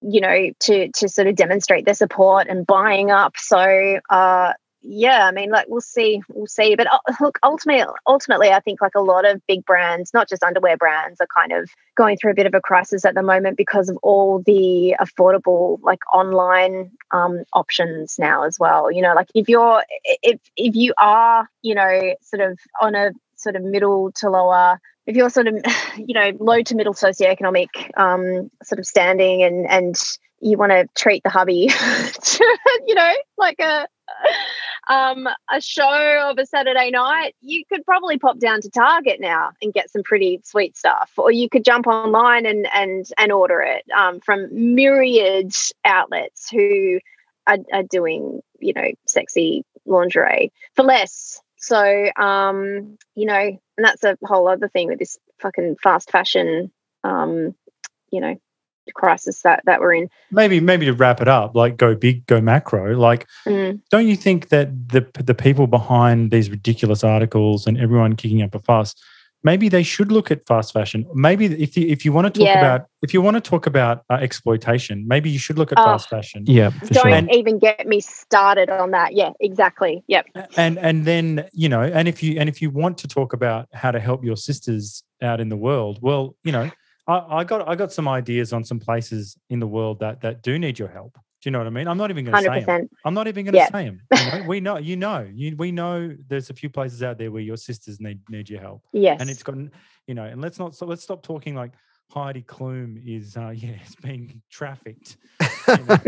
you 0.00 0.20
know, 0.20 0.50
to 0.60 0.90
to 0.92 1.08
sort 1.08 1.26
of 1.26 1.34
demonstrate 1.34 1.84
their 1.84 1.94
support 1.94 2.46
and 2.48 2.66
buying 2.66 3.10
up. 3.10 3.36
So 3.36 3.98
uh, 4.08 4.52
yeah, 4.82 5.26
I 5.26 5.32
mean, 5.32 5.50
like 5.50 5.66
we'll 5.68 5.80
see, 5.80 6.22
we'll 6.28 6.46
see. 6.46 6.76
But 6.76 6.86
uh, 6.86 6.98
look, 7.20 7.38
ultimately, 7.42 7.84
ultimately, 8.06 8.50
I 8.50 8.60
think 8.60 8.80
like 8.80 8.94
a 8.94 9.02
lot 9.02 9.24
of 9.24 9.40
big 9.46 9.64
brands, 9.64 10.14
not 10.14 10.28
just 10.28 10.42
underwear 10.42 10.76
brands, 10.76 11.20
are 11.20 11.26
kind 11.26 11.52
of 11.52 11.68
going 11.96 12.16
through 12.16 12.32
a 12.32 12.34
bit 12.34 12.46
of 12.46 12.54
a 12.54 12.60
crisis 12.60 13.04
at 13.04 13.14
the 13.14 13.22
moment 13.22 13.56
because 13.56 13.88
of 13.88 13.98
all 14.02 14.42
the 14.46 14.94
affordable 15.00 15.78
like 15.82 16.00
online 16.12 16.92
um, 17.12 17.44
options 17.52 18.16
now 18.18 18.44
as 18.44 18.58
well. 18.58 18.90
You 18.90 19.02
know, 19.02 19.14
like 19.14 19.28
if 19.34 19.48
you're 19.48 19.82
if 20.22 20.40
if 20.56 20.74
you 20.76 20.94
are, 20.98 21.48
you 21.62 21.74
know, 21.74 22.14
sort 22.22 22.42
of 22.42 22.58
on 22.80 22.94
a 22.94 23.10
sort 23.34 23.56
of 23.56 23.62
middle 23.62 24.12
to 24.12 24.30
lower 24.30 24.80
if 25.06 25.16
you're 25.16 25.30
sort 25.30 25.48
of 25.48 25.56
you 25.96 26.14
know 26.14 26.30
low 26.38 26.62
to 26.62 26.76
middle 26.76 26.94
socioeconomic 26.94 27.68
um, 27.96 28.50
sort 28.62 28.78
of 28.78 28.86
standing 28.86 29.42
and 29.42 29.68
and 29.68 30.00
you 30.40 30.56
want 30.56 30.70
to 30.70 30.86
treat 30.94 31.24
the 31.24 31.30
hubby 31.30 31.66
to, 31.66 32.58
you 32.86 32.94
know 32.94 33.12
like 33.36 33.58
a 33.58 33.88
um, 34.88 35.28
a 35.52 35.60
show 35.60 36.28
of 36.30 36.38
a 36.38 36.46
Saturday 36.46 36.90
night, 36.90 37.34
you 37.40 37.64
could 37.66 37.84
probably 37.84 38.18
pop 38.18 38.38
down 38.38 38.60
to 38.62 38.70
Target 38.70 39.20
now 39.20 39.50
and 39.60 39.72
get 39.72 39.90
some 39.90 40.02
pretty 40.02 40.40
sweet 40.44 40.76
stuff, 40.76 41.10
or 41.16 41.30
you 41.30 41.48
could 41.48 41.64
jump 41.64 41.86
online 41.86 42.46
and 42.46 42.66
and 42.74 43.06
and 43.18 43.32
order 43.32 43.60
it 43.60 43.84
um, 43.96 44.20
from 44.20 44.48
myriad 44.74 45.52
outlets 45.84 46.50
who 46.50 46.98
are, 47.46 47.58
are 47.72 47.82
doing 47.82 48.40
you 48.60 48.72
know 48.72 48.90
sexy 49.06 49.64
lingerie 49.84 50.52
for 50.74 50.84
less. 50.84 51.40
So 51.56 52.10
um, 52.16 52.96
you 53.14 53.26
know, 53.26 53.34
and 53.36 53.60
that's 53.78 54.04
a 54.04 54.16
whole 54.24 54.48
other 54.48 54.68
thing 54.68 54.88
with 54.88 54.98
this 54.98 55.18
fucking 55.40 55.76
fast 55.82 56.10
fashion 56.10 56.72
um, 57.04 57.54
you 58.10 58.20
know 58.20 58.36
crisis 58.94 59.42
that 59.42 59.62
that 59.66 59.80
we're 59.80 59.94
in. 59.94 60.10
Maybe 60.30 60.60
maybe 60.60 60.86
to 60.86 60.92
wrap 60.92 61.20
it 61.20 61.28
up, 61.28 61.54
like 61.54 61.76
go 61.76 61.94
big, 61.94 62.26
go 62.26 62.40
macro. 62.40 62.96
Like, 62.96 63.26
mm. 63.46 63.80
don't 63.90 64.06
you 64.06 64.16
think 64.16 64.48
that 64.48 64.88
the 64.88 65.06
the 65.22 65.34
people 65.34 65.66
behind 65.66 66.30
these 66.30 66.50
ridiculous 66.50 67.04
articles 67.04 67.66
and 67.66 67.78
everyone 67.78 68.16
kicking 68.16 68.42
up 68.42 68.54
a 68.54 68.60
fuss 68.60 68.94
maybe 69.44 69.68
they 69.68 69.82
should 69.82 70.10
look 70.10 70.30
at 70.30 70.46
fast 70.46 70.72
fashion. 70.72 71.06
Maybe 71.14 71.46
if 71.46 71.76
you, 71.76 71.86
if 71.86 72.04
you 72.04 72.12
want 72.12 72.32
to 72.32 72.40
talk 72.40 72.46
Yeah. 72.46 72.58
about 72.58 72.88
if 73.02 73.14
you 73.14 73.22
want 73.22 73.36
to 73.36 73.40
talk 73.40 73.66
about 73.66 74.02
uh, 74.10 74.14
exploitation, 74.14 75.06
maybe 75.06 75.30
you 75.30 75.38
should 75.38 75.58
look 75.58 75.70
at 75.72 75.78
Oh. 75.78 75.84
fast 75.84 76.08
fashion. 76.08 76.44
Yeah, 76.46 76.70
for 76.70 76.86
Don't 76.86 77.02
sure. 77.04 77.10
And- 77.10 77.32
even 77.32 77.58
get 77.58 77.86
me 77.86 78.00
started 78.00 78.68
on 78.70 78.90
that. 78.90 79.14
Yeah, 79.14 79.30
exactly. 79.40 80.02
Yep. 80.08 80.26
and 80.56 80.78
and 80.78 81.04
then 81.04 81.48
you 81.52 81.68
know 81.68 81.82
and 81.82 82.08
if 82.08 82.22
you 82.22 82.38
and 82.38 82.48
if 82.48 82.60
you 82.62 82.70
want 82.70 82.98
to 82.98 83.08
talk 83.08 83.32
about 83.32 83.68
how 83.72 83.90
to 83.90 84.00
help 84.00 84.24
your 84.24 84.36
sisters 84.36 85.02
out 85.22 85.40
in 85.40 85.48
the 85.48 85.56
world 85.56 85.98
well 86.00 86.36
you 86.44 86.52
know 86.52 86.70
i, 87.08 87.38
I 87.38 87.44
got 87.44 87.68
i 87.68 87.74
got 87.74 87.92
some 87.92 88.06
ideas 88.08 88.52
on 88.52 88.64
some 88.64 88.78
places 88.78 89.36
in 89.50 89.58
the 89.60 89.66
world 89.66 90.00
that 90.00 90.20
that 90.20 90.42
do 90.42 90.58
need 90.58 90.78
your 90.78 90.88
help 90.88 91.14
do 91.14 91.20
you 91.44 91.50
know 91.50 91.58
what 91.58 91.66
i 91.66 91.70
mean 91.70 91.88
i'm 91.88 91.98
not 91.98 92.10
even 92.10 92.24
going 92.24 92.36
to 92.36 92.42
say 92.42 92.64
them 92.64 92.88
i'm 93.04 93.14
not 93.14 93.26
even 93.28 93.44
going 93.44 93.54
to 93.54 93.58
Yeah. 93.58 93.70
say 93.70 93.84
them 93.84 94.00
you 94.16 94.30
know, 94.40 94.44
we 94.46 94.60
know 94.60 94.76
you 94.78 94.96
know 94.96 95.28
you, 95.32 95.56
we 95.56 95.72
know 95.72 96.14
there's 96.28 96.50
a 96.50 96.54
few 96.54 96.68
places 96.70 97.02
out 97.02 97.18
there 97.18 97.30
where 97.30 97.42
your 97.42 97.56
sisters 97.56 98.00
need 98.00 98.20
need 98.28 98.48
your 98.48 98.60
help 98.60 98.82
Yes. 98.92 99.20
and 99.20 99.28
it's 99.30 99.42
gotten 99.42 99.70
you 100.06 100.14
know 100.14 100.24
and 100.24 100.40
let's 100.40 100.58
not 100.58 100.74
so 100.74 100.86
let's 100.86 101.02
stop 101.02 101.22
talking 101.22 101.54
like 101.54 101.72
heidi 102.12 102.42
klum 102.42 103.00
is 103.04 103.36
uh 103.36 103.50
yeah 103.56 103.76
it's 103.84 103.94
being 103.96 104.40
trafficked 104.50 105.16
you 105.68 105.84
know. 105.84 105.98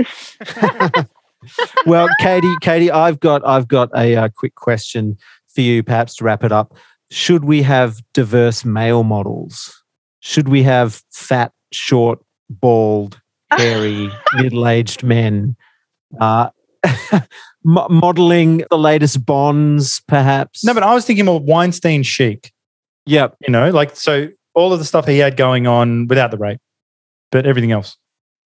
well, 1.87 2.09
Katie, 2.21 2.55
Katie, 2.61 2.91
I've 2.91 3.21
got 3.21 3.47
I've 3.47 3.69
got 3.69 3.91
a 3.97 4.17
uh, 4.17 4.29
quick 4.35 4.55
question 4.55 5.19
for 5.55 5.61
you, 5.63 5.83
perhaps 5.83 6.17
to 6.17 6.25
wrap 6.25 6.45
it 6.45 6.53
up. 6.53 6.77
Should 7.11 7.45
we 7.45 7.63
have 7.63 8.01
diverse 8.13 8.65
male 8.65 9.03
models? 9.03 9.80
Should 10.21 10.49
we 10.49 10.63
have 10.63 11.03
fat, 11.11 11.53
short, 11.73 12.21
bald, 12.49 13.21
hairy, 13.53 14.11
middle-aged 14.37 15.03
men? 15.03 15.57
Uh, 16.21 16.51
mo- 17.65 17.89
modeling 17.89 18.65
the 18.71 18.79
latest 18.79 19.25
Bonds, 19.27 20.01
perhaps. 20.09 20.65
no 20.65 20.73
but 20.75 20.83
i 20.83 20.95
was 20.95 21.05
thinking 21.05 21.27
more 21.27 21.39
weinstein 21.39 22.03
chic 22.03 22.53
yep. 23.07 23.37
you 23.41 23.51
know, 23.53 23.71
like 23.71 23.95
so 23.95 24.29
all 24.55 24.73
of 24.73 24.79
the 24.79 24.85
stuff 24.85 25.07
he 25.07 25.19
had 25.19 25.37
going 25.37 25.67
on 25.67 26.07
without 26.09 26.31
the 26.31 26.37
rape, 26.39 26.61
but 27.31 27.47
everything 27.47 27.71
else. 27.73 27.97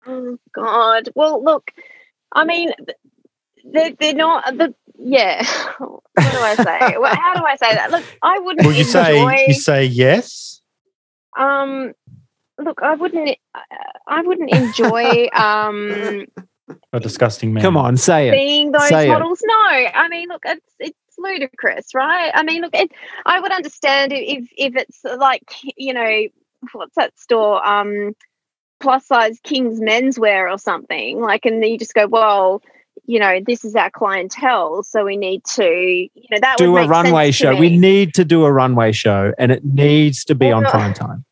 Oh 0.06 0.38
God. 0.54 1.08
Well, 1.14 1.42
look. 1.44 1.70
I 2.32 2.44
mean, 2.44 2.70
they're, 3.64 3.92
they're 3.98 4.14
not. 4.14 4.56
The, 4.56 4.74
yeah. 4.98 5.44
What 5.78 6.32
do 6.32 6.38
I 6.38 6.54
say? 6.56 6.96
Well, 6.98 7.14
How 7.14 7.34
do 7.34 7.44
I 7.44 7.56
say 7.56 7.74
that? 7.74 7.90
Look, 7.90 8.04
I 8.22 8.38
wouldn't 8.40 8.66
Well, 8.66 8.74
you 8.74 8.80
enjoy. 8.84 8.92
say 8.92 9.44
you 9.48 9.54
say 9.54 9.84
yes. 9.84 10.49
Um, 11.36 11.92
look, 12.58 12.82
I 12.82 12.94
wouldn't. 12.94 13.36
I 14.06 14.22
wouldn't 14.22 14.50
enjoy 14.52 15.28
um 15.32 16.26
A 16.92 17.00
disgusting 17.00 17.52
man. 17.52 17.62
Come 17.62 17.76
on, 17.76 17.96
say 17.96 18.28
it. 18.28 18.32
being 18.32 18.72
those 18.72 18.88
Say 18.88 19.10
it. 19.10 19.18
No, 19.18 19.54
I 19.54 20.08
mean, 20.08 20.28
look, 20.28 20.42
it's 20.46 20.74
it's 20.78 20.96
ludicrous, 21.18 21.94
right? 21.94 22.30
I 22.34 22.42
mean, 22.42 22.62
look, 22.62 22.74
it, 22.74 22.90
I 23.26 23.40
would 23.40 23.52
understand 23.52 24.12
if 24.12 24.48
if 24.56 24.76
it's 24.76 25.00
like 25.04 25.52
you 25.76 25.94
know 25.94 26.26
what's 26.72 26.96
that 26.96 27.18
store, 27.18 27.66
um, 27.66 28.14
plus 28.80 29.06
size 29.06 29.38
King's 29.42 29.80
menswear 29.80 30.50
or 30.52 30.58
something, 30.58 31.20
like, 31.20 31.46
and 31.46 31.64
you 31.64 31.78
just 31.78 31.94
go, 31.94 32.06
well. 32.06 32.62
You 33.10 33.18
know, 33.18 33.40
this 33.44 33.64
is 33.64 33.74
our 33.74 33.90
clientele, 33.90 34.84
so 34.84 35.04
we 35.04 35.16
need 35.16 35.42
to, 35.56 35.64
you 35.64 36.28
know, 36.30 36.38
that 36.40 36.58
Do 36.58 36.70
would 36.70 36.84
a 36.84 36.88
runway 36.88 37.32
sense 37.32 37.36
show. 37.36 37.56
We 37.56 37.76
need 37.76 38.14
to 38.14 38.24
do 38.24 38.44
a 38.44 38.52
runway 38.52 38.92
show, 38.92 39.32
and 39.36 39.50
it 39.50 39.64
needs 39.64 40.24
to 40.26 40.36
be 40.36 40.52
on 40.52 40.62
Well, 40.62 40.70
prime 40.70 40.94
time. 40.94 41.24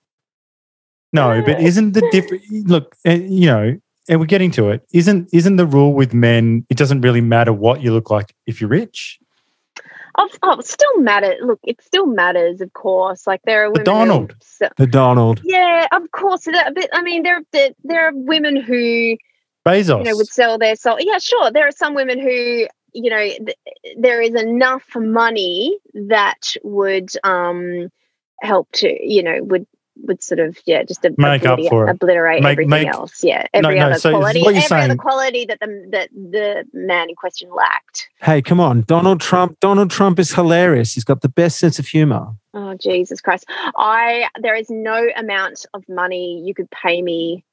No, 1.12 1.41
but 1.47 1.61
isn't 1.61 1.93
the 1.93 2.07
different? 2.11 2.43
Look, 2.67 2.97
uh, 3.07 3.12
you 3.12 3.47
know, 3.47 3.77
and 4.09 4.19
we're 4.19 4.27
getting 4.27 4.51
to 4.53 4.71
it. 4.71 4.83
Isn't 4.93 5.29
isn't 5.33 5.55
the 5.57 5.67
rule 5.67 5.95
with 5.95 6.12
men? 6.12 6.67
It 6.69 6.77
doesn't 6.77 7.01
really 7.03 7.21
matter 7.21 7.53
what 7.53 7.81
you 7.81 7.93
look 7.93 8.11
like 8.11 8.35
if 8.47 8.61
you're 8.61 8.71
rich. 8.71 9.21
Oh, 10.21 10.29
oh, 10.43 10.61
still 10.61 10.99
matter. 11.01 11.37
Look, 11.43 11.61
it 11.62 11.81
still 11.81 12.07
matters, 12.07 12.61
of 12.61 12.73
course. 12.73 13.25
Like 13.25 13.41
there 13.45 13.62
are 13.64 13.69
women. 13.69 13.81
who- 13.83 13.85
Donald. 13.85 14.35
so- 14.41 14.69
The 14.77 14.87
Donald. 14.88 15.41
yeah, 15.45 15.87
of 15.93 16.11
course. 16.11 16.45
But 16.47 16.88
I 16.93 17.03
mean, 17.03 17.23
there 17.23 17.41
there, 17.53 17.71
there 17.85 18.09
are 18.09 18.12
women 18.14 18.57
who 18.57 19.17
Bezos. 19.69 19.99
you 19.99 20.05
know 20.11 20.17
would 20.17 20.29
sell 20.29 20.59
their 20.59 20.77
soul. 20.77 20.97
Yeah, 21.01 21.19
sure. 21.19 21.51
There 21.51 21.67
are 21.67 21.73
some 21.73 21.95
women 21.95 22.19
who 22.19 22.67
you 22.95 23.11
know 23.11 23.19
th- 23.19 23.57
there 23.99 24.21
is 24.23 24.35
enough 24.35 24.85
money 24.97 25.79
that 25.95 26.55
would 26.63 27.11
um 27.25 27.89
help 28.41 28.69
to 28.73 28.89
you 29.01 29.23
know 29.23 29.39
would 29.43 29.67
would 30.03 30.23
sort 30.23 30.39
of 30.39 30.57
yeah 30.65 30.85
just 30.85 31.05
ob- 31.05 31.19
Make 31.19 31.45
up 31.45 31.55
obliterate, 31.59 31.71
for 31.71 31.89
it. 31.89 31.91
obliterate 31.91 32.43
Make- 32.43 32.53
everything 32.53 32.71
make- 32.71 32.87
else. 32.87 33.25
Yeah, 33.25 33.45
every 33.53 33.79
no, 33.81 33.87
other 33.87 33.99
so 33.99 34.11
quality, 34.11 34.43
what 34.43 34.55
you're 34.55 34.63
every 34.63 34.81
other 34.83 34.97
quality 34.97 35.45
that 35.47 35.59
the 35.61 35.89
that 35.91 36.09
the 36.13 36.65
man 36.73 37.09
in 37.09 37.17
question 37.17 37.51
lacked. 37.51 38.09
Hey, 38.23 38.41
come 38.41 38.61
on, 38.61 38.83
Donald 38.87 39.21
Trump. 39.21 39.59
Donald 39.61 39.91
Trump 39.91 40.21
is 40.21 40.33
hilarious. 40.33 40.95
He's 40.95 41.03
got 41.05 41.21
the 41.23 41.29
best 41.29 41.59
sense 41.59 41.79
of 41.81 41.87
humor. 41.89 42.29
Oh 42.55 42.75
Jesus 42.81 43.21
Christ! 43.21 43.45
I 43.77 44.29
there 44.41 44.55
is 44.55 44.71
no 44.71 45.09
amount 45.17 45.67
of 45.75 45.83
money 45.89 46.43
you 46.47 46.55
could 46.55 46.71
pay 46.71 47.03
me 47.03 47.45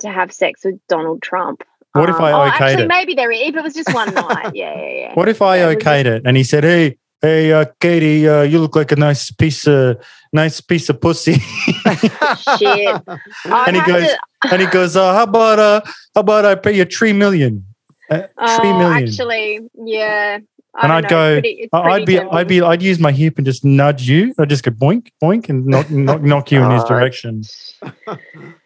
to 0.00 0.08
have 0.08 0.32
sex 0.32 0.64
with 0.64 0.80
Donald 0.88 1.22
Trump. 1.22 1.62
What 1.92 2.10
if 2.10 2.16
I 2.16 2.32
oh, 2.32 2.50
okayed 2.50 2.60
actually, 2.60 2.82
it? 2.84 2.88
maybe 2.88 3.14
there 3.14 3.30
is. 3.30 3.40
If 3.40 3.56
it 3.56 3.62
was 3.62 3.74
just 3.74 3.94
one 3.94 4.12
night, 4.14 4.54
yeah, 4.54 4.74
yeah, 4.74 4.88
yeah. 4.88 5.14
What 5.14 5.28
if 5.28 5.40
I 5.40 5.58
Yeah, 5.58 5.74
okayed 5.74 6.06
it 6.06 6.22
and 6.26 6.36
he 6.36 6.42
said, 6.42 6.64
"Hey, 6.64 6.98
hey, 7.22 7.52
uh, 7.52 7.66
Katie, 7.80 8.28
uh, 8.28 8.42
you 8.42 8.58
look 8.58 8.74
like 8.74 8.90
a 8.90 8.96
nice 8.96 9.30
piece 9.30 9.66
of 9.68 9.96
nice 10.32 10.60
piece 10.60 10.88
of 10.88 11.00
pussy," 11.00 11.34
Shit. 12.58 13.00
And 13.46 13.76
he 13.76 13.82
goes, 13.82 14.08
to- 14.08 14.18
and 14.50 14.60
he 14.60 14.66
goes, 14.66 14.96
uh, 14.96 15.12
"How 15.14 15.22
about 15.22 15.58
uh, 15.60 15.80
how 16.14 16.20
about 16.22 16.44
I 16.44 16.56
pay 16.56 16.76
you 16.76 16.84
three 16.84 17.12
million? 17.12 17.64
Uh, 18.10 18.26
three 18.58 18.70
oh, 18.70 18.78
million. 18.78 19.08
Actually, 19.08 19.60
yeah. 19.84 20.38
I 20.76 20.82
And 20.84 20.92
I'd 20.92 21.04
know, 21.04 21.08
go, 21.10 21.34
pretty- 21.40 21.68
I- 21.72 21.78
I'd 21.80 22.06
be, 22.06 22.14
tempting. 22.16 22.36
I'd 22.36 22.48
be, 22.48 22.60
I'd 22.62 22.82
use 22.82 22.98
my 22.98 23.12
hip 23.12 23.36
and 23.38 23.46
just 23.46 23.64
nudge 23.64 24.08
you. 24.08 24.34
I'd 24.38 24.48
just 24.48 24.64
go 24.64 24.70
boink, 24.72 25.10
boink, 25.22 25.48
and 25.48 25.66
knock, 25.66 25.88
knock, 25.90 26.20
knock 26.22 26.50
you 26.52 26.62
in 26.62 26.70
his 26.70 26.84
direction. 26.84 27.42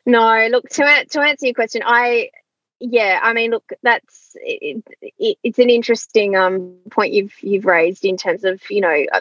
No, 0.06 0.48
look 0.50 0.66
to 0.70 1.04
to 1.10 1.20
answer 1.20 1.44
your 1.46 1.54
question, 1.54 1.82
I 1.84 2.30
yeah, 2.80 3.20
I 3.22 3.34
mean, 3.34 3.50
look, 3.50 3.70
that's 3.82 4.34
it, 4.36 4.82
it, 5.18 5.36
it's 5.42 5.58
an 5.58 5.68
interesting 5.68 6.34
um 6.34 6.76
point 6.90 7.12
you've 7.12 7.34
you've 7.42 7.66
raised 7.66 8.06
in 8.06 8.16
terms 8.16 8.44
of 8.44 8.62
you 8.70 8.80
know 8.80 9.04
uh, 9.12 9.20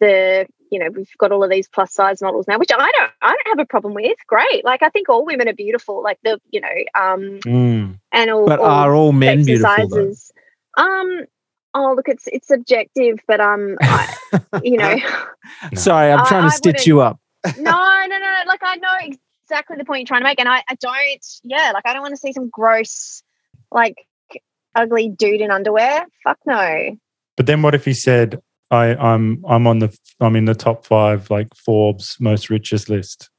the 0.00 0.46
you 0.70 0.78
know 0.80 0.90
we've 0.90 1.16
got 1.16 1.32
all 1.32 1.42
of 1.42 1.48
these 1.50 1.66
plus 1.68 1.94
size 1.94 2.20
models 2.20 2.46
now, 2.46 2.58
which 2.58 2.70
I 2.72 2.76
don't 2.76 3.10
I 3.22 3.30
don't 3.30 3.56
have 3.56 3.64
a 3.64 3.66
problem 3.66 3.94
with. 3.94 4.18
Great, 4.26 4.66
like 4.66 4.82
I 4.82 4.90
think 4.90 5.08
all 5.08 5.24
women 5.24 5.48
are 5.48 5.54
beautiful, 5.54 6.02
like 6.02 6.18
the 6.22 6.38
you 6.50 6.60
know 6.60 6.68
um 6.94 7.40
Mm. 7.40 7.98
and 8.12 8.30
all 8.30 8.46
But 8.46 8.58
all 8.58 8.66
are 8.66 8.94
all 8.94 9.12
men 9.12 9.44
beautiful? 9.46 9.74
Sizes. 9.88 10.30
Um. 10.76 11.24
Oh, 11.74 11.94
look, 11.96 12.08
it's 12.08 12.24
it's 12.28 12.48
subjective, 12.48 13.18
but 13.26 13.40
um, 13.40 13.76
I, 13.80 14.14
you 14.62 14.76
know, 14.76 14.94
No. 14.94 15.68
Sorry, 15.74 16.12
I'm 16.12 16.20
I- 16.20 16.28
trying 16.28 16.50
to 16.50 16.56
stitch 16.56 16.86
you 16.86 17.00
up. 17.00 17.18
no, 17.58 17.62
no, 17.62 18.06
no, 18.06 18.18
no. 18.18 18.38
Like 18.46 18.60
I 18.62 18.76
know 18.76 19.16
exactly 19.42 19.76
the 19.76 19.84
point 19.84 20.00
you're 20.00 20.06
trying 20.06 20.20
to 20.20 20.24
make, 20.24 20.38
and 20.40 20.48
I, 20.48 20.62
I 20.68 20.74
don't. 20.76 21.26
Yeah, 21.42 21.72
like 21.74 21.86
I 21.86 21.92
don't 21.92 22.02
want 22.02 22.12
to 22.12 22.18
see 22.20 22.32
some 22.32 22.48
gross, 22.50 23.22
like 23.70 23.96
ugly 24.74 25.08
dude 25.08 25.40
in 25.40 25.50
underwear. 25.50 26.06
Fuck 26.24 26.38
no. 26.46 26.96
But 27.36 27.46
then, 27.46 27.62
what 27.62 27.74
if 27.74 27.84
he 27.86 27.94
said, 27.94 28.40
"I, 28.70 28.94
I'm, 28.94 29.42
I'm 29.48 29.66
on 29.66 29.78
the, 29.80 29.96
I'm 30.20 30.36
in 30.36 30.44
the 30.44 30.54
top 30.54 30.84
five, 30.86 31.30
like 31.30 31.48
Forbes 31.56 32.16
most 32.20 32.50
richest 32.50 32.88
list." 32.90 33.30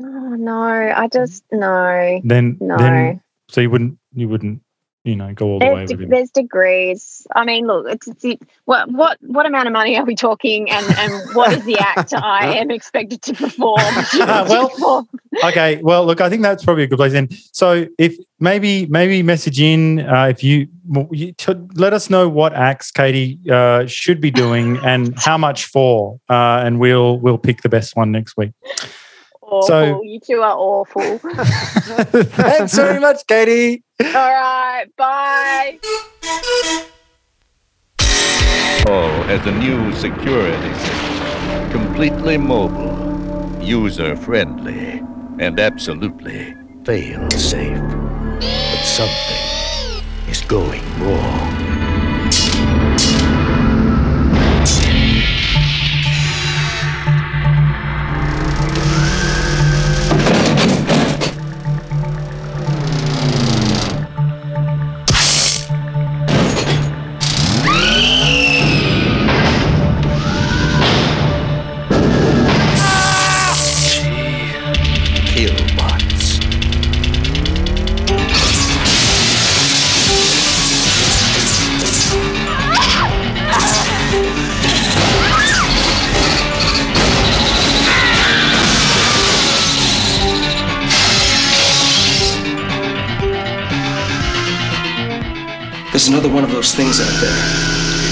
Oh 0.00 0.04
no, 0.36 0.52
I 0.62 1.08
just 1.08 1.44
no, 1.52 2.20
Then, 2.24 2.56
no. 2.60 2.76
then, 2.78 3.20
so 3.48 3.60
you 3.60 3.70
wouldn't, 3.70 3.98
you 4.14 4.28
wouldn't, 4.28 4.61
you 5.04 5.16
know, 5.16 5.32
go 5.34 5.46
all 5.46 5.58
the 5.58 5.66
way 5.66 5.74
There's, 5.74 5.90
with 5.90 6.00
de- 6.00 6.06
there's 6.06 6.30
degrees. 6.30 7.26
I 7.34 7.44
mean, 7.44 7.66
look, 7.66 7.86
it's, 7.88 8.06
it's 8.06 8.24
it, 8.24 8.42
what 8.66 8.88
what 8.90 9.18
what 9.20 9.46
amount 9.46 9.66
of 9.66 9.72
money 9.72 9.96
are 9.96 10.04
we 10.04 10.14
talking, 10.14 10.70
and 10.70 10.86
and 10.96 11.34
what 11.34 11.52
is 11.52 11.64
the 11.64 11.78
act 11.78 12.14
I 12.16 12.56
am 12.58 12.70
expected 12.70 13.22
to 13.22 13.34
perform? 13.34 13.80
Well, 14.22 15.08
Okay, 15.44 15.80
well, 15.82 16.04
look, 16.04 16.20
I 16.20 16.28
think 16.28 16.42
that's 16.42 16.64
probably 16.64 16.84
a 16.84 16.86
good 16.86 16.98
place. 16.98 17.12
Then, 17.12 17.28
so 17.52 17.86
if 17.98 18.16
maybe 18.38 18.86
maybe 18.86 19.22
message 19.22 19.60
in 19.60 20.00
uh, 20.00 20.26
if 20.26 20.44
you, 20.44 20.68
you 21.10 21.32
to 21.32 21.66
let 21.74 21.92
us 21.92 22.10
know 22.10 22.28
what 22.28 22.52
acts 22.52 22.90
Katie 22.90 23.38
uh, 23.50 23.86
should 23.86 24.20
be 24.20 24.30
doing 24.30 24.78
and 24.84 25.14
how 25.18 25.38
much 25.38 25.66
for, 25.66 26.20
uh, 26.28 26.62
and 26.64 26.78
we'll 26.78 27.18
we'll 27.18 27.38
pick 27.38 27.62
the 27.62 27.68
best 27.68 27.96
one 27.96 28.12
next 28.12 28.36
week. 28.36 28.52
Awful. 29.52 29.66
so- 29.68 30.02
you 30.02 30.20
two 30.20 30.40
are 30.40 30.56
awful. 30.56 31.18
Thanks 31.18 32.74
very 32.74 33.00
much, 33.00 33.26
Katie. 33.26 33.84
All 34.00 34.32
right, 34.32 34.86
bye. 34.96 35.78
Oh 38.88 39.22
has 39.28 39.46
a 39.46 39.52
new 39.52 39.92
security 39.94 40.74
system. 40.74 41.70
Completely 41.70 42.36
mobile, 42.36 43.62
user 43.62 44.16
friendly, 44.16 45.02
and 45.38 45.60
absolutely 45.60 46.54
fail 46.84 47.30
safe. 47.30 47.78
But 48.40 48.82
something 48.82 50.02
is 50.28 50.42
going 50.42 50.82
wrong. 50.98 51.61
There's 96.02 96.14
another 96.14 96.34
one 96.34 96.42
of 96.42 96.50
those 96.50 96.74
things 96.74 97.00
out 97.00 97.14
there. 97.20 97.30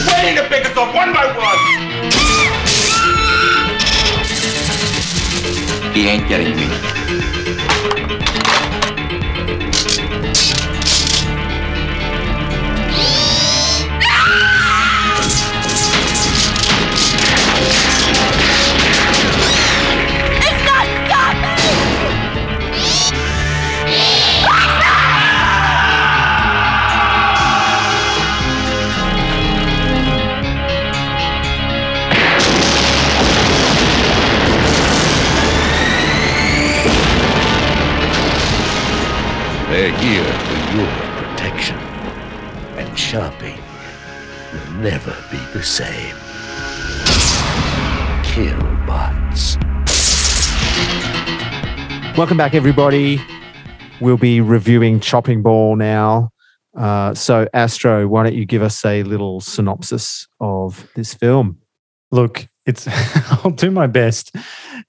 Waiting 0.07 0.37
to 0.37 0.49
pick 0.49 0.65
us 0.65 0.77
off 0.77 0.95
one 0.95 1.13
by 1.13 1.27
one! 1.27 1.59
He 5.93 6.07
ain't 6.07 6.29
getting 6.29 6.55
me. 6.55 7.00
They're 39.81 39.97
here 39.97 40.25
for 40.25 40.77
your 40.77 41.25
protection. 41.25 41.77
And 42.77 42.99
shopping 42.99 43.59
will 44.53 44.73
never 44.73 45.17
be 45.31 45.39
the 45.55 45.63
same. 45.63 46.15
Kill 48.23 48.61
bots. 48.87 49.57
Welcome 52.15 52.37
back, 52.37 52.55
everybody. 52.55 53.23
We'll 54.03 54.19
be 54.19 54.43
reviewing 54.43 55.01
Chopping 55.01 55.41
Mall 55.41 55.77
now. 55.77 56.29
Uh, 56.77 57.15
so, 57.15 57.49
Astro, 57.55 58.07
why 58.07 58.25
don't 58.25 58.35
you 58.35 58.45
give 58.45 58.61
us 58.61 58.85
a 58.85 59.03
little 59.05 59.41
synopsis 59.41 60.29
of 60.41 60.91
this 60.95 61.15
film? 61.15 61.57
Look, 62.11 62.47
it's 62.71 62.89
I'll 63.45 63.51
do 63.51 63.71
my 63.71 63.87
best. 63.87 64.35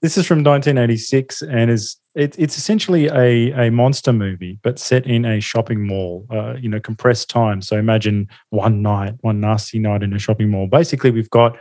This 0.00 0.16
is 0.16 0.26
from 0.26 0.38
1986 0.38 1.42
and 1.42 1.70
is 1.70 1.96
it, 2.14 2.38
it's 2.38 2.58
essentially 2.58 3.06
a, 3.06 3.66
a 3.66 3.70
monster 3.70 4.12
movie, 4.12 4.58
but 4.62 4.78
set 4.78 5.06
in 5.06 5.24
a 5.24 5.40
shopping 5.40 5.86
mall, 5.86 6.26
uh, 6.30 6.54
you 6.54 6.68
know, 6.68 6.80
compressed 6.80 7.30
time. 7.30 7.62
So 7.62 7.78
imagine 7.78 8.28
one 8.50 8.82
night, 8.82 9.14
one 9.20 9.40
nasty 9.40 9.78
night 9.78 10.02
in 10.02 10.12
a 10.12 10.18
shopping 10.18 10.50
mall. 10.50 10.66
Basically, 10.66 11.10
we've 11.10 11.30
got 11.30 11.56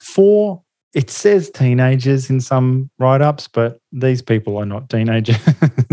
four, 0.00 0.62
it 0.94 1.10
says 1.10 1.50
teenagers 1.50 2.30
in 2.30 2.40
some 2.40 2.90
write 2.98 3.20
ups, 3.20 3.48
but 3.48 3.80
these 3.90 4.22
people 4.22 4.56
are 4.56 4.66
not 4.66 4.88
teenagers. 4.88 5.36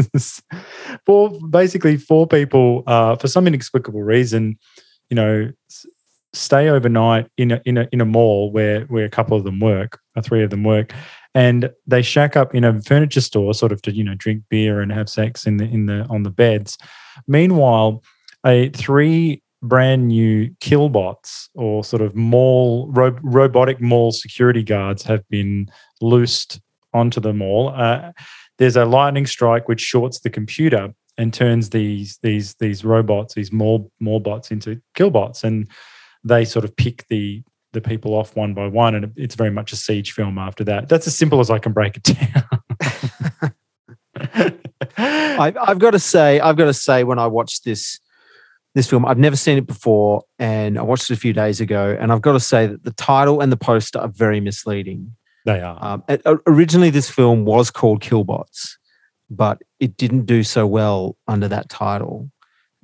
four, 1.05 1.31
basically, 1.49 1.97
four 1.97 2.27
people, 2.27 2.83
uh, 2.85 3.15
for 3.15 3.27
some 3.27 3.47
inexplicable 3.47 4.03
reason, 4.03 4.59
you 5.09 5.15
know, 5.15 5.51
stay 6.35 6.69
overnight 6.69 7.27
in 7.37 7.51
a, 7.51 7.61
in 7.65 7.77
a, 7.77 7.87
in 7.91 8.01
a 8.01 8.05
mall 8.05 8.51
where, 8.51 8.81
where 8.81 9.05
a 9.05 9.09
couple 9.09 9.37
of 9.37 9.43
them 9.43 9.59
work, 9.59 9.99
or 10.15 10.21
three 10.21 10.43
of 10.43 10.49
them 10.49 10.63
work 10.63 10.93
and 11.35 11.69
they 11.85 12.01
shack 12.01 12.37
up 12.37 12.55
in 12.55 12.63
a 12.63 12.81
furniture 12.81 13.21
store 13.21 13.53
sort 13.53 13.73
of 13.73 13.81
to 13.83 13.91
you 13.91 14.03
know 14.03 14.15
drink 14.15 14.41
beer 14.49 14.79
and 14.79 14.91
have 14.91 15.09
sex 15.09 15.45
in 15.45 15.57
the 15.57 15.65
in 15.65 15.85
the 15.85 16.05
on 16.09 16.23
the 16.23 16.31
beds. 16.31 16.77
Meanwhile 17.27 18.01
a 18.45 18.69
three 18.69 19.43
brand 19.61 20.07
new 20.07 20.49
killbots 20.61 21.49
or 21.55 21.83
sort 21.83 22.01
of 22.01 22.15
mall 22.15 22.87
ro- 22.91 23.17
robotic 23.21 23.81
mall 23.81 24.11
security 24.11 24.63
guards 24.63 25.03
have 25.03 25.27
been 25.29 25.67
loosed 26.01 26.59
onto 26.93 27.19
the 27.19 27.33
mall 27.33 27.69
uh, 27.69 28.11
there's 28.57 28.75
a 28.75 28.85
lightning 28.85 29.25
strike 29.25 29.67
which 29.67 29.81
shorts 29.81 30.19
the 30.19 30.29
computer 30.29 30.93
and 31.17 31.33
turns 31.33 31.71
these 31.71 32.19
these 32.21 32.53
these 32.59 32.85
robots 32.85 33.33
these 33.33 33.51
mall 33.51 33.91
mall 33.99 34.19
bots 34.19 34.51
into 34.51 34.79
killbots 34.93 35.43
and 35.43 35.67
they 36.25 36.43
sort 36.43 36.65
of 36.65 36.75
pick 36.75 37.07
the 37.07 37.43
the 37.71 37.81
people 37.81 38.13
off 38.13 38.35
one 38.35 38.53
by 38.53 38.67
one, 38.67 38.95
and 38.95 39.13
it's 39.15 39.35
very 39.35 39.51
much 39.51 39.71
a 39.71 39.75
siege 39.75 40.13
film 40.13 40.37
after 40.37 40.63
that. 40.63 40.89
That's 40.89 41.07
as 41.07 41.15
simple 41.15 41.39
as 41.39 41.51
I 41.51 41.59
can 41.59 41.73
break 41.73 41.97
it 41.97 42.03
down. 42.03 43.53
I've, 44.97 45.57
I've 45.61 45.79
got 45.79 45.91
to 45.91 45.99
say, 45.99 46.39
I've 46.39 46.55
got 46.55 46.65
to 46.65 46.73
say, 46.73 47.03
when 47.03 47.19
I 47.19 47.27
watched 47.27 47.65
this 47.65 47.99
this 48.73 48.89
film, 48.89 49.05
I've 49.05 49.17
never 49.17 49.35
seen 49.37 49.57
it 49.57 49.67
before, 49.67 50.23
and 50.39 50.77
I 50.77 50.81
watched 50.81 51.09
it 51.09 51.13
a 51.13 51.19
few 51.19 51.31
days 51.31 51.61
ago, 51.61 51.95
and 51.99 52.11
I've 52.11 52.21
got 52.21 52.33
to 52.33 52.39
say 52.39 52.67
that 52.67 52.83
the 52.83 52.91
title 52.91 53.39
and 53.41 53.51
the 53.51 53.57
poster 53.57 53.99
are 53.99 54.09
very 54.09 54.39
misleading. 54.39 55.15
They 55.45 55.61
are. 55.61 55.77
Um, 55.79 56.03
it, 56.09 56.21
originally, 56.47 56.89
this 56.89 57.09
film 57.09 57.45
was 57.45 57.71
called 57.71 58.01
Killbots, 58.01 58.77
but 59.29 59.61
it 59.79 59.95
didn't 59.95 60.25
do 60.25 60.43
so 60.43 60.65
well 60.65 61.17
under 61.27 61.47
that 61.47 61.69
title 61.69 62.31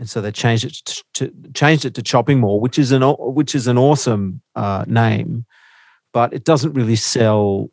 and 0.01 0.09
so 0.09 0.19
they 0.19 0.31
changed 0.31 0.65
it 0.65 0.73
to, 0.73 1.03
to 1.13 1.51
changed 1.53 1.85
it 1.85 1.93
to 1.93 2.01
Chopping 2.01 2.39
Mall, 2.39 2.59
which 2.59 2.79
is 2.79 2.91
an 2.91 3.03
which 3.19 3.53
is 3.53 3.67
an 3.67 3.77
awesome 3.77 4.41
uh, 4.55 4.83
name, 4.87 5.45
but 6.11 6.33
it 6.33 6.43
doesn't 6.43 6.73
really 6.73 6.95
sell 6.95 7.69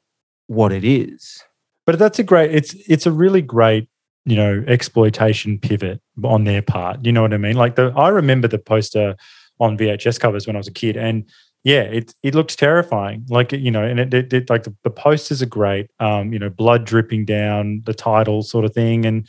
what 0.46 0.70
it 0.70 0.84
is. 0.84 1.42
But 1.86 1.98
that's 1.98 2.18
a 2.18 2.22
great. 2.22 2.54
It's 2.54 2.74
it's 2.86 3.06
a 3.06 3.12
really 3.12 3.40
great 3.40 3.88
you 4.26 4.36
know 4.36 4.62
exploitation 4.68 5.58
pivot 5.58 6.02
on 6.22 6.44
their 6.44 6.60
part. 6.60 7.02
You 7.02 7.12
know 7.12 7.22
what 7.22 7.32
I 7.32 7.38
mean? 7.38 7.56
Like 7.56 7.76
the 7.76 7.94
I 7.96 8.08
remember 8.08 8.46
the 8.46 8.58
poster 8.58 9.16
on 9.58 9.78
VHS 9.78 10.20
covers 10.20 10.46
when 10.46 10.54
I 10.54 10.58
was 10.58 10.68
a 10.68 10.72
kid, 10.72 10.98
and 10.98 11.24
yeah, 11.64 11.80
it 11.80 12.12
it 12.22 12.34
looked 12.34 12.58
terrifying. 12.58 13.24
Like 13.30 13.52
you 13.52 13.70
know, 13.70 13.84
and 13.84 13.98
it, 13.98 14.12
it, 14.12 14.32
it 14.34 14.50
like 14.50 14.64
the, 14.64 14.76
the 14.84 14.90
posters 14.90 15.40
are 15.40 15.46
great. 15.46 15.90
Um, 15.98 16.34
you 16.34 16.38
know, 16.38 16.50
blood 16.50 16.84
dripping 16.84 17.24
down 17.24 17.84
the 17.86 17.94
title 17.94 18.42
sort 18.42 18.66
of 18.66 18.74
thing, 18.74 19.06
and 19.06 19.26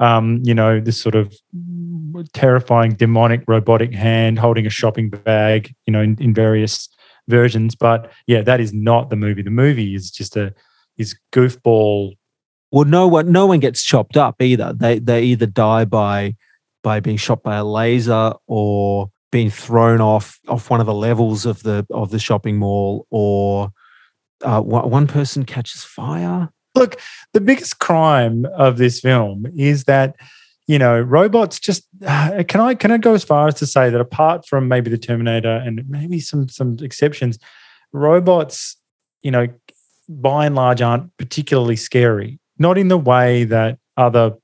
um, 0.00 0.40
you 0.44 0.54
know, 0.54 0.80
this 0.80 1.00
sort 1.00 1.14
of 1.14 1.34
terrifying 2.32 2.94
demonic 2.94 3.42
robotic 3.46 3.92
hand 3.92 4.38
holding 4.38 4.66
a 4.66 4.70
shopping 4.70 5.10
bag, 5.10 5.74
you 5.86 5.92
know, 5.92 6.00
in, 6.00 6.16
in 6.20 6.34
various 6.34 6.88
versions. 7.28 7.74
But 7.74 8.12
yeah, 8.26 8.42
that 8.42 8.60
is 8.60 8.72
not 8.72 9.10
the 9.10 9.16
movie. 9.16 9.42
The 9.42 9.50
movie 9.50 9.94
is 9.94 10.10
just 10.10 10.36
a 10.36 10.54
is 10.96 11.16
goofball. 11.32 12.14
Well, 12.72 12.84
no 12.84 13.06
one 13.06 13.32
no 13.32 13.46
one 13.46 13.60
gets 13.60 13.82
chopped 13.82 14.16
up 14.16 14.40
either. 14.40 14.72
They 14.72 14.98
they 14.98 15.22
either 15.24 15.46
die 15.46 15.84
by 15.84 16.36
by 16.82 17.00
being 17.00 17.16
shot 17.16 17.42
by 17.42 17.56
a 17.56 17.64
laser 17.64 18.32
or 18.46 19.10
being 19.32 19.50
thrown 19.50 20.00
off 20.00 20.38
off 20.48 20.70
one 20.70 20.80
of 20.80 20.86
the 20.86 20.94
levels 20.94 21.46
of 21.46 21.62
the 21.62 21.86
of 21.90 22.10
the 22.10 22.18
shopping 22.18 22.58
mall 22.58 23.06
or 23.10 23.70
uh, 24.42 24.60
one 24.60 25.06
person 25.06 25.44
catches 25.44 25.82
fire 25.82 26.50
Look, 26.76 27.00
the 27.32 27.40
biggest 27.40 27.78
crime 27.78 28.46
of 28.54 28.78
this 28.78 29.00
film 29.00 29.46
is 29.56 29.84
that 29.84 30.16
you 30.66 30.78
know 30.78 31.00
robots 31.00 31.58
just 31.58 31.86
uh, 32.06 32.42
can 32.46 32.60
I 32.60 32.74
can 32.74 32.90
I 32.90 32.98
go 32.98 33.14
as 33.14 33.24
far 33.24 33.48
as 33.48 33.54
to 33.56 33.66
say 33.66 33.90
that 33.90 34.00
apart 34.00 34.46
from 34.46 34.68
maybe 34.68 34.90
the 34.90 34.98
Terminator 34.98 35.62
and 35.64 35.82
maybe 35.88 36.20
some 36.20 36.48
some 36.48 36.76
exceptions, 36.80 37.38
robots, 37.92 38.76
you 39.22 39.30
know, 39.30 39.48
by 40.08 40.46
and 40.46 40.54
large 40.54 40.82
aren't 40.82 41.16
particularly 41.16 41.76
scary. 41.76 42.38
Not 42.58 42.78
in 42.78 42.88
the 42.88 42.98
way 42.98 43.44
that 43.44 43.78
other 43.96 44.34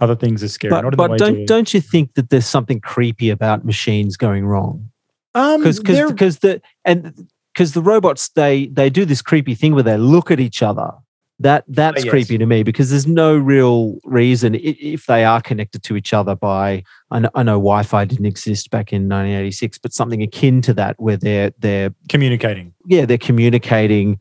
other 0.00 0.14
things 0.14 0.42
are 0.42 0.48
scary. 0.48 0.70
But, 0.70 0.96
but 0.96 1.18
don't 1.18 1.46
don't 1.46 1.74
you 1.74 1.80
think 1.80 2.14
that 2.14 2.30
there's 2.30 2.46
something 2.46 2.80
creepy 2.80 3.30
about 3.30 3.64
machines 3.64 4.16
going 4.16 4.46
wrong? 4.46 4.90
Um, 5.34 5.60
because 5.60 5.80
because 5.80 6.38
the 6.38 6.62
and 6.84 7.28
because 7.52 7.72
the 7.72 7.82
robots 7.82 8.28
they 8.30 8.66
they 8.66 8.90
do 8.90 9.04
this 9.04 9.22
creepy 9.22 9.54
thing 9.54 9.74
where 9.74 9.82
they 9.82 9.96
look 9.96 10.30
at 10.30 10.40
each 10.40 10.62
other 10.62 10.92
that 11.40 11.64
that's 11.68 12.04
yes. 12.04 12.10
creepy 12.10 12.36
to 12.36 12.46
me 12.46 12.62
because 12.62 12.90
there's 12.90 13.06
no 13.06 13.36
real 13.36 13.98
reason 14.04 14.56
if 14.56 15.06
they 15.06 15.24
are 15.24 15.40
connected 15.40 15.82
to 15.84 15.96
each 15.96 16.12
other 16.12 16.34
by 16.34 16.82
I 17.10 17.20
know, 17.20 17.30
I 17.34 17.42
know 17.44 17.52
Wi-Fi 17.52 18.04
didn't 18.04 18.26
exist 18.26 18.70
back 18.70 18.92
in 18.92 19.02
1986, 19.02 19.78
but 19.78 19.92
something 19.92 20.22
akin 20.22 20.60
to 20.62 20.74
that 20.74 20.96
where 20.98 21.16
they're 21.16 21.52
they're 21.58 21.94
communicating. 22.08 22.74
Yeah, 22.86 23.06
they're 23.06 23.18
communicating. 23.18 24.18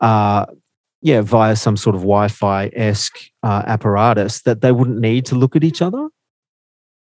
Uh, 0.00 0.46
yeah, 1.02 1.22
via 1.22 1.56
some 1.56 1.76
sort 1.76 1.94
of 1.96 2.02
Wi-Fi 2.02 2.70
esque 2.74 3.18
uh, 3.42 3.62
apparatus 3.66 4.42
that 4.42 4.60
they 4.60 4.72
wouldn't 4.72 4.98
need 4.98 5.24
to 5.26 5.34
look 5.34 5.56
at 5.56 5.64
each 5.64 5.80
other. 5.80 6.08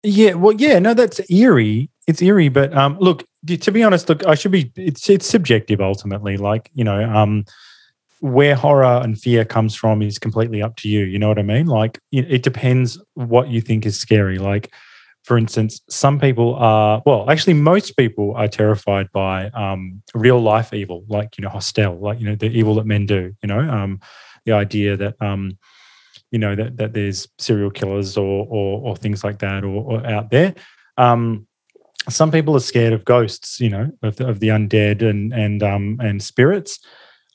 Yeah, 0.02 0.34
well, 0.34 0.54
yeah, 0.54 0.78
no, 0.78 0.92
that's 0.92 1.20
eerie. 1.30 1.90
It's 2.06 2.20
eerie, 2.20 2.48
but 2.48 2.76
um, 2.76 2.98
look, 3.00 3.24
to 3.46 3.72
be 3.72 3.82
honest, 3.82 4.08
look, 4.08 4.24
I 4.26 4.34
should 4.34 4.52
be. 4.52 4.70
It's 4.76 5.08
it's 5.08 5.26
subjective 5.26 5.80
ultimately. 5.80 6.36
Like 6.36 6.70
you 6.74 6.84
know, 6.84 7.02
um, 7.02 7.44
where 8.26 8.54
horror 8.54 9.00
and 9.02 9.20
fear 9.20 9.44
comes 9.44 9.74
from 9.74 10.02
is 10.02 10.18
completely 10.18 10.62
up 10.62 10.76
to 10.76 10.88
you. 10.88 11.04
You 11.04 11.18
know 11.18 11.28
what 11.28 11.38
I 11.38 11.42
mean? 11.42 11.66
Like 11.66 11.98
it, 12.10 12.42
depends 12.42 12.98
what 13.14 13.48
you 13.48 13.60
think 13.60 13.86
is 13.86 13.98
scary. 13.98 14.38
Like, 14.38 14.72
for 15.24 15.38
instance, 15.38 15.80
some 15.88 16.18
people 16.20 16.54
are, 16.56 17.02
well, 17.06 17.28
actually, 17.30 17.54
most 17.54 17.96
people 17.96 18.34
are 18.36 18.48
terrified 18.48 19.10
by 19.12 19.48
um, 19.50 20.02
real 20.14 20.40
life 20.40 20.72
evil, 20.72 21.04
like, 21.08 21.36
you 21.36 21.42
know, 21.42 21.48
hostel, 21.48 21.98
like, 21.98 22.20
you 22.20 22.26
know, 22.26 22.36
the 22.36 22.46
evil 22.46 22.74
that 22.76 22.86
men 22.86 23.06
do, 23.06 23.34
you 23.42 23.46
know, 23.46 23.58
um, 23.58 24.00
the 24.44 24.52
idea 24.52 24.96
that, 24.96 25.20
um, 25.20 25.58
you 26.30 26.38
know, 26.38 26.54
that, 26.54 26.76
that 26.76 26.92
there's 26.92 27.28
serial 27.38 27.70
killers 27.70 28.16
or, 28.16 28.46
or, 28.48 28.80
or 28.82 28.96
things 28.96 29.24
like 29.24 29.38
that 29.38 29.64
or, 29.64 29.82
or 29.82 30.06
out 30.06 30.30
there. 30.30 30.54
Um, 30.96 31.46
some 32.08 32.30
people 32.30 32.54
are 32.54 32.60
scared 32.60 32.92
of 32.92 33.04
ghosts, 33.04 33.58
you 33.60 33.70
know, 33.70 33.90
of 34.02 34.16
the, 34.16 34.28
of 34.28 34.38
the 34.38 34.48
undead 34.48 35.02
and, 35.02 35.32
and, 35.32 35.62
um, 35.62 35.98
and 36.00 36.22
spirits. 36.22 36.78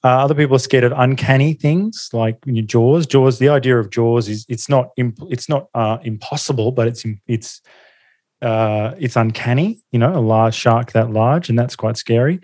Uh, 0.03 0.23
other 0.23 0.33
people 0.33 0.55
are 0.55 0.59
scared 0.59 0.83
of 0.83 0.93
uncanny 0.95 1.53
things 1.53 2.09
like 2.11 2.43
Jaws. 2.65 3.05
Jaws. 3.05 3.37
The 3.37 3.49
idea 3.49 3.77
of 3.77 3.91
Jaws 3.91 4.27
is 4.27 4.45
it's 4.49 4.67
not 4.67 4.89
imp- 4.97 5.19
it's 5.29 5.47
not 5.47 5.67
uh, 5.75 5.99
impossible, 6.03 6.71
but 6.71 6.87
it's 6.87 7.05
it's 7.27 7.61
uh, 8.41 8.95
it's 8.97 9.15
uncanny, 9.15 9.79
you 9.91 9.99
know, 9.99 10.15
a 10.15 10.19
large 10.19 10.55
shark 10.55 10.93
that 10.93 11.11
large, 11.11 11.49
and 11.49 11.59
that's 11.59 11.75
quite 11.75 11.97
scary. 11.97 12.39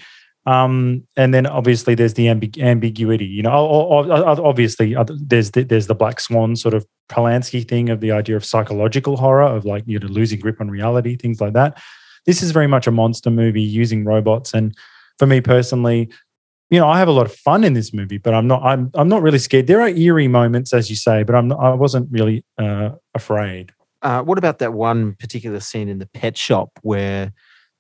Um, 0.46 1.06
and 1.18 1.34
then 1.34 1.46
obviously 1.46 1.94
there's 1.94 2.14
the 2.14 2.28
ambig- 2.28 2.62
ambiguity, 2.62 3.26
you 3.26 3.44
know. 3.44 3.52
Obviously, 3.52 4.96
there's 5.20 5.52
the, 5.52 5.64
there's 5.64 5.88
the 5.88 5.96
black 5.96 6.22
swan 6.22 6.56
sort 6.56 6.74
of 6.74 6.86
Polanski 7.10 7.68
thing 7.68 7.90
of 7.90 8.00
the 8.00 8.12
idea 8.12 8.36
of 8.36 8.46
psychological 8.46 9.18
horror 9.18 9.44
of 9.44 9.66
like 9.66 9.84
you 9.88 10.00
know 10.00 10.08
losing 10.08 10.40
grip 10.40 10.62
on 10.62 10.70
reality, 10.70 11.18
things 11.18 11.42
like 11.42 11.54
that. 11.54 11.82
This 12.26 12.42
is 12.42 12.52
very 12.52 12.68
much 12.68 12.88
a 12.88 12.92
monster 12.92 13.30
movie 13.30 13.62
using 13.62 14.06
robots, 14.06 14.54
and 14.54 14.76
for 15.20 15.26
me 15.26 15.42
personally, 15.42 16.10
you 16.70 16.80
know, 16.80 16.88
I 16.88 17.00
have 17.00 17.08
a 17.08 17.12
lot 17.12 17.26
of 17.26 17.34
fun 17.34 17.64
in 17.64 17.74
this 17.74 17.94
movie, 17.94 18.18
but 18.18 18.34
I'm 18.34 18.48
not. 18.48 18.62
I'm 18.64 18.92
I'm 18.94 19.08
not 19.08 19.22
really 19.22 19.40
scared. 19.40 19.68
There 19.68 19.82
are 19.82 19.90
eerie 19.90 20.28
moments, 20.28 20.74
as 20.74 20.90
you 20.90 20.96
say, 20.96 21.24
but 21.24 21.36
I'm. 21.36 21.48
Not, 21.48 21.60
I 21.60 21.74
wasn't 21.74 22.10
really 22.12 22.44
uh, 22.58 22.92
afraid. 23.16 23.72
Uh, 24.02 24.22
what 24.22 24.38
about 24.38 24.60
that 24.60 24.74
one 24.74 25.14
particular 25.16 25.60
scene 25.60 25.90
in 25.90 26.00
the 26.00 26.06
pet 26.06 26.38
shop 26.38 26.72
where 26.82 27.32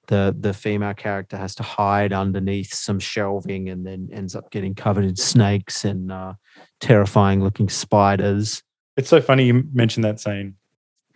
the 0.07 0.35
the 0.39 0.53
female 0.53 0.93
character 0.93 1.35
has 1.37 1.53
to 1.55 1.63
hide 1.63 2.13
underneath 2.13 2.73
some 2.73 2.99
shelving 2.99 3.69
and 3.69 3.85
then 3.85 4.09
ends 4.13 4.35
up 4.35 4.49
getting 4.51 4.73
covered 4.73 5.03
in 5.03 5.15
snakes 5.15 5.83
and 5.83 6.11
uh, 6.11 6.33
terrifying 6.79 7.43
looking 7.43 7.67
spiders? 7.67 8.63
It's 8.95 9.09
so 9.09 9.21
funny 9.21 9.45
you 9.45 9.65
mentioned 9.73 10.05
that 10.05 10.19
scene. 10.19 10.55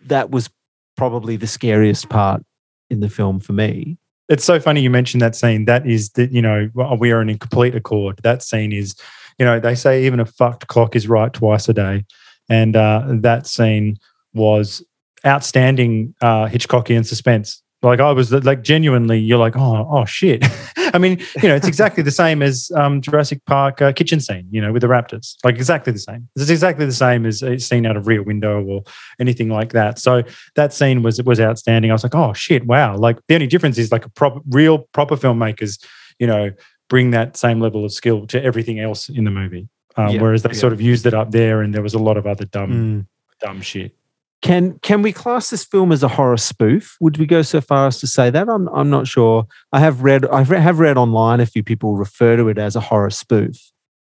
That 0.04 0.30
was 0.30 0.50
probably 0.96 1.36
the 1.36 1.46
scariest 1.46 2.10
part 2.10 2.42
in 2.90 3.00
the 3.00 3.08
film 3.08 3.40
for 3.40 3.54
me. 3.54 3.96
It's 4.32 4.44
so 4.44 4.58
funny 4.58 4.80
you 4.80 4.88
mentioned 4.88 5.20
that 5.20 5.36
scene. 5.36 5.66
That 5.66 5.86
is 5.86 6.08
that 6.12 6.32
you 6.32 6.40
know 6.40 6.70
we 6.98 7.12
are 7.12 7.20
in 7.20 7.38
complete 7.38 7.74
accord. 7.74 8.18
That 8.22 8.42
scene 8.42 8.72
is, 8.72 8.96
you 9.38 9.44
know, 9.44 9.60
they 9.60 9.74
say 9.74 10.06
even 10.06 10.20
a 10.20 10.24
fucked 10.24 10.68
clock 10.68 10.96
is 10.96 11.06
right 11.06 11.30
twice 11.30 11.68
a 11.68 11.74
day, 11.74 12.06
and 12.48 12.74
uh, 12.74 13.04
that 13.08 13.46
scene 13.46 13.98
was 14.32 14.82
outstanding 15.26 16.14
uh, 16.22 16.46
Hitchcockian 16.46 17.04
suspense. 17.04 17.62
Like 17.82 17.98
I 17.98 18.12
was 18.12 18.32
like 18.32 18.62
genuinely, 18.62 19.18
you're 19.18 19.38
like, 19.38 19.56
oh, 19.56 19.88
oh 19.90 20.04
shit. 20.04 20.44
I 20.94 20.98
mean, 20.98 21.18
you 21.42 21.48
know, 21.48 21.56
it's 21.56 21.66
exactly 21.66 22.02
the 22.04 22.12
same 22.12 22.40
as 22.40 22.70
um, 22.76 23.00
Jurassic 23.00 23.44
Park 23.46 23.82
uh, 23.82 23.92
kitchen 23.92 24.20
scene, 24.20 24.46
you 24.50 24.60
know, 24.60 24.72
with 24.72 24.82
the 24.82 24.88
raptors. 24.88 25.34
Like 25.42 25.56
exactly 25.56 25.92
the 25.92 25.98
same. 25.98 26.28
It's 26.36 26.48
exactly 26.48 26.86
the 26.86 26.92
same 26.92 27.26
as 27.26 27.42
a 27.42 27.58
scene 27.58 27.84
out 27.84 27.96
of 27.96 28.06
Rear 28.06 28.22
Window 28.22 28.62
or 28.62 28.82
anything 29.18 29.48
like 29.48 29.72
that. 29.72 29.98
So 29.98 30.22
that 30.54 30.72
scene 30.72 31.02
was 31.02 31.20
was 31.22 31.40
outstanding. 31.40 31.90
I 31.90 31.94
was 31.94 32.04
like, 32.04 32.14
oh 32.14 32.32
shit, 32.34 32.66
wow. 32.66 32.96
Like 32.96 33.18
the 33.26 33.34
only 33.34 33.48
difference 33.48 33.78
is 33.78 33.90
like 33.90 34.06
a 34.06 34.10
proper, 34.10 34.40
real 34.48 34.86
proper 34.92 35.16
filmmakers, 35.16 35.84
you 36.20 36.26
know, 36.28 36.52
bring 36.88 37.10
that 37.10 37.36
same 37.36 37.58
level 37.58 37.84
of 37.84 37.92
skill 37.92 38.26
to 38.28 38.42
everything 38.42 38.78
else 38.78 39.08
in 39.08 39.24
the 39.24 39.30
movie. 39.30 39.68
Um, 39.96 40.08
yeah, 40.08 40.22
whereas 40.22 40.42
they 40.42 40.50
yeah. 40.50 40.60
sort 40.60 40.72
of 40.72 40.80
used 40.80 41.04
it 41.04 41.14
up 41.14 41.32
there, 41.32 41.62
and 41.62 41.74
there 41.74 41.82
was 41.82 41.94
a 41.94 41.98
lot 41.98 42.16
of 42.16 42.26
other 42.26 42.44
dumb, 42.44 42.70
mm. 42.70 43.06
dumb 43.40 43.60
shit. 43.60 43.96
Can 44.42 44.78
can 44.80 45.02
we 45.02 45.12
class 45.12 45.50
this 45.50 45.64
film 45.64 45.92
as 45.92 46.02
a 46.02 46.08
horror 46.08 46.36
spoof? 46.36 46.96
Would 47.00 47.16
we 47.16 47.26
go 47.26 47.42
so 47.42 47.60
far 47.60 47.86
as 47.86 48.00
to 48.00 48.06
say 48.06 48.28
that? 48.28 48.48
I'm 48.48 48.68
I'm 48.68 48.90
not 48.90 49.06
sure. 49.06 49.46
I 49.72 49.78
have 49.80 50.02
read 50.02 50.26
I 50.26 50.42
have 50.42 50.80
read 50.80 50.98
online 50.98 51.40
a 51.40 51.46
few 51.46 51.62
people 51.62 51.96
refer 51.96 52.36
to 52.36 52.48
it 52.48 52.58
as 52.58 52.74
a 52.74 52.80
horror 52.80 53.10
spoof. 53.10 53.56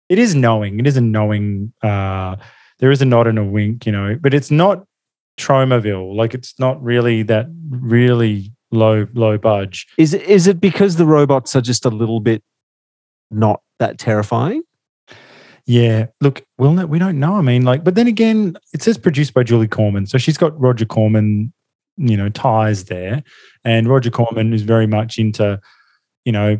It 0.09 0.19
is 0.19 0.35
knowing. 0.35 0.79
It 0.79 0.87
is 0.87 0.97
a 0.97 1.01
knowing. 1.01 1.73
Uh, 1.81 2.35
there 2.79 2.91
is 2.91 3.01
a 3.01 3.05
nod 3.05 3.27
and 3.27 3.39
a 3.39 3.43
wink, 3.43 3.85
you 3.85 3.91
know, 3.93 4.17
but 4.19 4.33
it's 4.33 4.51
not 4.51 4.85
Tromaville. 5.37 6.15
Like 6.15 6.33
it's 6.33 6.59
not 6.59 6.83
really 6.83 7.23
that 7.23 7.47
really 7.69 8.51
low 8.71 9.07
low 9.13 9.37
budge. 9.37 9.87
Is 9.97 10.13
it 10.13 10.23
is 10.23 10.47
it 10.47 10.59
because 10.59 10.97
the 10.97 11.05
robots 11.05 11.55
are 11.55 11.61
just 11.61 11.85
a 11.85 11.89
little 11.89 12.19
bit 12.19 12.43
not 13.31 13.61
that 13.79 13.97
terrifying? 13.97 14.63
Yeah, 15.67 16.07
look, 16.21 16.45
we'll 16.57 16.73
know, 16.73 16.85
we 16.85 16.99
don't 16.99 17.19
know. 17.19 17.35
I 17.35 17.41
mean, 17.41 17.63
like, 17.63 17.83
but 17.83 17.95
then 17.95 18.07
again, 18.07 18.55
it 18.73 18.83
says 18.83 18.97
produced 18.97 19.33
by 19.33 19.43
Julie 19.43 19.67
Corman, 19.67 20.05
so 20.05 20.17
she's 20.17 20.37
got 20.37 20.59
Roger 20.59 20.85
Corman, 20.85 21.53
you 21.97 22.15
know, 22.15 22.29
ties 22.29 22.85
there, 22.85 23.23
and 23.63 23.87
Roger 23.87 24.11
Corman 24.11 24.53
is 24.53 24.61
very 24.61 24.85
much 24.85 25.17
into, 25.17 25.59
you 26.23 26.31
know, 26.31 26.59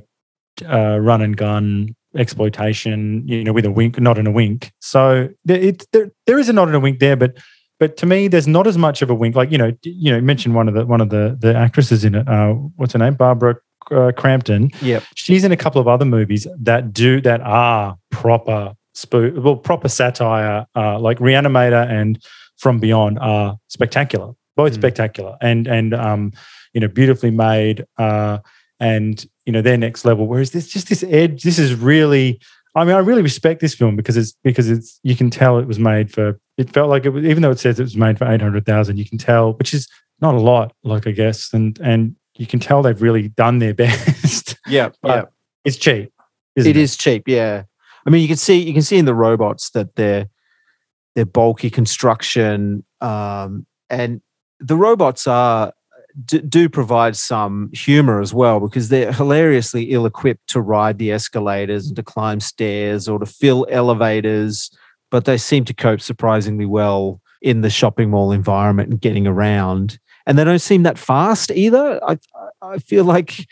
uh, 0.67 0.97
run 0.99 1.21
and 1.21 1.37
gun 1.37 1.95
exploitation, 2.15 3.27
you 3.27 3.43
know, 3.43 3.53
with 3.53 3.65
a 3.65 3.71
wink, 3.71 3.99
not 3.99 4.17
in 4.17 4.25
a 4.25 4.31
wink. 4.31 4.71
So 4.79 5.29
it 5.47 5.85
there, 5.91 6.09
there 6.25 6.39
is 6.39 6.49
a 6.49 6.53
nod 6.53 6.69
and 6.69 6.75
a 6.75 6.79
wink 6.79 6.99
there, 6.99 7.15
but 7.15 7.37
but 7.79 7.97
to 7.97 8.05
me, 8.05 8.27
there's 8.27 8.47
not 8.47 8.67
as 8.67 8.77
much 8.77 9.01
of 9.01 9.09
a 9.09 9.15
wink. 9.15 9.35
Like 9.35 9.51
you 9.51 9.57
know, 9.57 9.71
you 9.83 10.11
know, 10.11 10.21
mentioned 10.21 10.55
one 10.55 10.67
of 10.67 10.73
the 10.73 10.85
one 10.85 11.01
of 11.01 11.09
the 11.09 11.37
the 11.39 11.55
actresses 11.55 12.05
in 12.05 12.15
it. 12.15 12.27
Uh, 12.27 12.53
what's 12.53 12.93
her 12.93 12.99
name? 12.99 13.15
Barbara 13.15 13.57
uh, 13.91 14.11
Crampton. 14.15 14.71
Yeah, 14.81 15.01
she's 15.15 15.43
in 15.43 15.51
a 15.51 15.57
couple 15.57 15.81
of 15.81 15.87
other 15.87 16.05
movies 16.05 16.47
that 16.59 16.93
do 16.93 17.21
that 17.21 17.41
are 17.41 17.97
proper 18.11 18.73
spoof, 18.95 19.35
well, 19.35 19.55
proper 19.55 19.89
satire, 19.89 20.65
uh, 20.75 20.97
like 20.99 21.19
Reanimator 21.19 21.87
and 21.89 22.21
From 22.57 22.79
Beyond 22.79 23.19
are 23.19 23.57
spectacular, 23.67 24.33
both 24.55 24.73
mm. 24.73 24.75
spectacular 24.75 25.37
and 25.41 25.67
and 25.67 25.93
um, 25.93 26.33
you 26.73 26.81
know 26.81 26.87
beautifully 26.87 27.31
made, 27.31 27.85
uh, 27.97 28.39
and 28.79 29.25
you 29.45 29.53
know 29.53 29.61
their 29.61 29.77
next 29.77 30.05
level. 30.05 30.27
Whereas 30.27 30.51
there's 30.51 30.67
just 30.67 30.89
this 30.89 31.03
edge. 31.03 31.43
This 31.43 31.59
is 31.59 31.75
really. 31.75 32.39
I 32.77 32.83
mean, 32.83 32.93
I 32.93 32.99
really 32.99 33.21
respect 33.21 33.61
this 33.61 33.73
film 33.73 33.95
because 33.95 34.17
it's 34.17 34.35
because 34.43 34.69
it's 34.69 34.99
you 35.01 35.15
can 35.15 35.29
tell 35.29 35.59
it 35.59 35.67
was 35.67 35.79
made 35.79 36.11
for. 36.11 36.39
It 36.57 36.69
felt 36.69 36.89
like 36.89 37.05
it 37.05 37.09
was, 37.09 37.23
even 37.23 37.41
though 37.41 37.51
it 37.51 37.59
says 37.59 37.79
it 37.79 37.83
was 37.83 37.95
made 37.95 38.17
for 38.17 38.29
eight 38.29 38.41
hundred 38.41 38.65
thousand, 38.65 38.97
you 38.97 39.05
can 39.07 39.17
tell, 39.17 39.53
which 39.53 39.73
is 39.73 39.87
not 40.19 40.35
a 40.35 40.39
lot, 40.39 40.73
like 40.83 41.07
I 41.07 41.11
guess, 41.11 41.53
and 41.53 41.79
and 41.79 42.15
you 42.37 42.45
can 42.45 42.59
tell 42.59 42.81
they've 42.81 43.01
really 43.01 43.29
done 43.29 43.59
their 43.59 43.73
best. 43.85 44.57
Yeah, 44.67 44.89
yeah. 45.03 45.25
It's 45.63 45.77
cheap. 45.77 46.11
It, 46.55 46.67
it 46.67 46.77
is 46.77 46.95
cheap. 46.97 47.23
Yeah, 47.27 47.63
I 48.05 48.09
mean, 48.09 48.21
you 48.21 48.27
can 48.27 48.37
see 48.37 48.57
you 48.61 48.73
can 48.73 48.81
see 48.81 48.97
in 48.97 49.05
the 49.05 49.15
robots 49.15 49.71
that 49.71 49.95
they're 49.95 50.27
they're 51.15 51.25
bulky 51.25 51.69
construction, 51.69 52.83
um, 53.01 53.65
and 53.89 54.21
the 54.59 54.75
robots 54.75 55.27
are 55.27 55.73
do, 56.23 56.39
do 56.41 56.69
provide 56.69 57.15
some 57.15 57.69
humor 57.73 58.21
as 58.21 58.33
well 58.33 58.59
because 58.59 58.89
they're 58.89 59.11
hilariously 59.11 59.91
ill-equipped 59.91 60.47
to 60.47 60.61
ride 60.61 60.97
the 60.97 61.11
escalators 61.11 61.87
and 61.87 61.95
to 61.95 62.03
climb 62.03 62.39
stairs 62.39 63.09
or 63.09 63.19
to 63.19 63.25
fill 63.25 63.67
elevators, 63.69 64.71
but 65.11 65.25
they 65.25 65.37
seem 65.37 65.65
to 65.65 65.73
cope 65.73 65.99
surprisingly 65.99 66.65
well 66.65 67.21
in 67.41 67.61
the 67.61 67.69
shopping 67.69 68.09
mall 68.11 68.31
environment 68.31 68.89
and 68.89 69.01
getting 69.01 69.27
around. 69.27 69.99
And 70.25 70.37
they 70.37 70.43
don't 70.43 70.59
seem 70.59 70.83
that 70.83 70.97
fast 70.97 71.51
either. 71.51 71.99
I 72.03 72.17
I 72.61 72.77
feel 72.79 73.03
like 73.03 73.45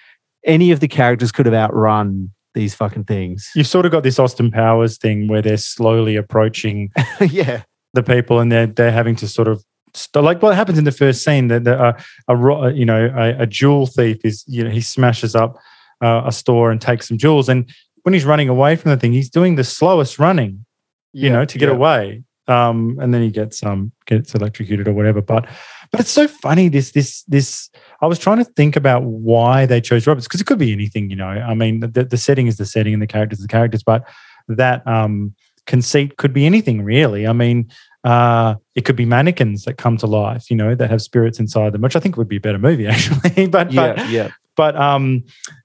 any 0.45 0.71
of 0.71 0.79
the 0.79 0.87
characters 0.87 1.31
could 1.31 1.45
have 1.45 1.55
outrun 1.55 2.31
these 2.53 2.75
fucking 2.75 3.05
things. 3.05 3.49
You've 3.55 3.67
sort 3.67 3.85
of 3.85 3.91
got 3.91 4.03
this 4.03 4.19
Austin 4.19 4.51
Powers 4.51 4.97
thing 4.97 5.27
where 5.27 5.41
they're 5.41 5.57
slowly 5.57 6.15
approaching 6.15 6.91
yeah. 7.21 7.63
the 7.93 8.03
people 8.03 8.39
and 8.39 8.51
they're 8.51 8.67
they're 8.67 8.91
having 8.91 9.15
to 9.17 9.27
sort 9.27 9.47
of 9.47 9.63
st- 9.93 10.23
like 10.23 10.41
what 10.41 10.55
happens 10.55 10.77
in 10.77 10.83
the 10.83 10.91
first 10.91 11.23
scene 11.23 11.47
that 11.47 11.67
uh, 11.67 11.93
a, 12.27 12.37
a 12.37 12.73
you 12.73 12.85
know 12.85 13.11
a, 13.15 13.43
a, 13.43 13.45
jewel 13.45 13.85
thief 13.85 14.17
is 14.23 14.43
you 14.47 14.63
know 14.63 14.69
he 14.69 14.81
smashes 14.81 15.35
up 15.35 15.57
uh, 16.01 16.23
a 16.25 16.31
store 16.31 16.71
and 16.71 16.81
takes 16.81 17.07
some 17.07 17.17
jewels 17.17 17.49
and 17.49 17.71
when 18.03 18.13
he's 18.13 18.25
running 18.25 18.49
away 18.49 18.75
from 18.75 18.91
the 18.91 18.97
thing 18.97 19.13
he's 19.13 19.29
doing 19.29 19.55
the 19.55 19.63
slowest 19.63 20.19
running 20.19 20.65
you 21.13 21.27
yeah, 21.27 21.33
know 21.33 21.45
to 21.45 21.57
get 21.57 21.69
yeah. 21.69 21.75
away 21.75 22.23
um, 22.47 22.97
and 23.01 23.13
then 23.13 23.21
he 23.21 23.29
gets 23.29 23.63
um 23.63 23.91
gets 24.05 24.35
electrocuted 24.35 24.87
or 24.87 24.93
whatever 24.93 25.21
but 25.21 25.47
but 25.93 26.01
it's 26.01 26.11
so 26.11 26.27
funny 26.27 26.69
this 26.69 26.91
this 26.91 27.21
this 27.27 27.69
I 28.01 28.07
was 28.07 28.17
trying 28.17 28.39
to 28.39 28.43
think 28.43 28.75
about 28.75 29.03
why 29.03 29.67
they 29.67 29.79
chose 29.79 30.07
Roberts 30.07 30.27
because 30.27 30.41
it 30.41 30.47
could 30.47 30.57
be 30.57 30.73
anything, 30.73 31.11
you 31.11 31.15
know. 31.15 31.27
I 31.27 31.53
mean, 31.53 31.81
the, 31.81 32.03
the 32.03 32.17
setting 32.17 32.47
is 32.47 32.57
the 32.57 32.65
setting 32.65 32.93
and 32.93 33.01
the 33.01 33.07
characters 33.07 33.39
are 33.39 33.43
the 33.43 33.47
characters, 33.47 33.83
but 33.83 34.03
that 34.47 34.85
um, 34.87 35.35
conceit 35.67 36.17
could 36.17 36.33
be 36.33 36.47
anything 36.47 36.83
really. 36.83 37.27
I 37.27 37.33
mean, 37.33 37.69
uh, 38.03 38.55
it 38.73 38.85
could 38.85 38.95
be 38.95 39.05
mannequins 39.05 39.65
that 39.65 39.77
come 39.77 39.97
to 39.97 40.07
life, 40.07 40.49
you 40.49 40.57
know, 40.57 40.73
that 40.73 40.89
have 40.89 41.01
spirits 41.01 41.39
inside 41.39 41.73
them, 41.73 41.81
which 41.81 41.95
I 41.95 41.99
think 41.99 42.17
would 42.17 42.27
be 42.27 42.37
a 42.37 42.41
better 42.41 42.57
movie 42.57 42.87
actually. 42.89 43.47
but 43.47 43.71
yeah, 43.71 43.93
but, 43.93 44.09
yeah. 44.09 44.31
But 44.55 44.75
um, 44.75 45.23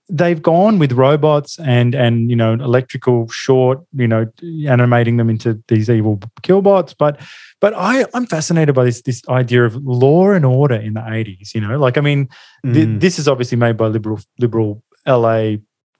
they've 0.09 0.41
gone 0.41 0.79
with 0.79 0.93
robots 0.93 1.59
and 1.59 1.95
and 1.95 2.31
you 2.31 2.37
know 2.37 2.55
electrical 2.55 3.29
short, 3.29 3.81
you 3.95 4.09
know, 4.09 4.27
animating 4.67 5.17
them 5.17 5.29
into 5.29 5.63
these 5.69 5.91
evil 5.91 6.21
killbots. 6.43 6.95
But 6.97 7.21
but 7.61 7.75
I 7.75 8.07
I'm 8.15 8.27
fascinated 8.27 8.75
by 8.75 8.85
this 8.85 9.03
this 9.03 9.23
idea 9.29 9.65
of 9.65 9.77
law 9.77 10.31
and 10.31 10.45
order 10.45 10.77
in 10.77 10.95
the 10.95 11.01
80s. 11.01 11.55
You 11.55 11.61
know, 11.61 11.79
like 11.79 11.99
I 11.99 12.01
mean, 12.01 12.29
mm. 12.65 12.75
th- 12.75 13.01
this 13.01 13.19
is 13.19 13.29
obviously 13.29 13.59
made 13.59 13.77
by 13.77 13.87
liberal 13.87 14.21
liberal 14.39 14.83
LA 15.07 15.57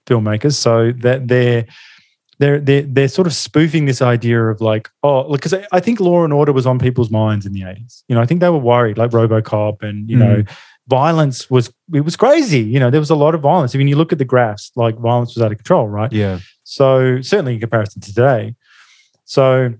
filmmakers, 0.07 0.55
so 0.55 0.91
that 0.91 1.27
they're 1.27 1.65
they're 2.39 2.59
they're 2.59 2.81
they're 2.83 3.07
sort 3.07 3.27
of 3.27 3.33
spoofing 3.33 3.85
this 3.85 4.01
idea 4.01 4.41
of 4.45 4.61
like 4.61 4.89
oh 5.03 5.31
because 5.31 5.53
I, 5.53 5.67
I, 5.71 5.79
think 5.79 5.99
law 5.99 6.23
and 6.23 6.33
order 6.33 6.53
was 6.53 6.65
on 6.65 6.79
people's 6.79 7.11
minds 7.11 7.45
in 7.45 7.51
the 7.51 7.61
80s 7.61 8.03
you 8.07 8.15
know 8.15 8.21
i 8.21 8.25
think 8.25 8.39
they 8.39 8.49
were 8.49 8.57
worried 8.57 8.97
like 8.97 9.11
robocop 9.11 9.83
and 9.83 10.09
you 10.09 10.15
mm. 10.15 10.19
know 10.19 10.43
violence 10.89 11.49
was 11.49 11.71
it 11.93 12.01
was 12.01 12.15
crazy. 12.15 12.61
You 12.61 12.79
know, 12.79 12.89
there 12.89 12.99
was 12.99 13.09
a 13.09 13.15
lot 13.15 13.35
of 13.35 13.41
violence. 13.41 13.75
I 13.75 13.77
mean, 13.77 13.87
you 13.87 13.95
look 13.95 14.11
at 14.11 14.17
the 14.17 14.25
graphs, 14.25 14.71
like 14.75 14.97
violence 14.97 15.35
was 15.35 15.43
out 15.43 15.51
of 15.51 15.57
control, 15.57 15.87
right? 15.87 16.11
Yeah. 16.11 16.39
So 16.63 17.21
certainly 17.21 17.53
in 17.53 17.59
comparison 17.59 18.01
to 18.01 18.07
today. 18.13 18.55
So 19.25 19.73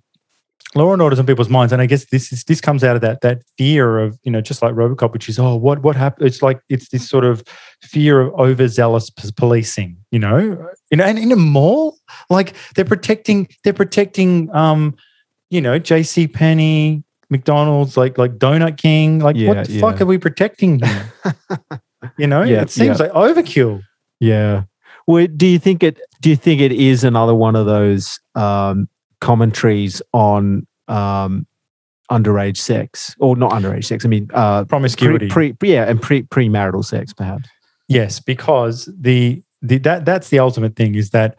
law 0.76 0.94
and 0.94 1.02
order 1.02 1.14
is 1.14 1.20
on 1.20 1.26
people's 1.26 1.50
minds, 1.50 1.74
and 1.74 1.82
I 1.82 1.88
guess 1.88 2.06
this 2.06 2.32
is 2.32 2.44
this 2.44 2.62
comes 2.62 2.84
out 2.84 2.96
of 2.96 3.02
that 3.02 3.22
that 3.22 3.42
fear 3.58 4.00
of 4.00 4.20
you 4.24 4.32
know 4.32 4.42
just 4.42 4.62
like 4.62 4.74
RoboCop, 4.76 5.12
which 5.12 5.28
is 5.28 5.40
oh 5.40 5.56
what 5.56 5.82
what 5.82 5.96
happened? 5.96 6.28
It's 6.28 6.42
like 6.42 6.62
it's 6.70 6.90
this 6.90 7.10
sort 7.10 7.26
of 7.26 7.44
fear 7.82 8.22
of 8.22 8.34
overzealous 8.36 9.10
policing. 9.10 9.98
You 10.12 10.20
know, 10.20 10.38
you 10.92 10.98
know, 10.98 11.04
and 11.04 11.18
in 11.18 11.32
a 11.32 11.36
mall, 11.36 11.98
like 12.30 12.54
they're 12.76 12.86
protecting 12.86 13.48
they're 13.64 13.74
protecting 13.74 14.54
um 14.56 14.96
you 15.50 15.60
know 15.60 15.80
J.C. 15.80 16.28
Penney 16.28 17.04
McDonald's, 17.30 17.96
like 17.98 18.18
like 18.18 18.38
Donut 18.38 18.78
King. 18.78 19.20
Like, 19.20 19.36
Yeah, 19.36 19.50
what 19.50 19.68
the 19.68 19.80
fuck 19.80 20.02
are 20.02 20.06
we 20.06 20.18
protecting 20.18 20.80
here? 20.80 21.12
you 22.18 22.28
know, 22.28 22.44
Yeah, 22.44 22.62
it 22.62 22.70
seems 22.72 23.00
yeah. 23.00 23.08
like 23.08 23.14
overkill. 23.14 23.82
Yeah. 24.20 24.64
Well, 25.08 25.28
do 25.28 25.48
you 25.48 25.60
think 25.60 25.84
it? 25.84 26.00
Do 26.22 26.30
you 26.30 26.36
think 26.36 26.62
it 26.62 26.72
is 26.72 27.04
another 27.04 27.34
one 27.34 27.56
of 27.56 27.66
those 27.66 28.20
um, 28.36 28.88
commentaries 29.22 30.02
on 30.14 30.68
um, 30.88 31.48
underage 32.12 32.58
sex, 32.58 33.16
or 33.20 33.36
not 33.36 33.52
underage 33.52 33.86
sex? 33.86 34.06
I 34.06 34.08
mean, 34.08 34.30
uh, 34.34 34.66
Promiscuity. 34.66 35.30
Pre, 35.30 35.54
pre, 35.54 35.74
yeah, 35.74 35.90
and 35.90 36.02
pre 36.02 36.24
premarital 36.24 36.86
sex, 36.86 37.14
perhaps. 37.14 37.50
Yes, 37.88 38.20
because 38.20 38.88
the 39.00 39.42
the 39.62 39.78
that 39.80 40.06
that's 40.06 40.30
the 40.30 40.40
ultimate 40.40 40.76
thing 40.76 40.96
is 40.96 41.10
that 41.10 41.38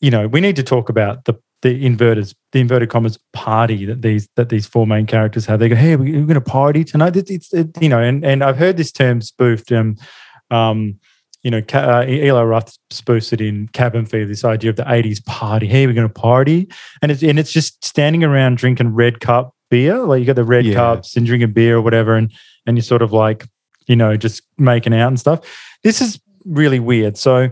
you 0.00 0.10
know 0.10 0.28
we 0.28 0.40
need 0.40 0.56
to 0.56 0.62
talk 0.62 0.88
about 0.90 1.24
the 1.24 1.34
the 1.62 1.84
inverters 1.84 2.34
the 2.52 2.60
inverted 2.60 2.90
commas 2.90 3.18
party 3.32 3.86
that 3.86 4.02
these 4.02 4.28
that 4.36 4.48
these 4.50 4.66
four 4.66 4.86
main 4.86 5.06
characters 5.06 5.46
have. 5.46 5.60
They 5.60 5.68
go, 5.68 5.76
hey, 5.76 5.96
we- 5.96 6.12
we're 6.12 6.26
going 6.26 6.34
to 6.34 6.40
party 6.40 6.84
tonight. 6.84 7.16
It's, 7.16 7.30
it's 7.30 7.54
it, 7.54 7.80
you 7.80 7.88
know, 7.88 8.00
and 8.00 8.24
and 8.24 8.42
I've 8.44 8.56
heard 8.58 8.76
this 8.76 8.92
term 8.92 9.20
spoofed. 9.22 9.72
Um, 9.72 9.96
um, 10.50 10.98
you 11.42 11.50
know, 11.50 11.60
uh, 11.72 12.04
Eli 12.06 12.42
Roth 12.42 12.76
spoofs 12.92 13.32
it 13.32 13.40
in 13.40 13.66
Cabin 13.68 14.06
Fever. 14.06 14.28
This 14.28 14.44
idea 14.44 14.70
of 14.70 14.76
the 14.76 14.84
'80s 14.84 15.24
party. 15.24 15.66
Hey, 15.66 15.86
we're 15.86 15.92
going 15.94 16.06
to 16.06 16.12
party, 16.12 16.68
and 17.00 17.10
it's 17.10 17.22
and 17.22 17.38
it's 17.38 17.52
just 17.52 17.84
standing 17.84 18.22
around 18.22 18.58
drinking 18.58 18.94
red 18.94 19.20
cup 19.20 19.54
beer. 19.70 19.98
Like 19.98 20.20
you 20.20 20.26
got 20.26 20.36
the 20.36 20.44
red 20.44 20.64
Yeah. 20.66 20.74
cups 20.74 21.16
and 21.16 21.26
drinking 21.26 21.52
beer 21.52 21.76
or 21.76 21.80
whatever, 21.82 22.14
and 22.16 22.30
and 22.66 22.76
you're 22.76 22.82
sort 22.84 23.02
of 23.02 23.12
like 23.12 23.46
you 23.86 23.96
know 23.96 24.16
just 24.16 24.42
making 24.58 24.94
out 24.94 25.08
and 25.08 25.18
stuff. 25.18 25.40
This 25.82 26.00
is 26.00 26.20
really 26.44 26.78
weird. 26.80 27.16
So 27.16 27.50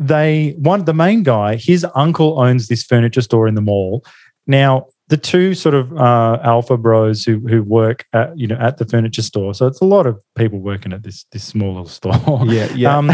they 0.00 0.56
one 0.58 0.84
the 0.86 0.94
main 0.94 1.22
guy, 1.22 1.56
his 1.56 1.86
uncle 1.94 2.40
owns 2.40 2.66
this 2.66 2.82
furniture 2.82 3.20
store 3.20 3.46
in 3.46 3.54
the 3.54 3.60
mall. 3.60 4.04
Now 4.46 4.86
the 5.08 5.16
two 5.16 5.54
sort 5.54 5.74
of 5.74 5.92
uh, 5.98 6.38
alpha 6.42 6.76
bros 6.76 7.24
who 7.24 7.40
who 7.40 7.62
work 7.62 8.06
at 8.12 8.36
you 8.38 8.46
know 8.46 8.56
at 8.56 8.78
the 8.78 8.86
furniture 8.86 9.22
store. 9.22 9.52
So 9.54 9.66
it's 9.66 9.80
a 9.80 9.84
lot 9.84 10.06
of 10.06 10.20
people 10.36 10.58
working 10.58 10.92
at 10.92 11.02
this 11.02 11.26
this 11.32 11.44
small 11.44 11.68
little 11.74 11.86
store. 12.00 12.14
Yeah, 12.46 12.72
yeah. 12.74 12.96
Um, 12.96 13.08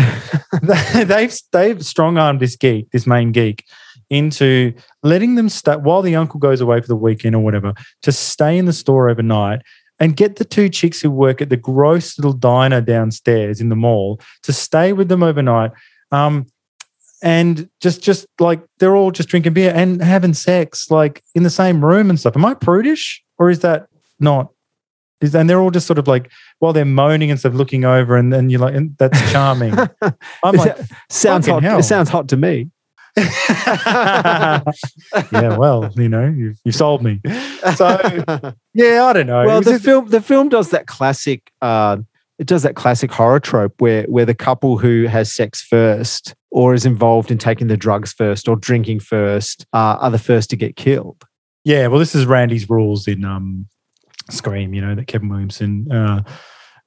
they- 0.63 1.05
they've 1.05 1.35
they've 1.53 1.85
strong 1.85 2.19
armed 2.19 2.41
this 2.41 2.55
geek, 2.57 2.91
this 2.93 3.07
main 3.07 3.33
geek, 3.33 3.65
into 4.09 4.73
letting 5.03 5.35
them 5.35 5.49
stay 5.49 5.77
while 5.77 6.03
the 6.03 6.15
uncle 6.15 6.39
goes 6.39 6.61
away 6.61 6.81
for 6.81 6.87
the 6.87 6.97
weekend 6.97 7.35
or 7.35 7.41
whatever 7.43 7.75
to 8.03 8.13
stay 8.13 8.57
in 8.57 8.67
the 8.67 8.73
store 8.73 9.09
overnight 9.09 9.61
and 9.99 10.17
get 10.17 10.37
the 10.37 10.45
two 10.45 10.69
chicks 10.69 11.01
who 11.01 11.11
work 11.11 11.41
at 11.41 11.49
the 11.49 11.57
gross 11.57 12.19
little 12.19 12.35
diner 12.35 12.81
downstairs 12.83 13.61
in 13.61 13.71
the 13.71 13.77
mall 13.77 14.21
to 14.43 14.53
stay 14.53 14.93
with 14.93 15.09
them 15.09 15.23
overnight. 15.23 15.71
Um, 16.13 16.47
and 17.27 17.69
just 17.81 18.03
just 18.05 18.25
like 18.39 18.63
they're 18.79 18.95
all 18.95 19.11
just 19.11 19.29
drinking 19.29 19.53
beer 19.53 19.73
and 19.75 20.01
having 20.01 20.33
sex 20.33 20.93
like 20.93 21.25
in 21.35 21.43
the 21.43 21.51
same 21.51 21.85
room 21.85 22.09
and 22.09 22.21
stuff. 22.21 22.37
Am 22.37 22.45
I 22.45 22.55
prudish 22.55 23.21
or 23.37 23.51
is 23.51 23.59
that 23.61 23.89
not? 24.21 24.53
Is 25.21 25.35
and 25.35 25.51
they're 25.51 25.61
all 25.61 25.73
just 25.73 25.89
sort 25.89 25.99
of 25.99 26.07
like 26.07 26.31
while 26.61 26.73
they're 26.73 26.85
moaning 26.85 27.33
and 27.33 27.41
stuff, 27.41 27.55
looking 27.55 27.85
over, 27.85 28.17
and 28.17 28.33
then 28.33 28.49
you're 28.49 28.61
like, 28.61 28.77
and 28.77 28.97
that's 28.99 29.33
charming. 29.33 29.75
I'm 30.45 30.55
like, 30.55 30.77
sounds 31.11 31.49
hot. 31.49 31.65
hell. 31.65 31.81
It 31.81 31.83
sounds 31.83 32.11
hot 32.11 32.29
to 32.29 32.37
me. 32.37 32.71
yeah, 33.17 34.63
well, 35.33 35.91
you 35.97 36.09
know, 36.09 36.27
you 36.27 36.55
you 36.65 36.71
sold 36.71 37.03
me. 37.03 37.21
So 37.75 37.99
yeah, 38.75 39.05
I 39.05 39.13
don't 39.15 39.27
know. 39.27 39.45
Well, 39.45 39.63
the 39.63 39.81
film 39.81 40.11
the 40.11 40.21
film 40.21 40.49
does 40.49 40.71
that 40.71 40.87
classic. 40.87 41.51
Uh, 41.61 41.97
it 42.39 42.47
does 42.47 42.63
that 42.63 42.77
classic 42.77 43.11
horror 43.11 43.41
trope 43.41 43.81
where 43.81 44.05
where 44.05 44.25
the 44.25 44.35
couple 44.35 44.79
who 44.79 45.07
has 45.07 45.33
sex 45.33 45.63
first 45.63 46.35
or 46.51 46.75
is 46.75 46.87
involved 46.87 47.31
in 47.31 47.39
taking 47.39 47.67
the 47.67 47.77
drugs 47.77 48.13
first 48.13 48.49
or 48.49 48.57
drinking 48.57 49.01
first 49.01 49.67
uh, 49.73 49.97
are 50.01 50.11
the 50.11 50.19
first 50.19 50.51
to 50.51 50.57
get 50.57 50.77
killed. 50.77 51.25
yeah, 51.65 51.87
well, 51.87 51.99
this 51.99 52.15
is 52.15 52.27
Randy's 52.27 52.69
rules 52.69 53.09
in 53.09 53.25
um, 53.25 53.67
Scream. 54.31 54.75
You 54.75 54.81
know 54.81 54.95
that 54.95 55.07
Kevin 55.07 55.29
Williamson. 55.29 55.91
Uh, 55.91 56.23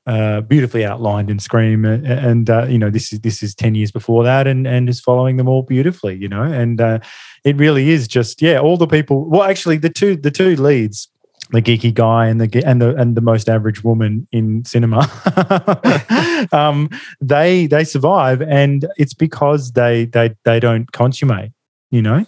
uh, 0.08 0.42
beautifully 0.42 0.84
outlined 0.84 1.30
in 1.30 1.38
Scream, 1.38 1.86
and 1.86 2.50
uh, 2.50 2.66
you 2.66 2.80
know 2.80 2.90
this 2.90 3.14
is 3.14 3.20
this 3.20 3.44
is 3.44 3.54
ten 3.54 3.76
years 3.76 3.92
before 3.92 4.24
that, 4.24 4.48
and 4.48 4.66
and 4.66 4.90
is 4.90 5.00
following 5.00 5.38
them 5.38 5.48
all 5.48 5.62
beautifully, 5.62 6.16
you 6.16 6.28
know, 6.28 6.42
and 6.42 6.82
uh, 6.82 6.98
it 7.44 7.56
really 7.58 7.90
is 7.90 8.08
just 8.08 8.42
yeah, 8.42 8.60
all 8.60 8.76
the 8.76 8.88
people. 8.88 9.30
Well, 9.30 9.44
actually, 9.44 9.78
the 9.78 9.90
two 9.90 10.16
the 10.16 10.32
two 10.32 10.56
leads, 10.56 11.10
the 11.52 11.62
geeky 11.62 11.94
guy 11.94 12.28
and 12.28 12.40
the 12.40 12.64
and 12.66 12.82
the 12.82 12.96
and 12.96 13.16
the 13.16 13.22
most 13.22 13.50
average 13.50 13.84
woman 13.84 14.28
in 14.32 14.64
cinema, 14.66 15.10
um, 16.52 16.90
they 17.22 17.68
they 17.68 17.84
survive, 17.84 18.42
and 18.42 18.88
it's 18.98 19.14
because 19.14 19.72
they 19.72 20.06
they 20.06 20.36
they 20.46 20.60
don't 20.60 20.92
consummate, 20.92 21.52
you 21.92 22.02
know, 22.02 22.26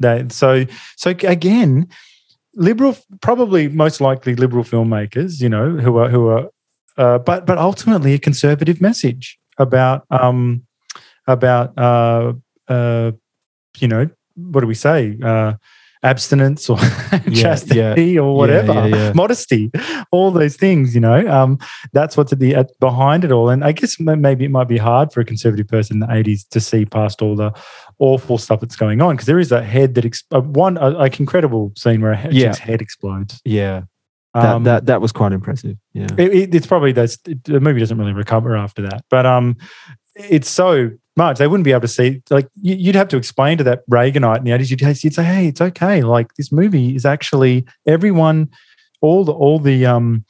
that 0.00 0.32
so 0.32 0.66
so 0.96 1.10
again. 1.10 1.88
Liberal, 2.56 2.96
probably 3.20 3.66
most 3.66 4.00
likely 4.00 4.36
liberal 4.36 4.62
filmmakers, 4.62 5.40
you 5.40 5.48
know, 5.48 5.70
who 5.70 5.96
are 5.96 6.08
who 6.08 6.28
are 6.28 6.48
uh, 6.96 7.18
but 7.18 7.46
but 7.46 7.58
ultimately 7.58 8.14
a 8.14 8.18
conservative 8.18 8.80
message 8.80 9.36
about 9.58 10.04
um, 10.10 10.64
about 11.26 11.76
uh, 11.78 12.32
uh, 12.68 13.12
you 13.78 13.88
know 13.88 14.08
what 14.36 14.60
do 14.60 14.66
we 14.66 14.74
say 14.74 15.16
uh, 15.22 15.54
abstinence 16.04 16.68
or 16.70 16.76
chastity 17.34 18.18
or 18.18 18.36
whatever 18.36 18.72
yeah, 18.72 18.86
yeah. 18.86 19.12
modesty 19.14 19.70
all 20.12 20.30
those 20.30 20.54
things 20.56 20.94
you 20.94 21.00
know 21.00 21.26
um, 21.28 21.58
that's 21.92 22.16
what's 22.16 22.32
at 22.32 22.38
the 22.38 22.54
at, 22.54 22.78
behind 22.78 23.24
it 23.24 23.32
all 23.32 23.48
and 23.48 23.64
I 23.64 23.72
guess 23.72 23.98
maybe 23.98 24.44
it 24.44 24.50
might 24.50 24.68
be 24.68 24.76
hard 24.78 25.12
for 25.12 25.20
a 25.20 25.24
conservative 25.24 25.66
person 25.66 25.96
in 25.96 26.00
the 26.00 26.06
80s 26.06 26.46
to 26.50 26.60
see 26.60 26.84
past 26.84 27.22
all 27.22 27.34
the 27.36 27.52
awful 27.98 28.38
stuff 28.38 28.60
that's 28.60 28.76
going 28.76 29.00
on 29.00 29.14
because 29.16 29.26
there 29.26 29.38
is 29.38 29.50
a 29.50 29.62
head 29.62 29.94
that 29.94 30.04
ex- 30.04 30.24
one 30.30 30.76
a, 30.76 30.90
like 30.90 31.18
incredible 31.20 31.72
scene 31.76 32.00
where 32.02 32.12
a 32.12 32.16
he- 32.16 32.40
Yeah. 32.40 32.48
chick's 32.48 32.58
head 32.58 32.82
explodes 32.82 33.40
Yeah, 33.44 33.82
that 34.34 34.44
Um, 34.54 34.64
that, 34.64 34.86
that 34.86 35.00
was 35.00 35.10
quite 35.12 35.32
impressive. 35.32 35.76
Yeah, 35.94 36.08
it, 36.18 36.34
it- 36.34 36.54
it's 36.54 36.66
probably 36.66 36.92
that's 36.92 37.16
the 37.18 37.60
movie 37.60 37.80
doesn't 37.80 37.96
really 37.98 38.12
recover 38.12 38.56
after 38.56 38.82
that 38.82 39.04
but 39.08 39.24
um 39.26 39.56
it's 40.16 40.48
so 40.48 40.90
much. 41.16 41.38
They 41.38 41.46
wouldn't 41.46 41.64
be 41.64 41.72
able 41.72 41.82
to 41.82 41.88
see 41.88 42.22
like 42.30 42.48
you- 42.60 42.76
you'd 42.76 42.94
have 42.94 43.08
to 43.08 43.16
explain 43.16 43.58
to 43.58 43.64
that 43.64 43.88
reaganite 43.90 44.38
in 44.38 44.44
the 44.44 44.50
80s 44.50 44.70
you'd, 44.70 44.80
you'd 45.04 45.14
say 45.14 45.24
hey 45.24 45.46
it's 45.46 45.60
okay. 45.60 46.02
Like 46.02 46.34
this 46.34 46.50
movie 46.52 46.94
is 46.94 47.04
actually 47.04 47.64
everyone 47.86 48.48
all 49.00 49.24
the 49.24 49.32
all 49.32 49.58
the 49.58 49.86
um 49.86 50.24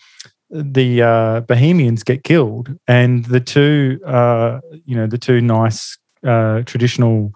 the 0.51 1.03
uh 1.03 1.41
bohemians 1.41 2.03
get 2.03 2.25
killed. 2.25 2.77
And 2.87 3.25
the 3.27 3.41
two 3.41 4.01
uh 4.07 4.61
you 4.85 4.97
know 4.97 5.07
the 5.07 5.19
two 5.19 5.41
nice 5.41 5.97
uh 6.27 6.63
traditional 6.63 7.33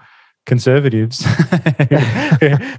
conservatives 0.47 1.25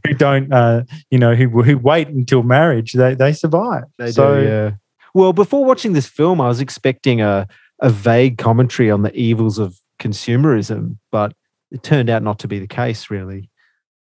who 0.05 0.13
don't 0.15 0.51
uh 0.51 0.83
you 1.11 1.19
know 1.19 1.35
who 1.35 1.61
who 1.63 1.77
wait 1.77 2.07
until 2.07 2.43
marriage 2.43 2.93
they 2.93 3.15
they 3.15 3.33
survive. 3.33 3.83
They 3.97 4.11
so 4.11 4.39
do, 4.39 4.47
yeah. 4.47 4.71
Well, 5.13 5.33
before 5.33 5.65
watching 5.65 5.93
this 5.93 6.07
film, 6.07 6.39
I 6.41 6.47
was 6.47 6.59
expecting 6.61 7.21
a 7.21 7.47
a 7.81 7.89
vague 7.89 8.37
commentary 8.37 8.91
on 8.91 9.03
the 9.03 9.13
evils 9.15 9.57
of 9.57 9.79
consumerism, 9.99 10.97
but 11.11 11.33
it 11.71 11.83
turned 11.83 12.09
out 12.09 12.23
not 12.23 12.39
to 12.39 12.47
be 12.47 12.59
the 12.59 12.67
case. 12.67 13.09
Really, 13.09 13.49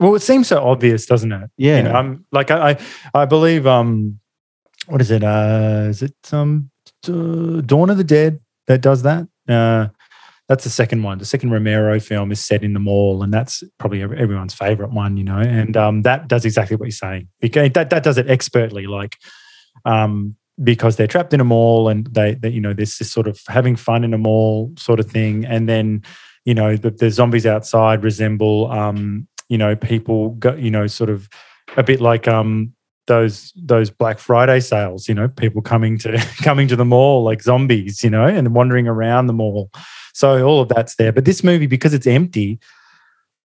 Well, 0.01 0.15
it 0.15 0.23
seems 0.23 0.49
so 0.49 0.63
obvious, 0.67 1.07
doesn't 1.07 1.33
it? 1.33 1.51
yeah. 1.57 1.79
You 1.79 1.83
know, 1.85 1.93
I'm 1.93 2.25
like 2.33 2.51
I, 2.51 2.71
I, 2.71 3.23
I 3.23 3.25
believe 3.27 3.67
um, 3.67 4.21
what 4.87 5.01
is 5.01 5.11
it? 5.11 5.23
Uh, 5.23 5.87
is 5.89 6.03
it 6.03 6.15
um, 6.33 6.71
uh, 7.07 7.61
Dawn 7.61 7.91
of 7.91 7.97
the 7.99 8.05
Dead 8.05 8.41
that 8.67 8.81
does 8.81 9.03
that? 9.03 9.27
Uh, 9.49 9.89
that's 10.49 10.65
the 10.65 10.71
second 10.71 11.03
one. 11.03 11.19
The 11.19 11.27
second 11.27 11.51
Romero 11.51 12.01
film 12.01 12.33
is 12.33 12.43
set 12.43 12.65
in 12.65 12.73
the 12.73 12.81
mall, 12.81 13.23
and 13.23 13.33
that's 13.33 13.63
probably 13.79 14.01
everyone's 14.03 14.55
favorite 14.55 14.93
one, 14.93 15.19
you 15.19 15.25
know. 15.25 15.39
And 15.39 15.77
um, 15.77 16.03
that 16.03 16.27
does 16.27 16.47
exactly 16.47 16.77
what 16.77 16.87
you're 16.87 16.93
saying. 16.93 17.29
Because 17.41 17.71
that 17.73 17.91
that 17.91 18.03
does 18.03 18.17
it 18.17 18.31
expertly, 18.31 18.87
like 18.87 19.19
um, 19.85 20.37
because 20.63 20.97
they're 20.97 21.07
trapped 21.07 21.33
in 21.33 21.41
a 21.41 21.45
mall 21.45 21.89
and 21.89 22.07
they, 22.09 22.35
they 22.35 22.49
you 22.51 22.61
know, 22.61 22.73
this 22.73 23.01
is 23.01 23.11
sort 23.11 23.27
of 23.27 23.41
having 23.49 23.77
fun 23.77 24.05
in 24.05 24.15
a 24.15 24.19
mall 24.19 24.73
sort 24.77 25.01
of 25.01 25.11
thing, 25.11 25.45
and 25.45 25.69
then 25.69 26.03
you 26.45 26.55
know 26.55 26.77
the, 26.77 26.91
the 26.91 27.11
zombies 27.11 27.47
outside 27.47 28.03
resemble 28.03 28.71
um, 28.71 29.27
you 29.49 29.59
know 29.59 29.77
people 29.77 30.31
go, 30.31 30.55
you 30.55 30.71
know 30.71 30.87
sort 30.87 31.11
of 31.11 31.29
a 31.77 31.83
bit 31.83 32.01
like 32.01 32.27
um 32.27 32.73
those 33.09 33.53
those 33.57 33.91
Black 33.91 34.21
Friday 34.21 34.61
sales, 34.61 35.09
you 35.09 35.15
know, 35.15 35.27
people 35.27 35.61
coming 35.61 35.99
to 35.99 36.17
coming 36.43 36.69
to 36.69 36.77
the 36.77 36.85
mall 36.85 37.25
like 37.25 37.43
zombies, 37.43 38.05
you 38.05 38.11
know, 38.11 38.25
and 38.25 38.55
wandering 38.55 38.87
around 38.87 39.27
the 39.27 39.33
mall. 39.33 39.71
So 40.15 40.47
all 40.47 40.61
of 40.61 40.69
that's 40.69 40.95
there. 40.95 41.13
But 41.13 41.25
this 41.25 41.43
movie, 41.43 41.67
because 41.67 41.95
it's 41.95 42.07
empty, 42.07 42.61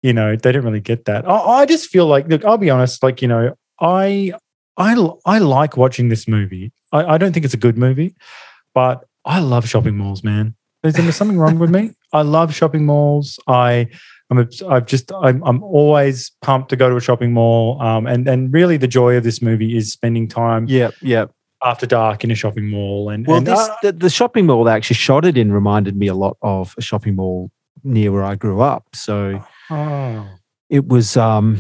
you 0.02 0.12
know, 0.12 0.36
they 0.36 0.52
don't 0.52 0.66
really 0.66 0.82
get 0.82 1.06
that. 1.06 1.28
I, 1.28 1.62
I 1.62 1.66
just 1.66 1.90
feel 1.90 2.08
like, 2.08 2.28
look, 2.28 2.44
I'll 2.44 2.58
be 2.58 2.70
honest, 2.70 3.02
like, 3.02 3.22
you 3.22 3.28
know, 3.30 3.56
I 3.80 4.34
I 4.76 4.98
I 5.26 5.40
like 5.40 5.78
watching 5.78 6.10
this 6.10 6.28
movie. 6.28 6.74
I, 6.94 7.16
I 7.16 7.18
don't 7.18 7.34
think 7.34 7.44
it's 7.44 7.54
a 7.54 7.58
good 7.58 7.78
movie, 7.78 8.16
but 8.74 9.04
I 9.26 9.40
love 9.40 9.68
shopping 9.68 9.98
malls, 9.98 10.24
man. 10.24 10.56
Is 10.84 10.94
there 10.94 11.12
something 11.12 11.38
wrong 11.38 11.60
with 11.60 11.70
me? 11.70 11.92
I 12.12 12.22
love 12.22 12.54
shopping 12.54 12.86
malls. 12.86 13.40
I 13.48 13.88
I'm 14.30 14.40
a, 14.40 14.48
I've 14.70 14.86
just 14.86 15.12
I'm, 15.14 15.44
I'm 15.44 15.64
always 15.64 16.32
pumped 16.42 16.70
to 16.70 16.76
go 16.76 16.90
to 16.90 16.96
a 16.96 17.02
shopping 17.02 17.34
mall. 17.34 17.82
Um, 17.82 18.06
and 18.06 18.28
and 18.28 18.54
really 18.54 18.78
the 18.78 18.88
joy 18.88 19.16
of 19.16 19.24
this 19.24 19.42
movie 19.42 19.78
is 19.78 19.92
spending 19.92 20.28
time 20.28 20.68
Yep, 20.68 20.96
yep. 21.02 21.32
after 21.64 21.86
dark 21.86 22.24
in 22.24 22.32
a 22.32 22.36
shopping 22.36 22.70
mall. 22.70 23.10
And, 23.10 23.26
Well, 23.26 23.38
and, 23.38 23.48
this 23.48 23.60
uh, 23.60 23.76
the, 23.82 23.92
the 23.94 24.10
shopping 24.10 24.46
mall 24.46 24.64
they 24.64 24.72
actually 24.72 24.96
shot 24.96 25.26
it 25.26 25.38
in 25.38 25.52
reminded 25.52 25.96
me 25.96 26.08
a 26.08 26.16
lot 26.16 26.38
of 26.42 26.76
a 26.78 26.82
shopping 26.82 27.16
mall 27.16 27.52
near 27.84 28.12
where 28.12 28.24
I 28.24 28.36
grew 28.36 28.62
up. 28.62 28.88
So 28.94 29.44
oh. 29.70 30.28
it 30.70 30.88
was 30.88 31.16
um 31.16 31.60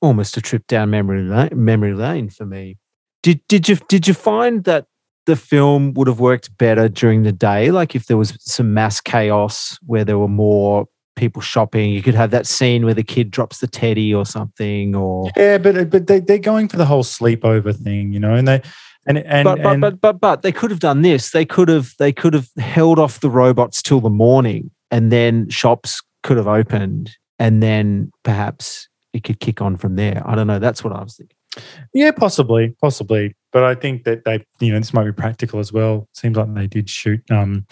almost 0.00 0.36
a 0.36 0.40
trip 0.40 0.66
down 0.66 0.90
memory 0.90 1.22
lane, 1.22 1.50
memory 1.52 1.94
lane 1.94 2.30
for 2.30 2.46
me. 2.46 2.78
Did 3.24 3.40
did 3.48 3.68
you 3.70 3.76
did 3.88 4.06
you 4.06 4.12
find 4.12 4.64
that 4.64 4.84
the 5.24 5.34
film 5.34 5.94
would 5.94 6.06
have 6.08 6.20
worked 6.20 6.56
better 6.58 6.90
during 6.90 7.22
the 7.22 7.32
day? 7.32 7.70
Like 7.70 7.96
if 7.96 8.04
there 8.06 8.18
was 8.18 8.36
some 8.40 8.74
mass 8.74 9.00
chaos 9.00 9.78
where 9.86 10.04
there 10.04 10.18
were 10.18 10.28
more 10.28 10.84
people 11.16 11.40
shopping, 11.40 11.90
you 11.90 12.02
could 12.02 12.14
have 12.14 12.30
that 12.32 12.46
scene 12.46 12.84
where 12.84 12.92
the 12.92 13.02
kid 13.02 13.30
drops 13.30 13.60
the 13.60 13.66
teddy 13.66 14.12
or 14.12 14.26
something, 14.26 14.94
or 14.94 15.30
Yeah, 15.36 15.56
but 15.56 15.88
but 15.88 16.06
they 16.06 16.20
they're 16.20 16.38
going 16.38 16.68
for 16.68 16.76
the 16.76 16.84
whole 16.84 17.02
sleepover 17.02 17.74
thing, 17.74 18.12
you 18.12 18.20
know, 18.20 18.34
and 18.34 18.46
they 18.46 18.60
and 19.06 19.16
and, 19.20 19.44
but, 19.44 19.62
but 19.62 19.80
but 19.80 20.00
but 20.02 20.20
but 20.20 20.42
they 20.42 20.52
could 20.52 20.70
have 20.70 20.80
done 20.80 21.00
this. 21.00 21.30
They 21.30 21.46
could 21.46 21.68
have 21.68 21.94
they 21.98 22.12
could 22.12 22.34
have 22.34 22.50
held 22.58 22.98
off 22.98 23.20
the 23.20 23.30
robots 23.30 23.80
till 23.80 24.00
the 24.00 24.10
morning, 24.10 24.70
and 24.90 25.10
then 25.10 25.48
shops 25.48 26.02
could 26.22 26.36
have 26.36 26.48
opened, 26.48 27.16
and 27.38 27.62
then 27.62 28.12
perhaps 28.22 28.86
it 29.14 29.24
could 29.24 29.40
kick 29.40 29.62
on 29.62 29.78
from 29.78 29.96
there. 29.96 30.22
I 30.26 30.34
don't 30.34 30.46
know. 30.46 30.58
That's 30.58 30.84
what 30.84 30.92
I 30.92 31.02
was 31.02 31.16
thinking. 31.16 31.33
Yeah, 31.92 32.10
possibly, 32.12 32.74
possibly. 32.80 33.36
But 33.52 33.64
I 33.64 33.74
think 33.74 34.04
that 34.04 34.24
they, 34.24 34.44
you 34.60 34.72
know, 34.72 34.78
this 34.78 34.92
might 34.92 35.04
be 35.04 35.12
practical 35.12 35.60
as 35.60 35.72
well. 35.72 36.08
Seems 36.12 36.36
like 36.36 36.52
they 36.54 36.66
did 36.66 36.90
shoot 36.90 37.22
um 37.30 37.66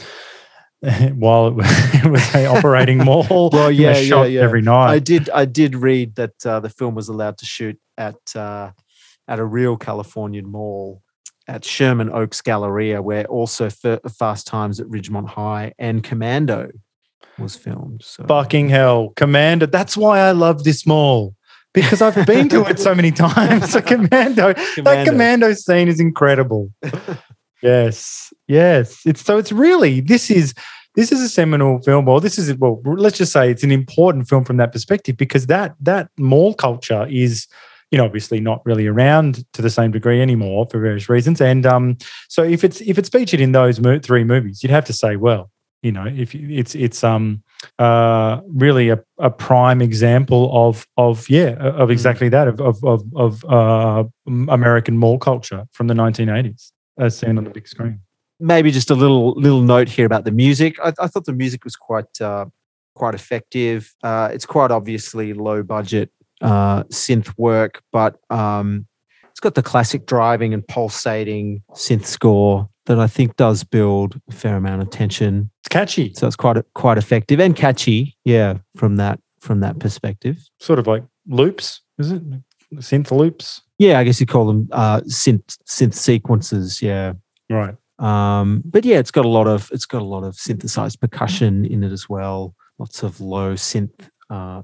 while 1.15 1.49
it 1.49 1.55
was, 1.55 1.67
it 1.95 2.11
was 2.11 2.35
a 2.35 2.47
operating 2.47 2.99
mall. 2.99 3.51
Well, 3.53 3.71
yeah, 3.71 3.97
yeah, 3.99 4.25
yeah. 4.25 4.41
every 4.41 4.67
I 4.67 4.99
did 4.99 5.31
I 5.31 5.45
did 5.45 5.77
read 5.77 6.17
that 6.17 6.47
uh, 6.47 6.61
the 6.61 6.71
film 6.71 6.95
was 6.95 7.09
allowed 7.09 7.39
to 7.39 7.45
shoot 7.45 7.79
at 7.97 8.17
uh, 8.35 8.73
at 9.29 9.39
a 9.39 9.45
real 9.45 9.77
Californian 9.77 10.51
mall 10.51 11.03
at 11.49 11.65
Sherman 11.65 12.11
Oaks 12.11 12.41
Galleria, 12.41 13.03
where 13.03 13.25
also 13.27 13.69
Fast 13.71 14.47
Times 14.47 14.81
at 14.81 14.87
Ridgemont 14.87 15.29
High 15.29 15.73
and 15.79 16.03
Commando 16.03 16.71
was 17.39 17.57
filmed. 17.57 18.03
So 18.05 18.25
Fucking 18.27 18.69
hell, 18.69 19.13
Commando. 19.17 19.67
That's 19.67 19.97
why 19.97 20.21
I 20.21 20.33
love 20.33 20.65
this 20.65 20.87
mall. 20.87 21.35
Because 21.75 22.03
I've 22.03 22.27
been 22.27 22.49
to 22.51 22.65
it 22.69 22.79
so 22.79 22.95
many 22.95 23.11
times. 23.11 23.73
So 23.73 23.81
Commando, 23.81 24.53
that 24.53 24.75
Commando. 24.75 25.11
commando 25.11 25.53
scene 25.55 25.89
is 25.89 26.01
incredible. 26.01 26.71
yes, 27.63 28.33
yes. 28.47 29.01
It's 29.07 29.25
so 29.25 29.39
it's 29.39 29.53
really 29.53 30.01
this 30.01 30.31
is 30.31 30.55
this 30.95 31.11
is 31.11 31.21
a 31.21 31.29
seminal 31.29 31.81
film. 31.81 32.05
Well, 32.05 32.21
this 32.21 32.39
is 32.39 32.55
well, 32.57 32.81
let's 32.85 33.17
just 33.17 33.33
say 33.33 33.51
it's 33.51 33.63
an 33.63 33.73
important 33.73 34.29
film 34.29 34.45
from 34.45 34.59
that 34.59 34.73
perspective 34.73 35.17
because 35.17 35.47
that 35.47 35.75
that 35.81 36.09
mall 36.19 36.55
culture 36.55 37.07
is, 37.09 37.47
you 37.91 37.99
know, 37.99 38.05
obviously 38.05 38.41
not 38.41 38.65
really 38.67 38.87
around 38.87 39.45
to 39.55 39.63
the 39.63 39.71
same 39.71 39.91
degree 39.91 40.21
anymore 40.21 40.67
for 40.71 40.81
various 40.81 41.09
reasons. 41.09 41.41
And 41.41 41.65
um, 41.65 41.97
so 42.29 42.43
if 42.43 42.65
it's 42.65 42.81
if 42.83 42.99
it's 42.99 43.09
featured 43.09 43.41
in 43.41 43.53
those 43.53 43.79
three 44.03 44.25
movies, 44.25 44.63
you'd 44.63 44.71
have 44.71 44.85
to 44.87 44.93
say, 44.93 45.17
well, 45.17 45.51
you 45.83 45.93
know, 45.93 46.07
if 46.07 46.35
it's 46.35 46.75
it's 46.75 47.03
um 47.03 47.43
uh 47.79 48.41
really 48.49 48.89
a, 48.89 48.99
a 49.19 49.31
prime 49.31 49.81
example 49.81 50.51
of 50.53 50.87
of 50.97 51.29
yeah 51.31 51.55
of 51.59 51.91
exactly 51.91 52.29
that 52.29 52.49
of 52.49 52.61
of 52.61 52.83
of, 52.85 53.03
of 53.17 53.45
uh 53.45 54.05
American 54.27 54.97
mall 54.97 55.19
culture 55.19 55.65
from 55.73 55.87
the 55.87 55.95
1980s 55.95 56.73
as 56.99 57.19
seen 57.19 57.39
on 57.39 57.45
the 57.45 57.51
big 57.51 57.67
screen. 57.69 58.01
maybe 58.41 58.71
just 58.71 58.91
a 58.91 58.95
little 58.95 59.33
little 59.33 59.63
note 59.63 59.89
here 59.89 60.07
about 60.07 60.25
the 60.25 60.31
music. 60.31 60.77
I, 60.83 60.93
I 60.99 61.07
thought 61.07 61.25
the 61.25 61.33
music 61.33 61.65
was 61.65 61.77
quite 61.77 62.21
uh, 62.21 62.47
quite 62.95 63.15
effective. 63.15 63.95
Uh, 64.03 64.29
it's 64.33 64.47
quite 64.47 64.71
obviously 64.71 65.33
low 65.33 65.63
budget 65.63 66.11
uh, 66.41 66.83
synth 66.85 67.33
work, 67.39 67.83
but 67.93 68.17
um, 68.31 68.87
it's 69.31 69.41
got 69.41 69.55
the 69.55 69.63
classic 69.63 70.07
driving 70.07 70.53
and 70.53 70.67
pulsating 70.67 71.63
synth 71.73 72.05
score 72.07 72.69
that 72.87 72.99
I 72.99 73.07
think 73.07 73.37
does 73.37 73.65
build 73.65 74.21
a 74.29 74.33
fair 74.33 74.57
amount 74.57 74.83
of 74.83 74.91
tension. 74.91 75.51
It's 75.61 75.69
catchy, 75.69 76.13
So 76.15 76.27
it's 76.27 76.37
quite 76.37 76.57
quite 76.75 76.99
effective 76.99 77.41
and 77.41 77.55
catchy. 77.57 78.17
Yeah, 78.25 78.59
from 78.77 78.97
that 78.97 79.21
from 79.41 79.61
that 79.61 79.79
perspective. 79.79 80.37
sort 80.61 80.79
of 80.79 80.87
like 80.87 81.05
loops, 81.27 81.81
is 81.99 82.13
it? 82.13 82.23
Synth 82.77 83.11
loops, 83.11 83.61
Yeah, 83.79 83.99
I 83.99 84.05
guess 84.05 84.19
you 84.21 84.27
call 84.27 84.47
them 84.47 84.69
uh, 84.73 85.01
synth 85.03 85.57
synth 85.69 85.95
sequences. 85.95 86.81
Yeah. 86.81 87.13
right? 87.51 87.75
Um, 87.99 88.63
but 88.65 88.85
yeah, 88.85 88.99
it's 88.99 89.11
got 89.11 89.25
a 89.25 89.29
lot 89.29 89.47
of 89.47 89.69
it's 89.73 89.85
got 89.87 90.01
a 90.03 90.05
lot 90.07 90.25
of 90.25 90.35
synthesized 90.37 90.99
percussion 91.01 91.65
in 91.67 91.85
it 91.85 91.93
as 91.93 92.09
well. 92.09 92.55
Lots 92.79 93.03
of 93.03 93.21
low 93.21 93.55
synth 93.55 94.09
uh, 94.31 94.63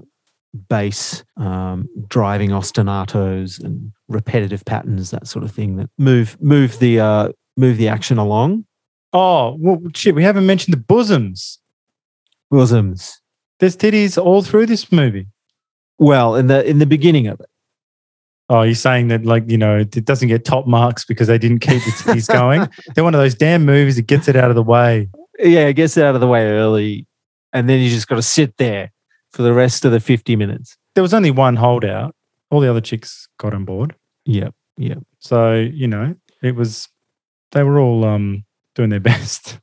bass, 0.67 1.23
um, 1.37 1.87
driving 2.07 2.49
ostinatos 2.49 3.63
and 3.63 3.91
repetitive 4.07 4.65
patterns, 4.65 5.11
that 5.11 5.27
sort 5.27 5.45
of 5.45 5.51
thing 5.51 5.75
that 5.77 5.89
move 5.97 6.35
move 6.41 6.79
the 6.79 6.99
uh, 6.99 7.29
move 7.59 7.77
the 7.77 7.87
action 7.87 8.17
along. 8.17 8.65
Oh 9.13 9.55
well, 9.59 9.79
shit! 9.93 10.15
We 10.15 10.23
haven't 10.23 10.45
mentioned 10.45 10.73
the 10.73 10.79
bosoms. 10.81 11.59
Bosoms. 12.51 13.19
There's 13.59 13.75
titties 13.75 14.17
all 14.23 14.41
through 14.41 14.65
this 14.67 14.91
movie. 14.91 15.27
Well, 15.97 16.35
in 16.35 16.47
the 16.47 16.67
in 16.67 16.79
the 16.79 16.85
beginning 16.85 17.27
of 17.27 17.39
it, 17.39 17.49
Oh, 18.49 18.63
you're 18.63 18.73
saying 18.75 19.09
that 19.09 19.25
like 19.25 19.49
you 19.49 19.57
know 19.57 19.77
it 19.77 19.91
doesn't 20.05 20.27
get 20.27 20.43
top 20.45 20.65
marks 20.65 21.05
because 21.05 21.27
they 21.27 21.37
didn't 21.37 21.59
keep 21.59 21.83
the 21.83 21.91
titties 21.91 22.27
going. 22.33 22.67
They're 22.95 23.03
one 23.03 23.13
of 23.13 23.21
those 23.21 23.35
damn 23.35 23.65
movies 23.65 23.95
that 23.97 24.07
gets 24.07 24.27
it 24.27 24.35
out 24.35 24.49
of 24.49 24.55
the 24.55 24.63
way. 24.63 25.09
yeah, 25.37 25.67
it 25.67 25.73
gets 25.73 25.97
it 25.97 26.03
out 26.03 26.15
of 26.15 26.21
the 26.21 26.27
way 26.27 26.47
early, 26.47 27.05
and 27.53 27.69
then 27.69 27.79
you 27.79 27.89
just 27.89 28.07
got 28.07 28.15
to 28.15 28.21
sit 28.23 28.57
there 28.57 28.91
for 29.31 29.43
the 29.43 29.53
rest 29.53 29.85
of 29.85 29.91
the 29.91 29.99
fifty 29.99 30.35
minutes. 30.35 30.77
There 30.95 31.03
was 31.03 31.13
only 31.13 31.31
one 31.31 31.55
holdout. 31.57 32.15
All 32.49 32.59
the 32.59 32.69
other 32.69 32.81
chicks 32.81 33.27
got 33.37 33.53
on 33.53 33.65
board. 33.65 33.95
Yep, 34.25 34.55
yep. 34.77 34.99
So 35.19 35.55
you 35.55 35.87
know 35.87 36.15
it 36.41 36.55
was 36.55 36.87
they 37.51 37.63
were 37.63 37.79
all 37.79 38.03
um 38.05 38.45
doing 38.75 38.89
their 38.89 38.99
best. 39.01 39.59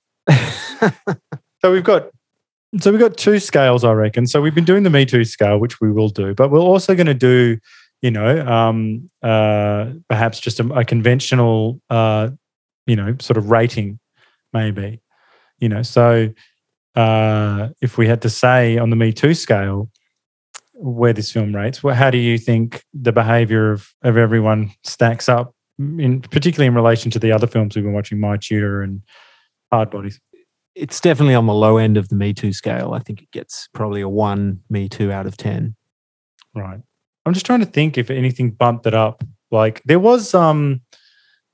So 1.62 1.72
we've 1.72 1.84
got 1.84 2.10
so 2.80 2.92
we've 2.92 3.00
got 3.00 3.16
two 3.16 3.40
scales, 3.40 3.82
I 3.82 3.92
reckon. 3.92 4.26
So 4.26 4.40
we've 4.40 4.54
been 4.54 4.64
doing 4.64 4.84
the 4.84 4.90
Me 4.90 5.04
Too 5.04 5.24
scale, 5.24 5.58
which 5.58 5.80
we 5.80 5.90
will 5.90 6.08
do, 6.08 6.32
but 6.34 6.50
we're 6.50 6.60
also 6.60 6.94
going 6.94 7.06
to 7.08 7.14
do, 7.14 7.58
you 8.02 8.10
know, 8.10 8.46
um, 8.46 9.08
uh, 9.20 9.90
perhaps 10.08 10.38
just 10.38 10.60
a, 10.60 10.66
a 10.74 10.84
conventional, 10.84 11.80
uh, 11.90 12.30
you 12.86 12.94
know, 12.94 13.16
sort 13.20 13.36
of 13.36 13.50
rating, 13.50 13.98
maybe, 14.52 15.00
you 15.58 15.68
know. 15.68 15.82
So 15.82 16.28
uh, 16.94 17.68
if 17.80 17.98
we 17.98 18.06
had 18.06 18.22
to 18.22 18.30
say 18.30 18.78
on 18.78 18.90
the 18.90 18.96
Me 18.96 19.12
Too 19.12 19.34
scale 19.34 19.90
where 20.74 21.12
this 21.12 21.32
film 21.32 21.56
rates, 21.56 21.82
well, 21.82 21.96
how 21.96 22.10
do 22.10 22.18
you 22.18 22.38
think 22.38 22.84
the 22.94 23.12
behaviour 23.12 23.72
of 23.72 23.92
of 24.02 24.16
everyone 24.16 24.72
stacks 24.84 25.28
up, 25.28 25.54
in 25.78 26.20
particularly 26.22 26.66
in 26.66 26.74
relation 26.74 27.10
to 27.12 27.18
the 27.18 27.32
other 27.32 27.46
films 27.46 27.76
we've 27.76 27.84
been 27.84 27.92
watching, 27.94 28.20
My 28.20 28.36
Tutor 28.36 28.82
and 28.82 29.02
Hard 29.70 29.90
Bodies? 29.90 30.20
it's 30.76 31.00
definitely 31.00 31.34
on 31.34 31.46
the 31.46 31.54
low 31.54 31.78
end 31.78 31.96
of 31.96 32.10
the 32.10 32.14
Me 32.14 32.34
Too 32.34 32.52
scale. 32.52 32.92
I 32.92 32.98
think 32.98 33.22
it 33.22 33.30
gets 33.30 33.68
probably 33.72 34.02
a 34.02 34.08
one 34.08 34.60
Me 34.68 34.88
Too 34.88 35.10
out 35.10 35.26
of 35.26 35.36
10. 35.36 35.74
Right. 36.54 36.80
I'm 37.24 37.32
just 37.32 37.46
trying 37.46 37.60
to 37.60 37.66
think 37.66 37.98
if 37.98 38.10
anything 38.10 38.50
bumped 38.50 38.86
it 38.86 38.94
up. 38.94 39.24
Like 39.50 39.82
there 39.84 39.98
was 39.98 40.34
um 40.34 40.82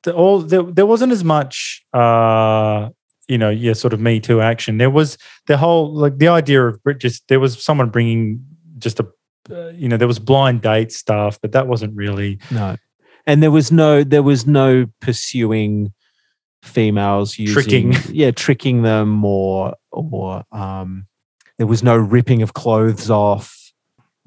the, 0.03 0.13
all 0.13 0.41
there, 0.41 0.63
there 0.63 0.87
wasn't 0.87 1.13
as 1.13 1.23
much 1.23 1.85
uh 1.93 2.89
you 3.29 3.39
know 3.39 3.51
yeah 3.51 3.75
sort 3.75 3.93
of 3.93 4.01
me 4.01 4.19
too 4.19 4.41
action. 4.41 4.79
There 4.79 4.91
was 4.91 5.17
the 5.47 5.57
whole 5.57 5.95
like 5.95 6.19
the 6.19 6.29
idea 6.29 6.67
of 6.67 6.81
just 6.99 7.29
there 7.29 7.41
was 7.41 7.63
someone 7.63 7.91
bringing 7.91 8.45
just 8.79 8.99
a 8.99 9.07
uh, 9.51 9.69
you 9.69 9.89
know 9.89 9.97
there 9.97 10.09
was 10.09 10.19
blind 10.19 10.63
date 10.63 10.91
stuff, 10.91 11.39
but 11.41 11.53
that 11.53 11.69
wasn't 11.69 11.95
really 11.95 12.39
No. 12.51 12.77
And 13.27 13.43
there 13.43 13.51
was 13.51 13.71
no 13.71 14.05
there 14.05 14.23
was 14.23 14.47
no 14.47 14.87
pursuing 15.01 15.93
females 16.63 17.39
using 17.39 17.91
Tricking. 17.91 18.15
yeah, 18.15 18.31
tricking 18.31 18.83
them 18.83 19.25
or 19.25 19.75
or 19.91 20.45
um 20.53 21.07
there 21.59 21.67
was 21.67 21.83
no 21.83 21.97
ripping 21.97 22.43
of 22.43 22.55
clothes 22.55 23.11
off. 23.11 23.73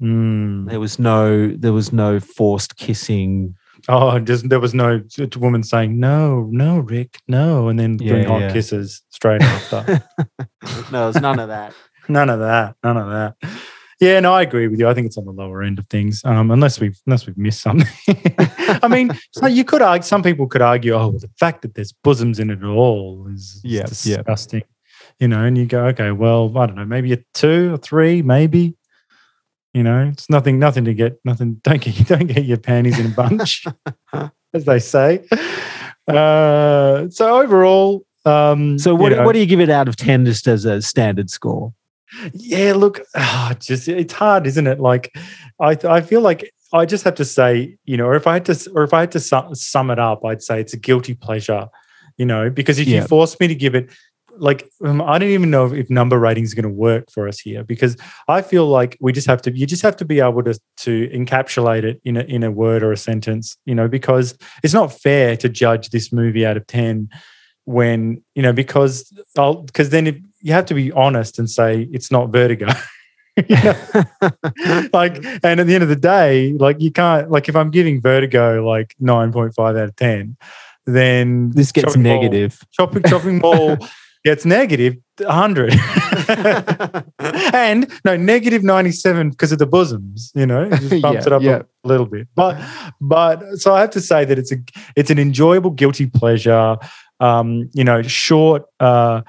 Mm. 0.00 0.68
There 0.68 0.80
was 0.80 0.98
no 0.98 1.48
there 1.48 1.72
was 1.72 1.92
no 1.92 2.20
forced 2.20 2.76
kissing. 2.76 3.56
Oh, 3.88 4.18
just 4.18 4.48
there 4.48 4.60
was 4.60 4.74
no 4.74 5.02
woman 5.36 5.62
saying 5.62 6.00
no, 6.00 6.48
no, 6.50 6.78
Rick, 6.78 7.20
no, 7.28 7.68
and 7.68 7.78
then 7.78 7.96
doing 7.98 8.26
hot 8.26 8.40
yeah. 8.40 8.52
kisses 8.52 9.02
straight 9.10 9.42
after. 9.42 10.02
no, 10.90 11.10
there's 11.10 11.16
none 11.22 11.38
of 11.38 11.48
that. 11.48 11.74
None 12.08 12.30
of 12.30 12.40
that. 12.40 12.74
None 12.82 12.96
of 12.96 13.08
that. 13.08 13.50
Yeah, 13.98 14.20
no, 14.20 14.34
I 14.34 14.42
agree 14.42 14.68
with 14.68 14.78
you. 14.78 14.88
I 14.88 14.94
think 14.94 15.06
it's 15.06 15.16
on 15.16 15.24
the 15.24 15.32
lower 15.32 15.62
end 15.62 15.78
of 15.78 15.86
things, 15.86 16.22
um, 16.24 16.50
unless 16.50 16.78
we've 16.80 17.00
unless 17.06 17.26
we've 17.26 17.38
missed 17.38 17.62
something. 17.62 17.88
I 18.82 18.88
mean, 18.88 19.10
so 19.32 19.46
you 19.46 19.64
could 19.64 19.80
argue. 19.80 20.02
Some 20.02 20.22
people 20.22 20.46
could 20.46 20.60
argue, 20.60 20.92
oh, 20.92 21.08
well, 21.08 21.18
the 21.18 21.30
fact 21.38 21.62
that 21.62 21.74
there's 21.74 21.92
bosoms 21.92 22.38
in 22.38 22.50
it 22.50 22.58
at 22.58 22.64
all 22.64 23.26
is, 23.32 23.40
is 23.42 23.60
Yeah, 23.64 23.80
yeah. 23.80 24.16
disgusting. 24.18 24.62
You 25.18 25.28
know, 25.28 25.42
and 25.44 25.56
you 25.56 25.64
go, 25.64 25.86
okay, 25.86 26.10
well, 26.10 26.52
I 26.58 26.66
don't 26.66 26.76
know, 26.76 26.84
maybe 26.84 27.12
a 27.14 27.18
two 27.32 27.72
or 27.72 27.78
three, 27.78 28.20
maybe. 28.20 28.74
You 29.72 29.82
know, 29.82 30.08
it's 30.12 30.28
nothing, 30.28 30.58
nothing 30.58 30.84
to 30.86 30.92
get, 30.94 31.18
nothing. 31.24 31.54
Don't 31.62 31.80
get, 31.80 32.06
don't 32.08 32.26
get 32.26 32.44
your 32.44 32.56
panties 32.58 32.98
in 32.98 33.06
a 33.06 33.14
bunch, 33.14 33.64
as 34.54 34.64
they 34.66 34.78
say. 34.78 35.22
Uh, 36.08 37.08
so 37.10 37.40
overall, 37.42 38.04
um, 38.24 38.78
So 38.78 38.90
you 38.90 38.96
what 38.96 39.12
know- 39.12 39.24
what 39.24 39.32
do 39.32 39.38
you 39.38 39.46
give 39.46 39.60
it 39.60 39.70
out 39.70 39.88
of 39.88 39.96
10 39.96 40.24
just 40.26 40.46
as 40.46 40.64
a 40.64 40.80
standard 40.82 41.30
score? 41.30 41.72
Yeah, 42.32 42.72
look, 42.74 43.00
ah, 43.14 43.54
just 43.58 43.88
it's 43.88 44.12
hard, 44.12 44.46
isn't 44.46 44.66
it? 44.66 44.80
Like, 44.80 45.16
I 45.60 45.76
I 45.84 46.00
feel 46.00 46.20
like 46.20 46.50
I 46.72 46.84
just 46.86 47.04
have 47.04 47.14
to 47.16 47.24
say, 47.24 47.76
you 47.84 47.96
know, 47.96 48.06
or 48.06 48.14
if 48.16 48.26
I 48.26 48.34
had 48.34 48.44
to, 48.46 48.70
or 48.74 48.82
if 48.82 48.92
I 48.92 49.00
had 49.00 49.12
to 49.12 49.20
sum, 49.20 49.54
sum 49.54 49.90
it 49.90 49.98
up, 49.98 50.24
I'd 50.24 50.42
say 50.42 50.60
it's 50.60 50.74
a 50.74 50.78
guilty 50.78 51.14
pleasure, 51.14 51.68
you 52.16 52.26
know, 52.26 52.50
because 52.50 52.78
if 52.78 52.88
Yeah. 52.88 53.02
you 53.02 53.06
force 53.06 53.38
me 53.40 53.46
to 53.48 53.54
give 53.54 53.74
it, 53.74 53.90
like 54.38 54.68
um, 54.84 55.00
I 55.00 55.18
don't 55.18 55.30
even 55.30 55.50
know 55.50 55.66
if, 55.66 55.72
if 55.72 55.90
number 55.90 56.18
rating 56.18 56.44
is 56.44 56.52
going 56.54 56.64
to 56.64 56.68
work 56.68 57.10
for 57.10 57.26
us 57.26 57.38
here 57.38 57.64
because 57.64 57.96
I 58.28 58.42
feel 58.42 58.66
like 58.66 58.98
we 59.00 59.12
just 59.12 59.26
have 59.28 59.40
to 59.42 59.56
you 59.56 59.66
just 59.66 59.82
have 59.82 59.96
to 59.96 60.04
be 60.04 60.20
able 60.20 60.42
to 60.42 60.58
to 60.78 61.08
encapsulate 61.08 61.84
it 61.84 62.00
in 62.04 62.16
a 62.18 62.20
in 62.20 62.42
a 62.42 62.50
word 62.50 62.82
or 62.82 62.92
a 62.92 62.96
sentence, 62.98 63.56
you 63.64 63.74
know, 63.74 63.88
because 63.88 64.36
it's 64.62 64.74
not 64.74 64.92
fair 64.92 65.36
to 65.38 65.48
judge 65.48 65.88
this 65.90 66.12
movie 66.12 66.44
out 66.44 66.56
of 66.58 66.66
10 66.66 67.08
when, 67.64 68.22
you 68.34 68.42
know, 68.42 68.52
because 68.52 69.10
I'll 69.38 69.62
because 69.62 69.90
then 69.90 70.06
it, 70.06 70.16
you 70.46 70.52
have 70.52 70.66
to 70.66 70.74
be 70.74 70.92
honest 70.92 71.38
and 71.38 71.50
say 71.50 71.88
it's 71.92 72.10
not 72.10 72.30
vertigo. 72.30 72.68
like 74.94 75.22
and 75.44 75.60
at 75.60 75.66
the 75.66 75.74
end 75.74 75.82
of 75.82 75.90
the 75.90 75.98
day 76.00 76.54
like 76.54 76.80
you 76.80 76.90
can't 76.90 77.30
like 77.30 77.50
if 77.50 77.54
i'm 77.54 77.70
giving 77.70 78.00
vertigo 78.00 78.64
like 78.66 78.94
9.5 79.02 79.58
out 79.58 79.76
of 79.76 79.94
10 79.96 80.38
then 80.86 81.50
this 81.50 81.70
gets 81.70 81.98
negative. 81.98 82.58
Mall, 82.58 82.68
shopping 82.70 83.02
shopping 83.06 83.38
mall 83.40 83.76
gets 84.24 84.46
negative 84.46 84.96
100 85.18 85.74
and 87.52 87.92
no 88.06 88.16
negative 88.16 88.64
97 88.64 89.28
because 89.28 89.52
of 89.52 89.58
the 89.58 89.66
bosoms 89.66 90.32
you 90.34 90.46
know 90.46 90.62
it 90.62 90.80
just 90.80 91.02
bumps 91.02 91.26
Yeah, 91.26 91.26
it 91.26 91.32
up 91.34 91.42
yeah. 91.42 91.62
a 91.84 91.88
little 91.88 92.06
bit 92.06 92.28
but 92.34 92.58
but 93.02 93.42
so 93.56 93.74
i 93.74 93.82
have 93.82 93.90
to 93.90 94.00
say 94.00 94.24
that 94.24 94.38
it's 94.38 94.50
a 94.50 94.56
it's 94.96 95.10
an 95.10 95.18
enjoyable 95.18 95.72
guilty 95.72 96.06
pleasure 96.06 96.78
um 97.20 97.68
you 97.74 97.84
know 97.84 98.00
short 98.00 98.64
uh, 98.80 99.20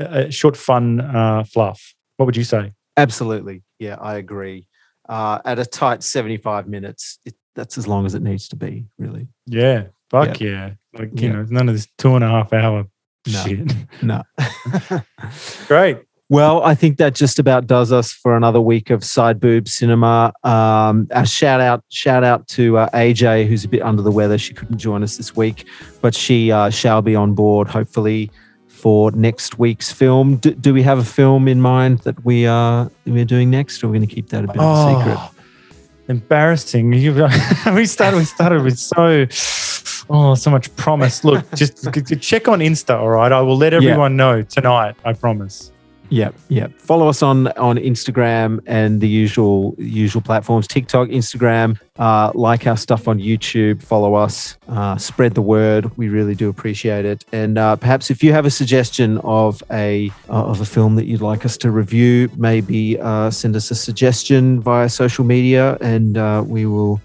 uh 0.00 0.30
short 0.30 0.56
fun 0.56 1.00
uh 1.00 1.44
fluff 1.44 1.94
what 2.16 2.26
would 2.26 2.36
you 2.36 2.44
say 2.44 2.72
Absolutely. 2.96 3.62
Yeah, 3.78 3.96
I 3.98 4.16
agree. 4.16 4.66
Uh, 5.08 5.38
at 5.46 5.58
a 5.58 5.64
tight 5.64 6.02
75 6.02 6.68
minutes, 6.68 7.18
it, 7.24 7.34
that's 7.54 7.78
as 7.78 7.88
long 7.88 8.04
as 8.04 8.14
it 8.14 8.20
needs 8.22 8.46
to 8.48 8.56
be, 8.56 8.84
really. 8.98 9.28
yeah 9.46 9.84
fuck 10.10 10.38
yeah, 10.40 10.72
like 10.92 11.18
you 11.20 11.28
Yeah. 11.28 11.32
know 11.36 11.46
none 11.48 11.68
of 11.68 11.74
this 11.74 11.86
two 11.96 12.14
and 12.16 12.24
a 12.24 12.28
half 12.28 12.52
hour 12.52 12.84
No. 13.26 13.42
shit 13.44 13.72
No. 14.02 14.22
great 15.68 15.98
well, 16.32 16.62
I 16.62 16.76
think 16.76 16.98
that 16.98 17.16
just 17.16 17.40
about 17.40 17.66
does 17.66 17.90
us 17.90 18.12
for 18.12 18.36
another 18.36 18.60
week 18.60 18.90
of 18.90 19.02
Side 19.02 19.40
Boob 19.40 19.66
Cinema. 19.66 20.32
Um, 20.44 21.08
a 21.10 21.26
shout 21.26 21.60
out, 21.60 21.82
shout 21.88 22.22
out 22.22 22.46
to 22.50 22.78
uh, 22.78 22.88
AJ, 22.90 23.48
who's 23.48 23.64
a 23.64 23.68
bit 23.68 23.82
under 23.82 24.00
the 24.00 24.12
weather. 24.12 24.38
She 24.38 24.54
couldn't 24.54 24.78
join 24.78 25.02
us 25.02 25.16
this 25.16 25.34
week, 25.34 25.66
but 26.00 26.14
she 26.14 26.52
uh, 26.52 26.70
shall 26.70 27.02
be 27.02 27.16
on 27.16 27.34
board 27.34 27.66
hopefully 27.66 28.30
for 28.80 29.10
next 29.12 29.58
week's 29.58 29.92
film. 29.92 30.36
Do, 30.36 30.52
do 30.52 30.72
we 30.72 30.82
have 30.82 30.98
a 30.98 31.04
film 31.04 31.48
in 31.48 31.60
mind 31.60 32.00
that 32.00 32.24
we 32.24 32.46
are 32.46 32.90
we're 33.06 33.24
doing 33.24 33.50
next, 33.50 33.82
or 33.82 33.86
are 33.86 33.90
we 33.90 33.98
going 33.98 34.08
to 34.08 34.14
keep 34.14 34.28
that 34.30 34.44
a 34.44 34.46
bit 34.46 34.56
of 34.56 34.62
a 34.62 34.64
oh, 34.64 34.98
secret? 34.98 35.16
Oh, 35.18 35.30
Embarrassing. 36.08 36.92
You, 37.00 37.28
we 37.74 37.86
started. 37.86 38.16
We 38.16 38.24
started 38.24 38.62
with 38.62 38.78
so 38.78 39.26
oh 40.10 40.34
so 40.34 40.50
much 40.50 40.74
promise. 40.76 41.24
Look, 41.24 41.44
just 41.54 41.84
check 42.20 42.48
on 42.48 42.60
Insta. 42.60 42.98
All 42.98 43.10
right, 43.10 43.30
I 43.30 43.40
will 43.42 43.56
let 43.56 43.72
everyone 43.72 44.16
know 44.16 44.42
tonight. 44.42 44.96
I 45.04 45.12
promise. 45.12 45.70
Yep, 46.10 46.34
yep. 46.48 46.72
Follow 46.80 47.08
us 47.08 47.22
on 47.22 47.48
on 47.52 47.76
Instagram 47.76 48.60
and 48.66 49.00
the 49.00 49.08
usual 49.08 49.74
usual 49.78 50.20
platforms: 50.20 50.66
TikTok, 50.66 51.08
Instagram. 51.08 51.78
Uh, 51.98 52.32
like 52.34 52.66
our 52.66 52.76
stuff 52.76 53.06
on 53.08 53.18
YouTube. 53.18 53.82
Follow 53.82 54.14
us. 54.14 54.56
Uh, 54.68 54.96
spread 54.96 55.34
the 55.34 55.42
word. 55.42 55.96
We 55.98 56.08
really 56.08 56.34
do 56.34 56.48
appreciate 56.48 57.04
it. 57.04 57.24
And 57.30 57.58
uh, 57.58 57.76
perhaps 57.76 58.10
if 58.10 58.22
you 58.22 58.32
have 58.32 58.46
a 58.46 58.50
suggestion 58.50 59.18
of 59.18 59.62
a 59.70 60.10
uh, 60.28 60.44
of 60.44 60.60
a 60.60 60.64
film 60.64 60.96
that 60.96 61.06
you'd 61.06 61.20
like 61.20 61.44
us 61.44 61.56
to 61.58 61.70
review, 61.70 62.28
maybe 62.36 62.98
uh, 63.00 63.30
send 63.30 63.54
us 63.54 63.70
a 63.70 63.74
suggestion 63.74 64.60
via 64.60 64.88
social 64.88 65.24
media, 65.24 65.76
and 65.80 66.18
uh, 66.18 66.42
we 66.46 66.66
will 66.66 67.00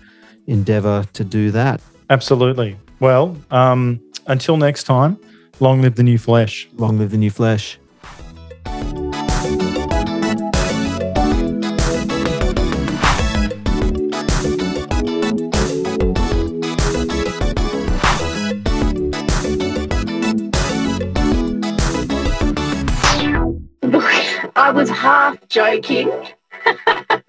endeavor 0.48 1.06
to 1.14 1.24
do 1.24 1.52
that. 1.52 1.82
Absolutely. 2.10 2.78
Well, 3.00 3.38
um, 3.52 4.00
until 4.28 4.58
next 4.58 4.84
time, 4.84 5.20
long 5.60 5.82
live 5.82 5.96
the 5.96 6.04
new 6.04 6.18
flesh. 6.18 6.68
Long 6.74 6.98
live 6.98 7.12
the 7.12 7.18
new 7.18 7.32
flesh. 7.32 7.78
I 24.58 24.72
was 24.72 24.90
half 24.90 25.48
joking. 25.48 26.12